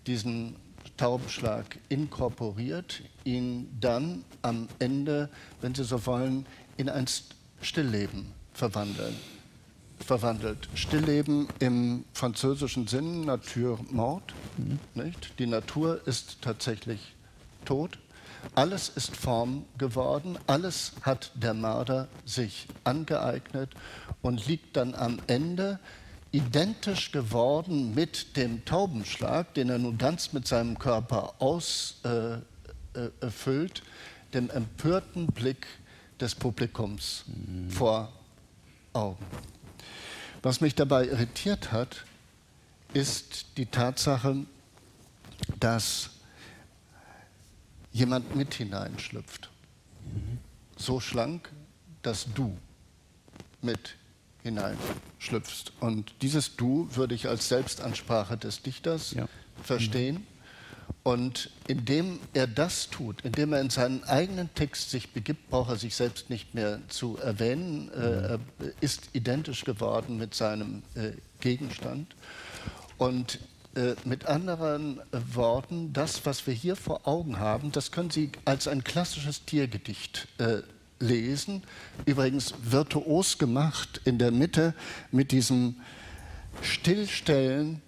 diesen 0.08 0.56
Taubenschlag 0.98 1.78
inkorporiert, 1.90 3.02
ihn 3.24 3.70
dann 3.80 4.24
am 4.42 4.68
Ende, 4.80 5.30
wenn 5.62 5.74
Sie 5.74 5.84
so 5.84 6.06
wollen, 6.06 6.46
in 6.78 6.90
ein 6.90 7.06
Stillleben 7.62 8.32
verwandeln, 8.54 9.16
verwandelt. 10.00 10.70
Stillleben 10.76 11.48
im 11.60 12.04
französischen 12.14 12.88
Sinn, 12.88 13.22
Natur 13.26 13.80
mort. 13.90 14.34
Mhm. 14.58 14.80
Nicht? 14.94 15.40
Die 15.40 15.48
Natur 15.48 16.06
ist 16.06 16.42
tatsächlich 16.42 17.16
tot 17.66 17.98
alles 18.56 18.90
ist 18.90 19.16
Form 19.16 19.66
geworden, 19.78 20.38
alles 20.48 20.94
hat 21.02 21.32
der 21.36 21.54
Mörder 21.54 22.08
sich 22.26 22.68
angeeignet 22.84 23.72
und 24.22 24.48
liegt 24.48 24.78
dann 24.78 24.96
am 24.96 25.20
Ende 25.28 25.80
identisch 26.32 27.12
geworden 27.12 27.94
mit 27.94 28.36
dem 28.38 28.66
Taubenschlag, 28.66 29.54
den 29.54 29.70
er 29.70 29.78
nun 29.78 29.98
ganz 29.98 30.34
mit 30.34 30.48
seinem 30.48 30.80
Körper 30.80 31.36
ausfüllt, 31.40 32.42
äh, 32.96 33.06
äh, 33.06 33.70
dem 34.34 34.50
empörten 34.50 35.28
Blick 35.28 35.68
des 36.20 36.34
Publikums 36.34 37.26
mhm. 37.28 37.70
vor 37.70 38.12
Augen. 38.94 39.26
Was 40.42 40.60
mich 40.60 40.76
dabei 40.76 41.08
irritiert 41.08 41.72
hat, 41.72 42.04
ist 42.94 43.58
die 43.58 43.66
Tatsache, 43.66 44.38
dass 45.60 46.10
jemand 47.94 48.36
mit 48.36 48.56
hineinschlüpft. 48.56 49.50
So 50.76 51.00
schlank, 51.00 51.50
dass 52.02 52.28
du 52.34 52.58
mit 53.62 53.96
hineinschlüpfst. 54.42 55.72
Und 55.80 56.14
dieses 56.22 56.58
Du 56.58 56.90
würde 56.94 57.16
ich 57.16 57.30
als 57.30 57.48
Selbstansprache 57.48 58.36
des 58.36 58.62
Dichters 58.62 59.12
ja. 59.14 59.28
verstehen. 59.64 60.28
Und 61.04 61.50
indem 61.68 62.20
er 62.34 62.48
das 62.48 62.90
tut, 62.90 63.22
indem 63.22 63.54
er 63.54 63.62
in 63.62 63.70
seinen 63.70 64.04
eigenen 64.06 64.54
Text 64.54 64.90
sich 64.90 65.12
begibt, 65.12 65.50
braucht 65.50 65.70
er 65.70 65.76
sich 65.78 65.96
selbst 65.96 66.30
nicht 66.30 66.54
mehr 66.54 66.80
zu 66.88 67.18
erwähnen. 67.18 67.90
Äh, 67.92 68.00
er 68.00 68.40
ist 68.82 69.10
identisch 69.14 69.64
geworden 69.66 70.18
mit 70.18 70.34
seinem 70.34 70.84
äh, 70.96 71.12
Gegenstand. 71.40 72.16
Und 72.98 73.40
äh, 73.76 73.96
mit 74.06 74.26
anderen 74.26 75.00
Worten, 75.12 75.94
das, 75.94 76.26
was 76.26 76.46
wir 76.46 76.54
hier 76.54 76.76
vor 76.76 77.08
Augen 77.08 77.40
haben, 77.40 77.72
das 77.72 77.92
können 77.92 78.12
Sie 78.12 78.32
als 78.46 78.68
ein 78.68 78.84
klassisches 78.84 79.46
Tiergedicht 79.46 80.28
äh, 80.38 80.62
lesen. 81.00 81.64
Übrigens 82.06 82.54
virtuos 82.62 83.38
gemacht 83.38 84.02
in 84.06 84.20
der 84.20 84.32
Mitte 84.32 84.74
mit 85.12 85.32
diesem 85.32 85.78
Stillstellen, 86.62 87.82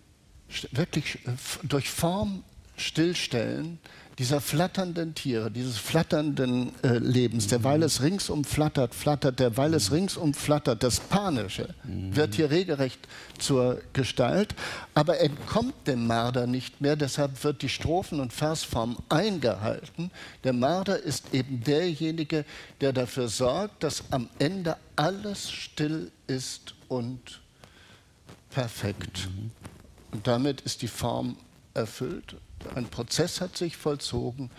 wirklich 0.72 1.26
äh, 1.28 1.32
durch 1.64 1.90
Form 1.90 2.44
stillstellen 2.78 3.80
dieser 4.18 4.40
flatternden 4.40 5.14
Tiere, 5.14 5.52
dieses 5.52 5.78
flatternden 5.78 6.72
äh, 6.84 6.98
Lebens, 7.00 7.48
derweil 7.48 7.84
es 7.84 8.02
ringsum 8.02 8.46
flattert, 8.46 8.96
flattert, 8.96 9.40
derweil 9.40 9.74
es 9.74 9.92
ringsum 9.92 10.34
flattert, 10.34 10.84
das 10.84 11.02
Panische 11.02 11.76
wird 11.84 12.36
hier 12.36 12.50
regelrecht 12.50 13.00
zur 13.40 13.82
Gestalt, 13.92 14.56
aber 14.94 15.20
entkommt 15.20 15.88
dem 15.88 16.08
Marder 16.08 16.48
nicht 16.48 16.80
mehr, 16.80 16.96
deshalb 16.96 17.44
wird 17.44 17.62
die 17.62 17.70
Strophen- 17.70 18.22
und 18.22 18.32
Versform 18.32 18.98
eingehalten. 19.10 20.12
Der 20.46 20.54
Marder 20.54 20.98
ist 20.98 21.34
eben 21.34 21.62
derjenige, 21.62 22.46
der 22.80 22.94
dafür 22.94 23.28
sorgt, 23.28 23.84
dass 23.84 24.04
am 24.12 24.30
Ende 24.40 24.78
alles 24.96 25.52
still 25.52 26.12
ist 26.28 26.74
und 26.88 27.42
perfekt. 28.50 29.28
Und 30.12 30.26
damit 30.26 30.62
ist 30.62 30.82
die 30.82 30.88
Form 30.88 31.36
erfüllt 31.74 32.38
ein 32.74 32.86
Prozess 32.86 33.42
hat 33.42 33.58
sich 33.58 33.78
vollzogen, 33.78 34.50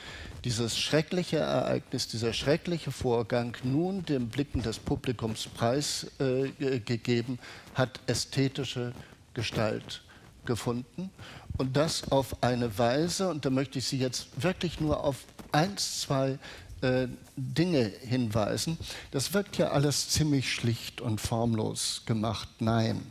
dieses 0.44 0.78
schreckliche 0.78 1.38
Ereignis, 1.38 2.08
dieser 2.08 2.32
schreckliche 2.32 2.92
Vorgang 2.92 3.56
nun 3.64 4.04
dem 4.04 4.28
Blicken 4.28 4.62
des 4.62 4.78
Publikums 4.78 5.48
preisgegeben, 5.48 7.34
äh, 7.34 7.78
hat 7.78 8.00
ästhetische 8.06 8.92
Gestalt 9.34 10.02
gefunden. 10.44 11.10
Und 11.58 11.76
das 11.76 12.10
auf 12.12 12.42
eine 12.42 12.78
Weise, 12.78 13.28
und 13.28 13.44
da 13.44 13.50
möchte 13.50 13.78
ich 13.78 13.86
Sie 13.86 13.98
jetzt 13.98 14.28
wirklich 14.42 14.80
nur 14.80 15.02
auf 15.02 15.24
eins, 15.52 16.02
zwei 16.02 16.38
äh, 16.82 17.08
Dinge 17.36 17.90
hinweisen. 18.02 18.78
Das 19.10 19.32
wirkt 19.32 19.56
ja 19.58 19.70
alles 19.70 20.10
ziemlich 20.10 20.52
schlicht 20.52 21.00
und 21.00 21.20
formlos 21.20 22.02
gemacht. 22.06 22.48
Nein. 22.60 23.02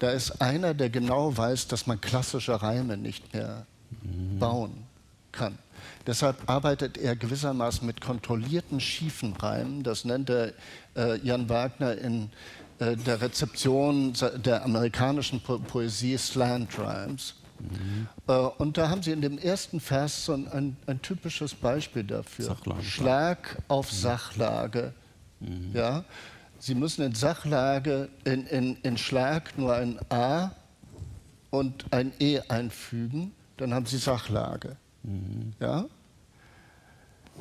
Da 0.00 0.10
ist 0.10 0.40
einer, 0.40 0.74
der 0.74 0.90
genau 0.90 1.36
weiß, 1.36 1.68
dass 1.68 1.86
man 1.86 2.00
klassische 2.00 2.62
Reime 2.62 2.96
nicht 2.96 3.32
mehr 3.34 3.66
bauen 4.38 4.84
kann. 5.32 5.58
Deshalb 6.06 6.48
arbeitet 6.48 6.98
er 6.98 7.14
gewissermaßen 7.16 7.86
mit 7.86 8.00
kontrollierten 8.00 8.80
schiefen 8.80 9.34
Reimen. 9.34 9.82
Das 9.82 10.04
nennt 10.04 10.30
er 10.30 10.52
äh, 10.96 11.18
Jan 11.22 11.48
Wagner 11.48 11.96
in 11.96 12.30
äh, 12.78 12.96
der 12.96 13.20
Rezeption 13.20 14.14
der 14.44 14.64
amerikanischen 14.64 15.40
po 15.40 15.58
Poesie 15.58 16.16
Slant 16.16 16.78
Rhymes. 16.78 17.34
Mhm. 17.58 18.08
Äh, 18.26 18.32
und 18.32 18.78
da 18.78 18.88
haben 18.88 19.02
Sie 19.02 19.12
in 19.12 19.20
dem 19.20 19.38
ersten 19.38 19.80
Vers 19.80 20.24
so 20.24 20.32
ein, 20.32 20.76
ein 20.86 21.02
typisches 21.02 21.54
Beispiel 21.54 22.04
dafür. 22.04 22.46
Sachlage. 22.46 22.82
Schlag 22.82 23.62
auf 23.68 23.92
mhm. 23.92 23.96
Sachlage. 23.96 24.94
Mhm. 25.40 25.70
Ja? 25.74 26.04
Sie 26.58 26.74
müssen 26.74 27.02
in 27.04 27.14
Sachlage, 27.14 28.08
in, 28.24 28.46
in, 28.46 28.76
in 28.82 28.98
Schlag 28.98 29.56
nur 29.56 29.74
ein 29.74 29.98
A 30.10 30.50
und 31.50 31.84
ein 31.92 32.12
E 32.18 32.40
einfügen 32.48 33.32
dann 33.60 33.74
haben 33.74 33.86
Sie 33.86 33.98
Sachlage. 33.98 34.76
Mhm. 35.02 35.52
Ja? 35.60 35.86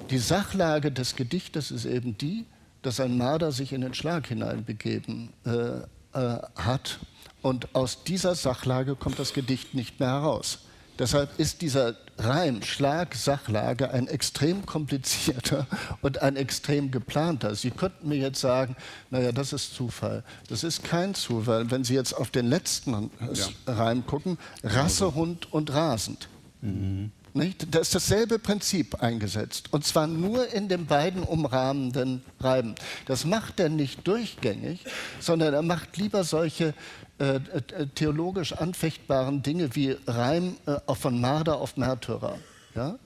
Die 0.09 0.17
Sachlage 0.17 0.91
des 0.91 1.15
Gedichtes 1.15 1.71
ist 1.71 1.85
eben 1.85 2.17
die, 2.17 2.45
dass 2.81 2.99
ein 2.99 3.17
Marder 3.17 3.51
sich 3.51 3.73
in 3.73 3.81
den 3.81 3.93
Schlag 3.93 4.27
hineinbegeben 4.27 5.33
äh, 5.45 5.81
äh, 6.13 6.41
hat. 6.55 6.99
Und 7.41 7.73
aus 7.75 8.03
dieser 8.03 8.35
Sachlage 8.35 8.95
kommt 8.95 9.19
das 9.19 9.33
Gedicht 9.33 9.73
nicht 9.73 9.99
mehr 9.99 10.09
heraus. 10.09 10.59
Deshalb 10.99 11.39
ist 11.39 11.61
dieser 11.61 11.95
Reim 12.17 12.61
Schlag, 12.61 13.15
Sachlage 13.15 13.91
ein 13.91 14.07
extrem 14.07 14.65
komplizierter 14.65 15.65
und 16.01 16.21
ein 16.21 16.35
extrem 16.35 16.91
geplanter. 16.91 17.55
Sie 17.55 17.71
könnten 17.71 18.09
mir 18.09 18.17
jetzt 18.17 18.41
sagen, 18.41 18.75
naja, 19.09 19.31
das 19.31 19.53
ist 19.53 19.73
Zufall. 19.73 20.23
Das 20.49 20.65
ist 20.65 20.83
kein 20.83 21.15
Zufall. 21.15 21.71
Wenn 21.71 21.85
Sie 21.85 21.95
jetzt 21.95 22.13
auf 22.13 22.29
den 22.29 22.47
letzten 22.47 23.09
ja. 23.33 23.47
Reim 23.65 24.05
gucken, 24.05 24.37
Rasse, 24.61 25.15
Hund 25.15 25.51
und 25.53 25.73
rasend. 25.73 26.27
Mhm. 26.61 27.11
Nicht? 27.33 27.73
Da 27.73 27.79
ist 27.79 27.95
dasselbe 27.95 28.39
Prinzip 28.39 29.01
eingesetzt. 29.01 29.71
Und 29.71 29.85
zwar 29.85 30.07
nur 30.07 30.51
in 30.51 30.67
den 30.67 30.87
beiden 30.87 31.23
umrahmenden 31.23 32.23
Reiben. 32.39 32.75
Das 33.05 33.23
macht 33.23 33.59
er 33.59 33.69
nicht 33.69 34.05
durchgängig, 34.07 34.83
sondern 35.19 35.53
er 35.53 35.61
macht 35.61 35.95
lieber 35.97 36.23
solche 36.23 36.73
äh, 37.19 37.35
äh, 37.35 37.87
theologisch 37.95 38.53
anfechtbaren 38.53 39.43
Dinge 39.43 39.75
wie 39.75 39.97
Reim 40.07 40.55
äh, 40.65 40.95
von 40.95 41.19
Marder 41.19 41.57
auf 41.57 41.75
Märtyrer. 41.75 42.37
Ja? 42.75 42.97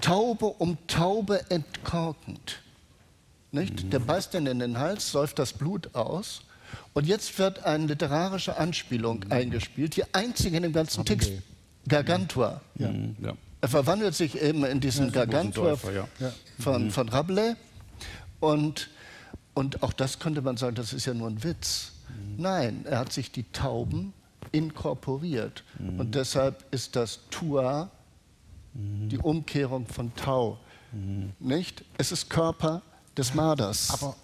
Taube 0.00 0.46
um 0.46 0.76
Taube 0.88 1.48
entkorkend. 1.48 2.60
Nicht? 3.52 3.84
Mhm. 3.84 3.90
Der 3.90 3.98
beißt 4.00 4.34
ihn 4.34 4.46
in 4.46 4.58
den 4.58 4.78
Hals, 4.78 5.12
säuft 5.12 5.38
das 5.38 5.52
Blut 5.52 5.94
aus 5.94 6.42
Und 6.94 7.06
jetzt 7.06 7.38
wird 7.38 7.64
eine 7.64 7.86
literarische 7.86 8.56
Anspielung 8.56 9.24
eingespielt, 9.30 9.96
die 9.96 10.02
einzige 10.12 10.56
in 10.56 10.64
dem 10.64 10.72
ganzen 10.72 11.04
Text. 11.04 11.32
Gargantua. 11.86 12.60
Ja. 12.74 12.90
Ja. 13.22 13.34
Er 13.60 13.68
verwandelt 13.68 14.14
sich 14.14 14.40
eben 14.40 14.64
in 14.64 14.80
diesen 14.80 15.10
Gargantua 15.12 15.78
ja. 15.94 16.32
von, 16.58 16.90
von 16.90 17.08
Rabelais. 17.08 17.54
Und, 18.40 18.90
und 19.54 19.82
auch 19.82 19.92
das 19.92 20.18
könnte 20.18 20.42
man 20.42 20.56
sagen, 20.56 20.74
das 20.74 20.92
ist 20.92 21.06
ja 21.06 21.14
nur 21.14 21.28
ein 21.28 21.42
Witz. 21.42 21.92
Nein, 22.38 22.86
er 22.88 23.00
hat 23.00 23.12
sich 23.12 23.30
die 23.32 23.42
Tauben 23.52 24.12
inkorporiert. 24.52 25.64
Und 25.78 26.14
deshalb 26.14 26.64
ist 26.72 26.96
das 26.96 27.20
Tua 27.30 27.90
die 28.74 29.18
Umkehrung 29.18 29.86
von 29.86 30.14
Tau. 30.14 30.58
Nicht? 31.40 31.84
Es 31.98 32.12
ist 32.12 32.30
Körper 32.30 32.80
des 33.16 33.34
Marders. 33.34 33.90
Aber 33.90 34.16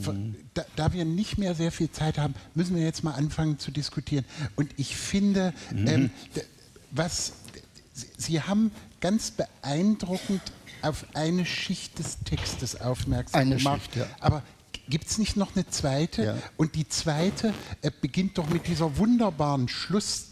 von- 0.00 0.34
da, 0.54 0.64
da 0.74 0.92
wir 0.92 1.04
nicht 1.04 1.38
mehr 1.38 1.54
sehr 1.54 1.70
viel 1.70 1.90
Zeit 1.92 2.18
haben, 2.18 2.34
müssen 2.54 2.74
wir 2.74 2.82
jetzt 2.82 3.04
mal 3.04 3.12
anfangen 3.12 3.58
zu 3.58 3.70
diskutieren. 3.70 4.24
Und 4.56 4.72
ich 4.78 4.96
finde, 4.96 5.52
ähm, 5.70 6.10
d- 6.34 6.42
was 6.90 7.32
Sie- 7.92 8.06
Sie 8.16 8.42
haben 8.42 8.70
ganz 9.00 9.30
beeindruckend 9.32 10.40
auf 10.82 11.04
eine 11.14 11.44
Schicht 11.44 11.98
des 11.98 12.18
Textes 12.24 12.80
aufmerksam 12.80 13.40
Eine 13.40 13.56
gemacht. 13.56 13.82
Schicht, 13.92 13.96
ja. 13.96 14.06
Aber 14.20 14.42
gibt 14.88 15.06
es 15.06 15.18
nicht 15.18 15.36
noch 15.36 15.54
eine 15.54 15.66
zweite? 15.66 16.24
Ja. 16.24 16.36
Und 16.56 16.74
die 16.74 16.88
zweite 16.88 17.52
äh, 17.82 17.90
beginnt 18.00 18.38
doch 18.38 18.48
mit 18.48 18.66
dieser 18.66 18.96
wunderbaren 18.96 19.68
Schlusszeile, 19.68 20.27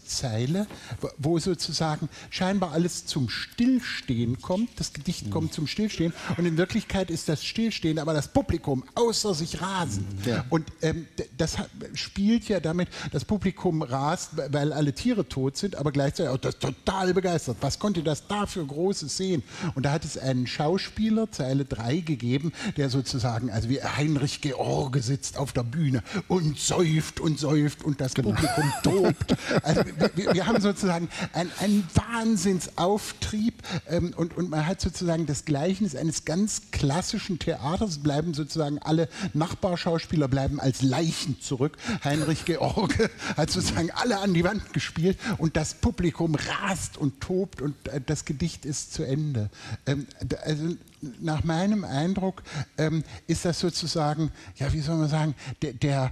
wo, 1.01 1.09
wo 1.17 1.39
sozusagen 1.39 2.09
scheinbar 2.29 2.71
alles 2.71 3.05
zum 3.05 3.29
Stillstehen 3.29 4.41
kommt. 4.41 4.79
Das 4.79 4.93
Gedicht 4.93 5.31
kommt 5.31 5.53
zum 5.53 5.67
Stillstehen 5.67 6.13
und 6.37 6.45
in 6.45 6.57
Wirklichkeit 6.57 7.09
ist 7.09 7.29
das 7.29 7.43
Stillstehen, 7.43 7.99
aber 7.99 8.13
das 8.13 8.27
Publikum 8.27 8.83
außer 8.95 9.33
sich 9.33 9.61
rasend. 9.61 10.25
Ja. 10.25 10.45
Und 10.49 10.65
ähm, 10.81 11.07
das 11.37 11.57
spielt 11.93 12.47
ja 12.49 12.59
damit, 12.59 12.89
das 13.11 13.25
Publikum 13.25 13.81
rast, 13.81 14.31
weil 14.51 14.73
alle 14.73 14.93
Tiere 14.93 15.27
tot 15.27 15.57
sind, 15.57 15.75
aber 15.75 15.91
gleichzeitig 15.91 16.31
auch 16.31 16.37
das 16.37 16.59
total 16.59 17.13
begeistert. 17.13 17.57
Was 17.61 17.79
konnte 17.79 18.03
das 18.03 18.27
da 18.27 18.45
für 18.45 18.65
Großes 18.65 19.17
sehen? 19.17 19.43
Und 19.75 19.85
da 19.85 19.91
hat 19.91 20.05
es 20.05 20.17
einen 20.17 20.47
Schauspieler, 20.47 21.31
Zeile 21.31 21.65
3, 21.65 21.97
gegeben, 21.99 22.51
der 22.77 22.89
sozusagen, 22.89 23.51
also 23.51 23.69
wie 23.69 23.81
Heinrich 23.81 24.41
George 24.41 25.01
sitzt 25.01 25.37
auf 25.37 25.53
der 25.53 25.63
Bühne 25.63 26.03
und 26.27 26.59
säuft 26.59 27.19
und 27.19 27.39
säuft 27.39 27.83
und 27.83 28.01
das 28.01 28.13
Publikum 28.13 28.71
tobt. 28.83 29.35
Also 29.63 29.81
wir, 30.15 30.33
wir- 30.33 30.45
haben 30.47 30.61
sozusagen 30.61 31.09
ein- 31.33 31.51
einen 31.59 31.87
Wahnsinnsauftrieb 31.93 33.55
ähm, 33.89 34.13
und, 34.15 34.35
und 34.37 34.49
man 34.49 34.65
hat 34.65 34.81
sozusagen 34.81 35.25
das 35.25 35.45
Gleichnis 35.45 35.95
eines 35.95 36.25
ganz 36.25 36.63
klassischen 36.71 37.39
Theaters, 37.39 37.99
bleiben 37.99 38.33
sozusagen 38.33 38.79
alle 38.79 39.09
Nachbarschauspieler 39.33 40.27
bleiben 40.27 40.59
als 40.59 40.81
Leichen 40.81 41.39
zurück. 41.41 41.77
Heinrich 42.03 42.45
George 42.45 43.09
hat 43.37 43.51
sozusagen 43.51 43.91
alle 43.91 44.19
an 44.19 44.33
die 44.33 44.43
Wand 44.43 44.73
gespielt 44.73 45.17
und 45.37 45.55
das 45.57 45.73
Publikum 45.75 46.35
rast 46.35 46.97
und 46.97 47.19
tobt 47.21 47.61
und 47.61 47.75
äh, 47.87 48.01
das 48.05 48.25
Gedicht 48.25 48.65
ist 48.65 48.93
zu 48.93 49.03
Ende. 49.03 49.49
Ähm, 49.85 50.07
also 50.43 50.75
nach 51.19 51.43
meinem 51.43 51.83
Eindruck 51.83 52.43
ähm, 52.77 53.03
ist 53.27 53.45
das 53.45 53.59
sozusagen, 53.59 54.31
ja, 54.55 54.71
wie 54.73 54.81
soll 54.81 54.97
man 54.97 55.09
sagen, 55.09 55.35
der, 55.61 55.73
der 55.73 56.11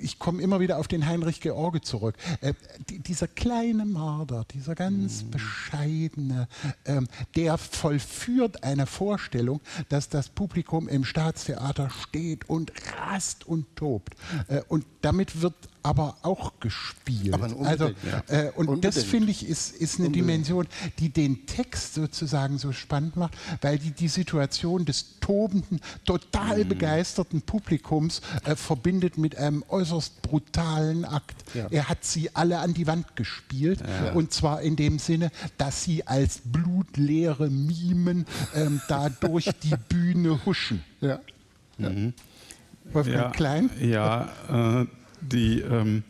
ich 0.00 0.18
komme 0.18 0.42
immer 0.42 0.60
wieder 0.60 0.78
auf 0.78 0.88
den 0.88 1.06
Heinrich 1.06 1.40
George 1.40 1.80
zurück. 1.80 2.16
Äh, 2.40 2.54
die, 2.88 3.00
dieser 3.00 3.28
kleine 3.28 3.84
Marder, 3.84 4.44
dieser 4.52 4.74
ganz 4.74 5.24
bescheidene, 5.24 6.48
ähm, 6.84 7.08
der 7.36 7.58
vollführt 7.58 8.62
eine 8.62 8.86
Vorstellung, 8.86 9.60
dass 9.88 10.08
das 10.08 10.28
Publikum 10.28 10.88
im 10.88 11.04
Staatstheater 11.04 11.90
steht 11.90 12.48
und 12.48 12.72
rast 12.98 13.46
und 13.46 13.76
tobt. 13.76 14.14
Äh, 14.48 14.62
und 14.68 14.84
damit 15.02 15.42
wird 15.42 15.54
aber 15.82 16.16
auch 16.22 16.52
gespielt. 16.60 17.34
Aber 17.34 17.44
also, 17.44 17.86
unbedingt, 17.86 17.96
ja. 18.04 18.22
äh, 18.28 18.52
und 18.54 18.84
das 18.84 18.96
Unbedingt. 18.96 18.96
finde 19.06 19.30
ich 19.30 19.48
ist, 19.48 19.76
ist 19.76 19.98
eine 19.98 20.10
Dimension, 20.10 20.66
die 20.98 21.08
den 21.08 21.46
Text 21.46 21.94
sozusagen 21.94 22.58
so 22.58 22.72
spannend 22.72 23.16
macht, 23.16 23.34
weil 23.62 23.78
die 23.78 23.92
die 23.92 24.08
Situation 24.08 24.84
des 24.84 25.18
tobenden, 25.20 25.60
Mhm. 25.70 25.80
total 26.04 26.64
begeisterten 26.64 27.42
Publikums 27.42 28.20
äh, 28.44 28.56
verbindet 28.56 29.18
mit 29.18 29.36
einem 29.36 29.64
äußerst 29.68 30.22
brutalen 30.22 31.04
Akt. 31.04 31.36
Ja. 31.54 31.66
Er 31.70 31.88
hat 31.88 32.04
sie 32.04 32.34
alle 32.34 32.58
an 32.58 32.74
die 32.74 32.86
Wand 32.86 33.16
gespielt 33.16 33.80
und 34.14 34.32
zwar 34.32 34.62
in 34.62 34.76
dem 34.76 34.98
Sinne, 34.98 35.30
dass 35.58 35.84
sie 35.84 36.06
als 36.06 36.40
blutleere 36.44 37.48
Mimen 37.48 38.26
ähm, 38.54 38.80
da 38.88 39.08
durch 39.08 39.50
die 39.62 39.74
Bühne 39.88 40.44
huschen. 40.44 40.82
ja. 41.00 41.20
Wolfgang 42.92 43.34
Klein? 43.34 43.70
Ja, 43.80 44.28
äh, 44.82 44.86
die 45.20 45.60
ähm, 45.60 46.02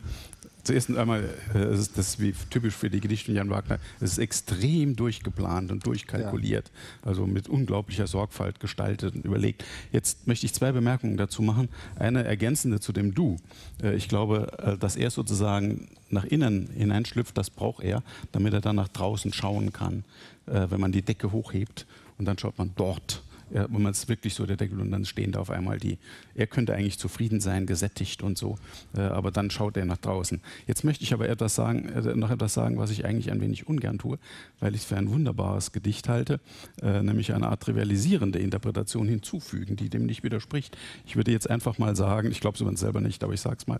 zuerst 0.63 0.95
einmal, 0.95 1.29
äh, 1.53 1.73
ist 1.73 1.97
das 1.97 2.09
ist 2.09 2.19
wie 2.19 2.33
typisch 2.49 2.75
für 2.75 2.89
die 2.89 2.99
Gedichte 2.99 3.27
von 3.27 3.35
Jan 3.35 3.49
Wagner, 3.49 3.79
es 3.99 4.13
ist 4.13 4.17
extrem 4.19 4.95
durchgeplant 4.95 5.71
und 5.71 5.85
durchkalkuliert, 5.85 6.71
also 7.01 7.25
mit 7.25 7.49
unglaublicher 7.49 8.07
Sorgfalt 8.07 8.59
gestaltet 8.59 9.15
und 9.15 9.25
überlegt. 9.25 9.63
Jetzt 9.91 10.27
möchte 10.27 10.45
ich 10.45 10.53
zwei 10.53 10.71
Bemerkungen 10.71 11.17
dazu 11.17 11.41
machen. 11.41 11.69
Eine 11.95 12.23
ergänzende 12.23 12.79
zu 12.79 12.93
dem 12.93 13.13
Du. 13.13 13.37
Äh, 13.81 13.95
ich 13.95 14.07
glaube, 14.07 14.51
äh, 14.59 14.77
dass 14.77 14.95
er 14.95 15.09
sozusagen 15.09 15.89
nach 16.09 16.25
innen 16.25 16.69
hineinschlüpft, 16.75 17.37
das 17.37 17.49
braucht 17.49 17.83
er, 17.83 18.03
damit 18.31 18.53
er 18.53 18.61
dann 18.61 18.75
nach 18.75 18.89
draußen 18.89 19.33
schauen 19.33 19.73
kann, 19.73 20.03
äh, 20.47 20.67
wenn 20.69 20.79
man 20.79 20.91
die 20.91 21.01
Decke 21.01 21.31
hochhebt 21.31 21.85
und 22.17 22.25
dann 22.25 22.37
schaut 22.37 22.57
man 22.57 22.71
dort 22.75 23.23
ja, 23.53 23.67
wenn 23.69 23.81
man 23.81 23.91
es 23.91 24.07
wirklich 24.07 24.33
so 24.33 24.45
der 24.45 24.57
Deckel 24.57 24.79
und 24.79 24.91
dann 24.91 25.05
stehen 25.05 25.31
da 25.31 25.39
auf 25.39 25.49
einmal 25.49 25.77
die. 25.77 25.97
Er 26.35 26.47
könnte 26.47 26.73
eigentlich 26.73 26.97
zufrieden 26.97 27.39
sein, 27.41 27.65
gesättigt 27.65 28.23
und 28.23 28.37
so, 28.37 28.57
äh, 28.95 29.01
aber 29.01 29.31
dann 29.31 29.51
schaut 29.51 29.77
er 29.77 29.85
nach 29.85 29.97
draußen. 29.97 30.41
Jetzt 30.67 30.83
möchte 30.83 31.03
ich 31.03 31.13
aber 31.13 31.27
etwas 31.27 31.55
sagen, 31.55 31.89
äh, 31.89 32.15
noch 32.15 32.31
etwas 32.31 32.53
sagen, 32.53 32.77
was 32.77 32.91
ich 32.91 33.05
eigentlich 33.05 33.31
ein 33.31 33.41
wenig 33.41 33.67
ungern 33.67 33.97
tue, 33.97 34.17
weil 34.59 34.75
ich 34.75 34.81
es 34.81 34.85
für 34.85 34.97
ein 34.97 35.09
wunderbares 35.09 35.71
Gedicht 35.71 36.09
halte, 36.09 36.39
äh, 36.81 37.01
nämlich 37.01 37.33
eine 37.33 37.47
Art 37.47 37.61
trivialisierende 37.61 38.39
Interpretation 38.39 39.07
hinzufügen, 39.07 39.75
die 39.75 39.89
dem 39.89 40.05
nicht 40.05 40.23
widerspricht. 40.23 40.77
Ich 41.05 41.15
würde 41.15 41.31
jetzt 41.31 41.49
einfach 41.49 41.77
mal 41.77 41.95
sagen, 41.95 42.31
ich 42.31 42.39
glaube 42.39 42.55
es 42.55 42.61
übrigens 42.61 42.79
selber 42.79 43.01
nicht, 43.01 43.23
aber 43.23 43.33
ich 43.33 43.41
sage 43.41 43.57
es 43.59 43.67
mal, 43.67 43.79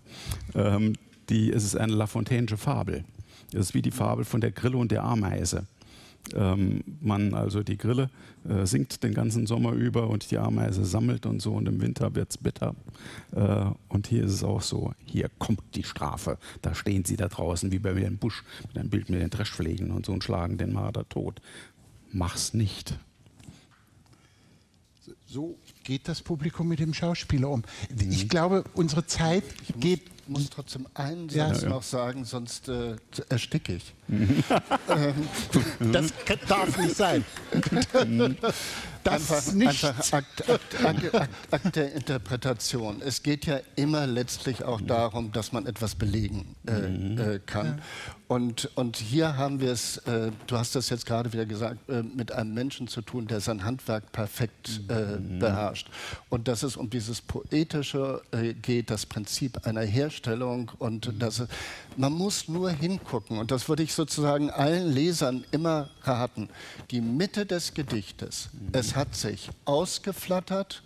ähm, 0.54 0.94
die, 1.28 1.50
es 1.50 1.64
ist 1.64 1.76
eine 1.76 1.94
Lafontaine'sche 1.94 2.56
Fabel. 2.56 3.04
Es 3.52 3.60
ist 3.60 3.74
wie 3.74 3.82
die 3.82 3.90
Fabel 3.90 4.24
von 4.24 4.40
der 4.40 4.50
Grille 4.50 4.76
und 4.76 4.90
der 4.92 5.04
Ameise 5.04 5.66
ähm, 6.34 6.82
man 7.00 7.34
also 7.34 7.62
die 7.62 7.76
Grille 7.76 8.10
äh, 8.48 8.66
singt 8.66 9.02
den 9.02 9.14
ganzen 9.14 9.46
Sommer 9.46 9.72
über 9.72 10.08
und 10.08 10.30
die 10.30 10.38
Ameise 10.38 10.84
sammelt 10.84 11.26
und 11.26 11.40
so 11.40 11.52
und 11.52 11.66
im 11.66 11.80
Winter 11.80 12.14
wird 12.14 12.30
es 12.30 12.38
bitter. 12.38 12.74
Äh, 13.34 13.66
und 13.88 14.06
hier 14.06 14.24
ist 14.24 14.32
es 14.32 14.44
auch 14.44 14.62
so, 14.62 14.92
hier 15.04 15.30
kommt 15.38 15.62
die 15.74 15.84
Strafe. 15.84 16.38
Da 16.62 16.74
stehen 16.74 17.04
sie 17.04 17.16
da 17.16 17.28
draußen 17.28 17.72
wie 17.72 17.78
bei 17.78 17.94
mir 17.94 18.06
im 18.06 18.18
Busch 18.18 18.44
mit 18.68 18.78
einem 18.78 18.90
Bild 18.90 19.10
mit 19.10 19.20
den 19.20 19.30
Dreschflägen 19.30 19.90
und 19.90 20.06
so 20.06 20.12
und 20.12 20.24
schlagen 20.24 20.58
den 20.58 20.72
Marder 20.72 21.08
tot. 21.08 21.40
Mach's 22.12 22.54
nicht. 22.54 22.98
So 25.26 25.58
geht 25.82 26.08
das 26.08 26.20
Publikum 26.20 26.68
mit 26.68 26.78
dem 26.78 26.92
Schauspieler 26.92 27.48
um. 27.48 27.62
Ich 27.98 28.28
glaube, 28.28 28.64
unsere 28.74 29.06
Zeit 29.06 29.44
geht. 29.80 30.02
Ich 30.24 30.28
muss 30.28 30.50
trotzdem 30.50 30.86
einen 30.94 31.28
Ja. 31.30 31.48
Satz 31.48 31.62
Ja, 31.62 31.68
noch 31.70 31.82
sagen, 31.82 32.24
sonst 32.24 32.68
äh, 32.68 32.96
ersticke 33.28 33.74
ich. 33.76 33.94
Das 35.92 36.12
darf 36.48 36.78
nicht 36.78 36.96
sein. 36.96 37.24
Das 39.04 39.32
einfach, 39.32 39.52
nicht. 39.52 39.84
einfach 39.84 40.12
Akt, 40.12 40.48
Akt, 40.48 40.84
Akt, 40.84 41.28
Akt, 41.50 41.76
der 41.76 41.92
Interpretation. 41.92 43.02
Es 43.04 43.22
geht 43.22 43.46
ja 43.46 43.58
immer 43.74 44.06
letztlich 44.06 44.62
auch 44.62 44.80
darum, 44.80 45.32
dass 45.32 45.52
man 45.52 45.66
etwas 45.66 45.94
belegen 45.94 46.54
äh, 46.68 47.34
äh, 47.34 47.40
kann. 47.44 47.82
Und, 48.28 48.70
und 48.76 48.96
hier 48.96 49.36
haben 49.36 49.60
wir 49.60 49.72
es, 49.72 49.98
äh, 49.98 50.30
du 50.46 50.56
hast 50.56 50.74
das 50.74 50.88
jetzt 50.88 51.04
gerade 51.04 51.32
wieder 51.32 51.44
gesagt, 51.44 51.88
äh, 51.90 52.02
mit 52.02 52.32
einem 52.32 52.54
Menschen 52.54 52.88
zu 52.88 53.02
tun, 53.02 53.26
der 53.26 53.40
sein 53.40 53.64
Handwerk 53.64 54.10
perfekt 54.12 54.80
äh, 54.88 55.18
beherrscht. 55.38 55.90
Und 56.30 56.48
dass 56.48 56.62
es 56.62 56.76
um 56.76 56.88
dieses 56.88 57.20
Poetische 57.20 58.22
äh, 58.30 58.54
geht, 58.54 58.90
das 58.90 59.04
Prinzip 59.04 59.66
einer 59.66 59.82
Herstellung. 59.82 60.70
Und 60.78 61.12
dass 61.20 61.40
es, 61.40 61.48
man 61.96 62.12
muss 62.12 62.48
nur 62.48 62.70
hingucken. 62.70 63.38
Und 63.38 63.50
das 63.50 63.68
würde 63.68 63.82
ich 63.82 63.92
sozusagen 64.02 64.50
allen 64.50 64.92
Lesern 64.92 65.44
immer 65.52 65.88
raten. 66.02 66.48
Die 66.90 67.00
Mitte 67.00 67.46
des 67.46 67.72
Gedichtes, 67.72 68.48
es 68.72 68.96
hat 68.96 69.14
sich 69.14 69.48
ausgeflattert 69.64 70.82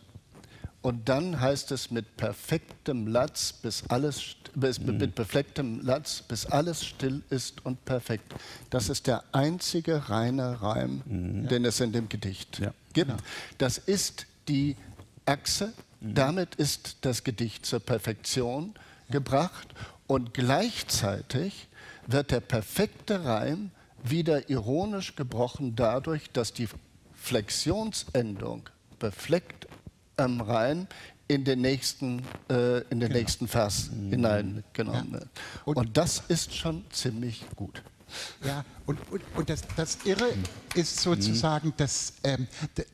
und 0.82 1.08
dann 1.08 1.40
heißt 1.40 1.72
es 1.72 1.90
mit 1.90 2.18
perfektem 2.18 3.06
Latz, 3.06 3.54
bis 3.54 3.84
alles 3.88 4.36
bis, 4.54 4.78
mit 4.80 5.14
beflecktem 5.14 5.80
Latz, 5.80 6.22
bis 6.28 6.44
alles 6.44 6.84
still 6.84 7.22
ist 7.30 7.64
und 7.64 7.82
perfekt. 7.86 8.34
Das 8.68 8.90
ist 8.90 9.06
der 9.06 9.24
einzige 9.32 10.10
reine 10.10 10.60
Reim, 10.60 11.02
den 11.06 11.64
es 11.64 11.80
in 11.80 11.92
dem 11.92 12.10
Gedicht 12.10 12.58
Ja. 12.58 12.74
gibt. 12.92 13.12
Das 13.56 13.78
ist 13.78 14.26
die 14.48 14.76
Achse. 15.24 15.72
Damit 16.02 16.54
ist 16.56 16.98
das 17.00 17.24
Gedicht 17.24 17.64
zur 17.64 17.80
Perfektion 17.80 18.74
gebracht 19.10 19.68
und 20.06 20.34
gleichzeitig 20.34 21.66
wird 22.06 22.30
der 22.30 22.40
perfekte 22.40 23.24
Reim 23.24 23.70
wieder 24.02 24.48
ironisch 24.48 25.16
gebrochen 25.16 25.74
dadurch, 25.76 26.30
dass 26.32 26.52
die 26.52 26.68
Flexionsendung 27.14 28.68
befleckt 28.98 29.66
am 30.16 30.40
Rhein 30.40 30.86
in 31.28 31.44
den 31.44 31.60
nächsten, 31.60 32.20
äh, 32.48 32.78
in 32.82 33.00
den 33.00 33.08
genau. 33.08 33.14
nächsten 33.14 33.48
Vers 33.48 33.90
mhm. 33.90 34.10
hineingenommen 34.10 35.12
wird. 35.12 35.28
Und, 35.64 35.76
und 35.76 35.96
das 35.96 36.22
ist 36.28 36.54
schon 36.54 36.84
ziemlich 36.90 37.44
gut. 37.56 37.82
Ja, 38.44 38.64
und, 38.86 39.00
und, 39.10 39.22
und 39.34 39.50
das, 39.50 39.62
das 39.74 39.98
Irre 40.04 40.28
ist 40.74 41.00
sozusagen, 41.00 41.74
dass 41.76 42.12
ähm, 42.22 42.46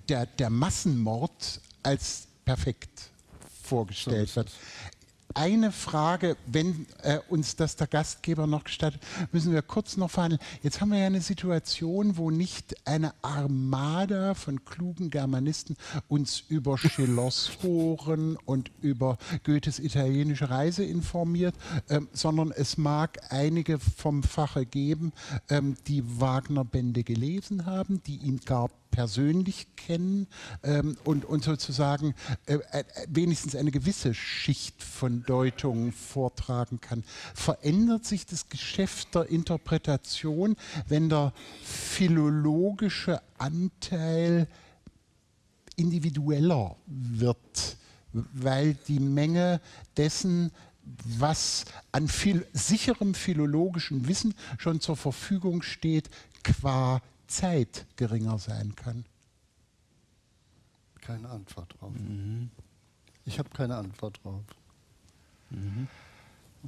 der, 0.08 0.24
der 0.24 0.48
Massenmord 0.48 1.60
als 1.82 2.26
perfekt 2.46 3.10
vorgestellt 3.62 4.34
wird 4.34 4.50
eine 5.34 5.72
Frage, 5.72 6.36
wenn 6.46 6.86
äh, 7.02 7.18
uns 7.28 7.56
das 7.56 7.76
der 7.76 7.86
Gastgeber 7.86 8.46
noch 8.46 8.64
gestattet, 8.64 9.00
müssen 9.32 9.52
wir 9.52 9.62
kurz 9.62 9.96
noch 9.96 10.10
verhandeln. 10.10 10.40
Jetzt 10.62 10.80
haben 10.80 10.90
wir 10.90 10.98
ja 10.98 11.06
eine 11.06 11.20
Situation, 11.20 12.16
wo 12.16 12.30
nicht 12.30 12.74
eine 12.86 13.14
Armada 13.22 14.34
von 14.34 14.64
klugen 14.64 15.10
Germanisten 15.10 15.76
uns 16.08 16.40
über 16.48 16.78
Schillers 16.78 17.46
Foren 17.46 18.36
und 18.44 18.70
über 18.80 19.18
Goethes 19.44 19.78
italienische 19.78 20.50
Reise 20.50 20.84
informiert, 20.84 21.54
ähm, 21.88 22.08
sondern 22.12 22.50
es 22.50 22.76
mag 22.76 23.18
einige 23.30 23.78
vom 23.78 24.22
Fache 24.22 24.66
geben, 24.66 25.12
ähm, 25.48 25.76
die 25.86 26.02
Wagner-Bände 26.20 27.04
gelesen 27.04 27.66
haben, 27.66 28.02
die 28.04 28.16
ihn 28.16 28.40
gar 28.44 28.70
persönlich 28.92 29.66
kennen 29.74 30.28
ähm, 30.62 30.96
und, 31.02 31.24
und 31.24 31.42
sozusagen 31.42 32.14
äh, 32.46 32.58
äh, 32.70 32.84
wenigstens 33.08 33.56
eine 33.56 33.72
gewisse 33.72 34.14
Schicht 34.14 34.80
von 34.80 35.24
Deutungen 35.24 35.90
vortragen 35.90 36.80
kann. 36.80 37.02
Verändert 37.34 38.04
sich 38.04 38.26
das 38.26 38.48
Geschäft 38.48 39.16
der 39.16 39.28
Interpretation, 39.28 40.54
wenn 40.86 41.08
der 41.08 41.32
philologische 41.64 43.20
Anteil 43.38 44.46
individueller 45.76 46.76
wird, 46.86 47.76
weil 48.12 48.74
die 48.86 49.00
Menge 49.00 49.60
dessen, 49.96 50.52
was 50.84 51.64
an 51.92 52.08
viel, 52.08 52.46
sicherem 52.52 53.14
philologischen 53.14 54.06
Wissen 54.06 54.34
schon 54.58 54.80
zur 54.80 54.96
Verfügung 54.96 55.62
steht, 55.62 56.10
qua 56.42 57.00
Zeit 57.34 57.86
geringer 57.96 58.38
sein 58.38 58.74
kann? 58.76 59.04
Keine 61.00 61.28
Antwort 61.28 61.74
drauf. 61.78 61.92
Mhm. 61.94 62.50
Ich 63.24 63.38
habe 63.38 63.48
keine 63.50 63.76
Antwort 63.76 64.20
drauf. 64.22 64.42
Mhm. 65.50 65.88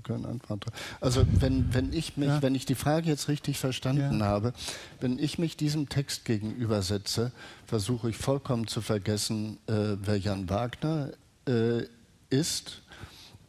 Keine 0.03 0.27
Antwort 0.27 0.67
drauf. 0.67 0.75
Also 1.01 1.25
wenn, 1.39 1.73
wenn 1.73 1.93
ich 1.93 2.17
mich, 2.17 2.29
ja. 2.29 2.43
wenn 2.43 2.55
ich 2.57 2.67
die 2.67 2.75
Frage 2.75 3.09
jetzt 3.09 3.29
richtig 3.29 3.59
verstanden 3.59 4.21
ja. 4.21 4.27
habe, 4.27 4.53
wenn 5.01 5.19
ich 5.19 5.39
mich 5.39 5.57
diesem 5.57 5.89
Text 5.89 6.25
gegenübersetze, 6.25 7.31
versuche 7.67 8.11
ich 8.11 8.17
vollkommen 8.17 8.67
zu 8.67 8.81
vergessen, 8.81 9.59
äh, 9.69 9.97
wer 10.01 10.19
Jan 10.19 10.51
Wagner 10.51 11.11
äh, 11.47 11.85
ist, 12.31 12.83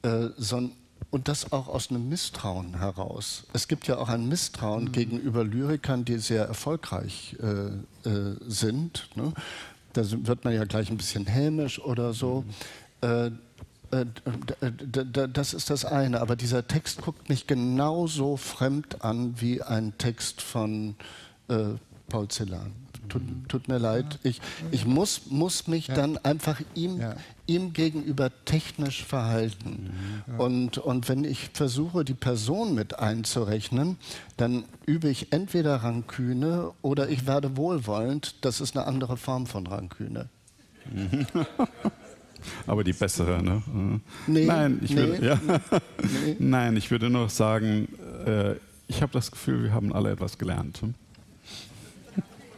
äh, 0.04 0.28
sondern 0.38 0.78
und 1.12 1.28
das 1.28 1.52
auch 1.52 1.68
aus 1.68 1.90
einem 1.90 2.10
Misstrauen 2.10 2.80
heraus. 2.80 3.44
Es 3.54 3.68
gibt 3.68 3.88
ja 3.88 3.98
auch 3.98 4.10
ein 4.10 4.28
Misstrauen 4.28 4.86
mhm. 4.86 4.92
gegenüber 4.92 5.44
Lyrikern, 5.44 6.06
die 6.06 6.18
sehr 6.18 6.46
erfolgreich 6.46 7.36
äh, 7.42 8.10
äh, 8.10 8.36
sind. 8.48 9.10
Ne? 9.16 9.34
Da 9.94 10.04
wird 10.26 10.44
man 10.44 10.54
ja 10.54 10.66
gleich 10.66 10.90
ein 10.90 10.98
bisschen 10.98 11.26
hämisch 11.26 11.80
oder 11.80 12.14
so. 12.14 12.44
Mhm. 13.02 13.10
Äh, 13.10 13.98
äh 13.98 14.06
das 15.32 15.54
ist 15.54 15.70
das 15.70 15.86
eine. 15.86 16.20
Aber 16.22 16.36
dieser 16.36 16.68
Text 16.68 17.02
guckt 17.02 17.30
mich 17.30 17.48
genauso 17.48 18.36
fremd 18.36 19.04
an 19.04 19.40
wie 19.40 19.62
ein 19.62 19.98
Text 19.98 20.42
von 20.42 20.96
äh, 21.48 21.76
Paul 22.10 22.28
Celan 22.28 22.85
tut, 23.10 23.22
tut 23.48 23.68
mir 23.68 23.78
leid. 23.78 24.20
Ich, 24.24 24.42
ich 24.72 24.86
muss, 24.86 25.24
muss 25.30 25.68
mich 25.68 25.88
ja. 25.88 25.96
dann 25.96 26.18
einfach 26.18 26.62
ihm, 26.74 27.00
ja. 27.00 27.16
ihm 27.48 27.74
gegenüber 27.74 28.32
technisch 28.46 29.04
verhalten. 29.04 29.92
Ja. 30.28 30.38
Und, 30.38 30.78
und 30.78 31.10
wenn 31.10 31.24
ich 31.24 31.50
versuche, 31.54 32.06
die 32.06 32.14
Person 32.14 32.76
mit 32.76 33.00
einzurechnen, 33.00 33.98
dann 34.38 34.66
übe 34.86 35.10
ich 35.10 35.32
entweder 35.32 35.78
Ranküne 35.78 36.72
oder 36.82 37.10
ich 37.10 37.28
werde 37.28 37.58
wohlwollend. 37.58 38.36
Das 38.42 38.62
ist 38.62 38.76
eine 38.76 38.88
andere 38.88 39.18
Form 39.18 39.48
von 39.48 39.68
Ranküne. 39.68 40.30
Aber 42.68 42.84
die 42.84 42.94
bessere, 42.94 43.42
ne? 43.42 43.62
Nee, 44.28 44.46
Nein, 44.46 44.80
ich 44.84 44.96
würde, 44.96 45.20
nee, 45.20 45.28
ja. 45.28 45.40
nee. 46.26 46.36
Nein, 46.40 46.78
ich 46.78 46.92
würde 46.92 47.10
noch 47.10 47.30
sagen, 47.30 47.88
äh, 48.26 48.56
ich 48.88 49.02
habe 49.02 49.12
das 49.14 49.32
Gefühl, 49.32 49.64
wir 49.64 49.74
haben 49.74 49.94
alle 49.94 50.12
etwas 50.12 50.38
gelernt. 50.38 50.82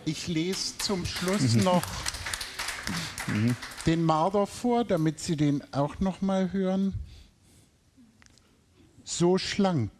Ich 0.08 0.30
lese 0.30 0.78
zum 0.78 1.06
Schluss 1.06 1.56
mhm. 1.56 1.66
noch 1.66 1.84
den 3.86 4.04
Marder 4.04 4.48
vor, 4.48 4.86
damit 4.86 5.20
Sie 5.20 5.36
den 5.36 5.62
auch 5.74 6.00
noch 6.00 6.22
mal 6.22 6.54
hören. 6.54 6.94
So 9.04 9.38
schlank, 9.38 9.92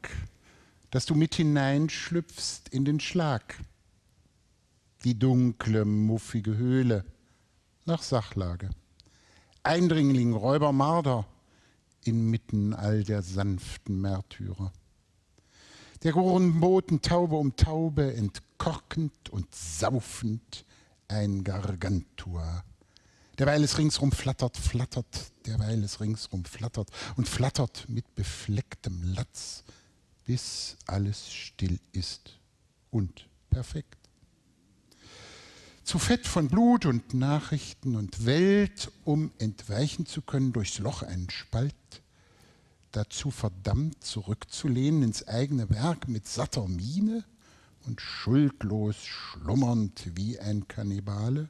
dass 0.92 1.08
du 1.08 1.14
mit 1.14 1.36
hineinschlüpfst 1.36 2.70
in 2.72 2.86
den 2.86 3.02
Schlag. 3.02 3.60
Die 5.04 5.20
dunkle, 5.20 5.84
muffige 5.84 6.56
Höhle 6.56 7.04
nach 7.84 8.02
Sachlage. 8.02 8.70
Eindringling, 9.64 10.32
Räuber, 10.32 10.72
Marder 10.72 11.28
inmitten 12.06 12.74
all 12.74 13.04
der 13.04 13.24
sanften 13.24 14.00
Märtyrer. 14.00 14.72
Der 16.04 16.14
Boten 16.14 17.02
Taube 17.02 17.38
um 17.38 17.56
Taube 17.56 18.14
entkorkend 18.14 19.30
und 19.30 19.54
saufend 19.54 20.64
ein 21.08 21.44
Gargantua. 21.44 22.64
Derweil 23.40 23.64
es 23.64 23.78
ringsrum 23.80 24.12
flattert, 24.12 24.58
flattert, 24.58 25.32
derweil 25.48 25.84
es 25.84 26.00
ringsrum 26.00 26.46
flattert 26.46 26.90
und 27.16 27.28
flattert 27.28 27.90
mit 27.90 28.14
beflecktem 28.14 29.02
Latz, 29.04 29.64
bis 30.26 30.78
alles 30.86 31.32
still 31.32 31.80
ist 31.94 32.40
und 32.92 33.28
perfekt. 33.50 33.98
Zu 35.84 35.98
fett 36.00 36.28
von 36.28 36.48
Blut 36.48 36.86
und 36.86 37.14
Nachrichten 37.16 37.96
und 37.96 38.26
Welt, 38.26 38.92
um 39.04 39.32
entweichen 39.40 40.06
zu 40.06 40.22
können 40.22 40.54
durchs 40.54 40.78
Loch 40.80 41.02
einen 41.02 41.30
Spalt, 41.30 41.74
dazu 42.98 43.30
verdammt, 43.30 44.04
zurückzulehnen 44.04 45.04
ins 45.04 45.28
eigene 45.28 45.70
Werk 45.70 46.08
mit 46.08 46.28
satter 46.28 46.68
Miene 46.68 47.24
und 47.86 48.02
schuldlos 48.02 48.96
schlummernd 49.06 50.16
wie 50.16 50.40
ein 50.40 50.68
Kannibale, 50.68 51.48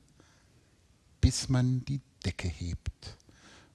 bis 1.21 1.47
man 1.47 1.85
die 1.85 2.01
Decke 2.25 2.49
hebt 2.49 3.17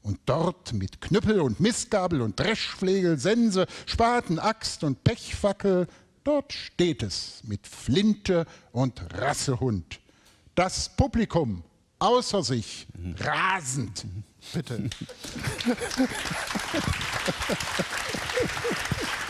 und 0.03 0.21
dort 0.27 0.75
mit 0.75 1.01
Knüppel 1.01 1.41
und 1.41 1.61
Mistgabel 1.61 2.21
und 2.21 2.39
Dreschflegel, 2.39 3.19
Sense, 3.19 3.67
Spaten, 3.87 4.39
Axt 4.39 4.85
und 4.85 5.03
Pechfackel, 5.03 5.87
dort 6.25 6.53
steht 6.53 7.03
es 7.03 7.43
mit 7.45 7.67
Flinte 7.67 8.45
und 8.73 9.01
Rassehund. 9.15 9.99
Das 10.55 10.95
Publikum 10.95 11.65
außer 12.03 12.43
sich, 12.43 12.89
rasend. 13.21 14.05
Bitte. 14.53 14.91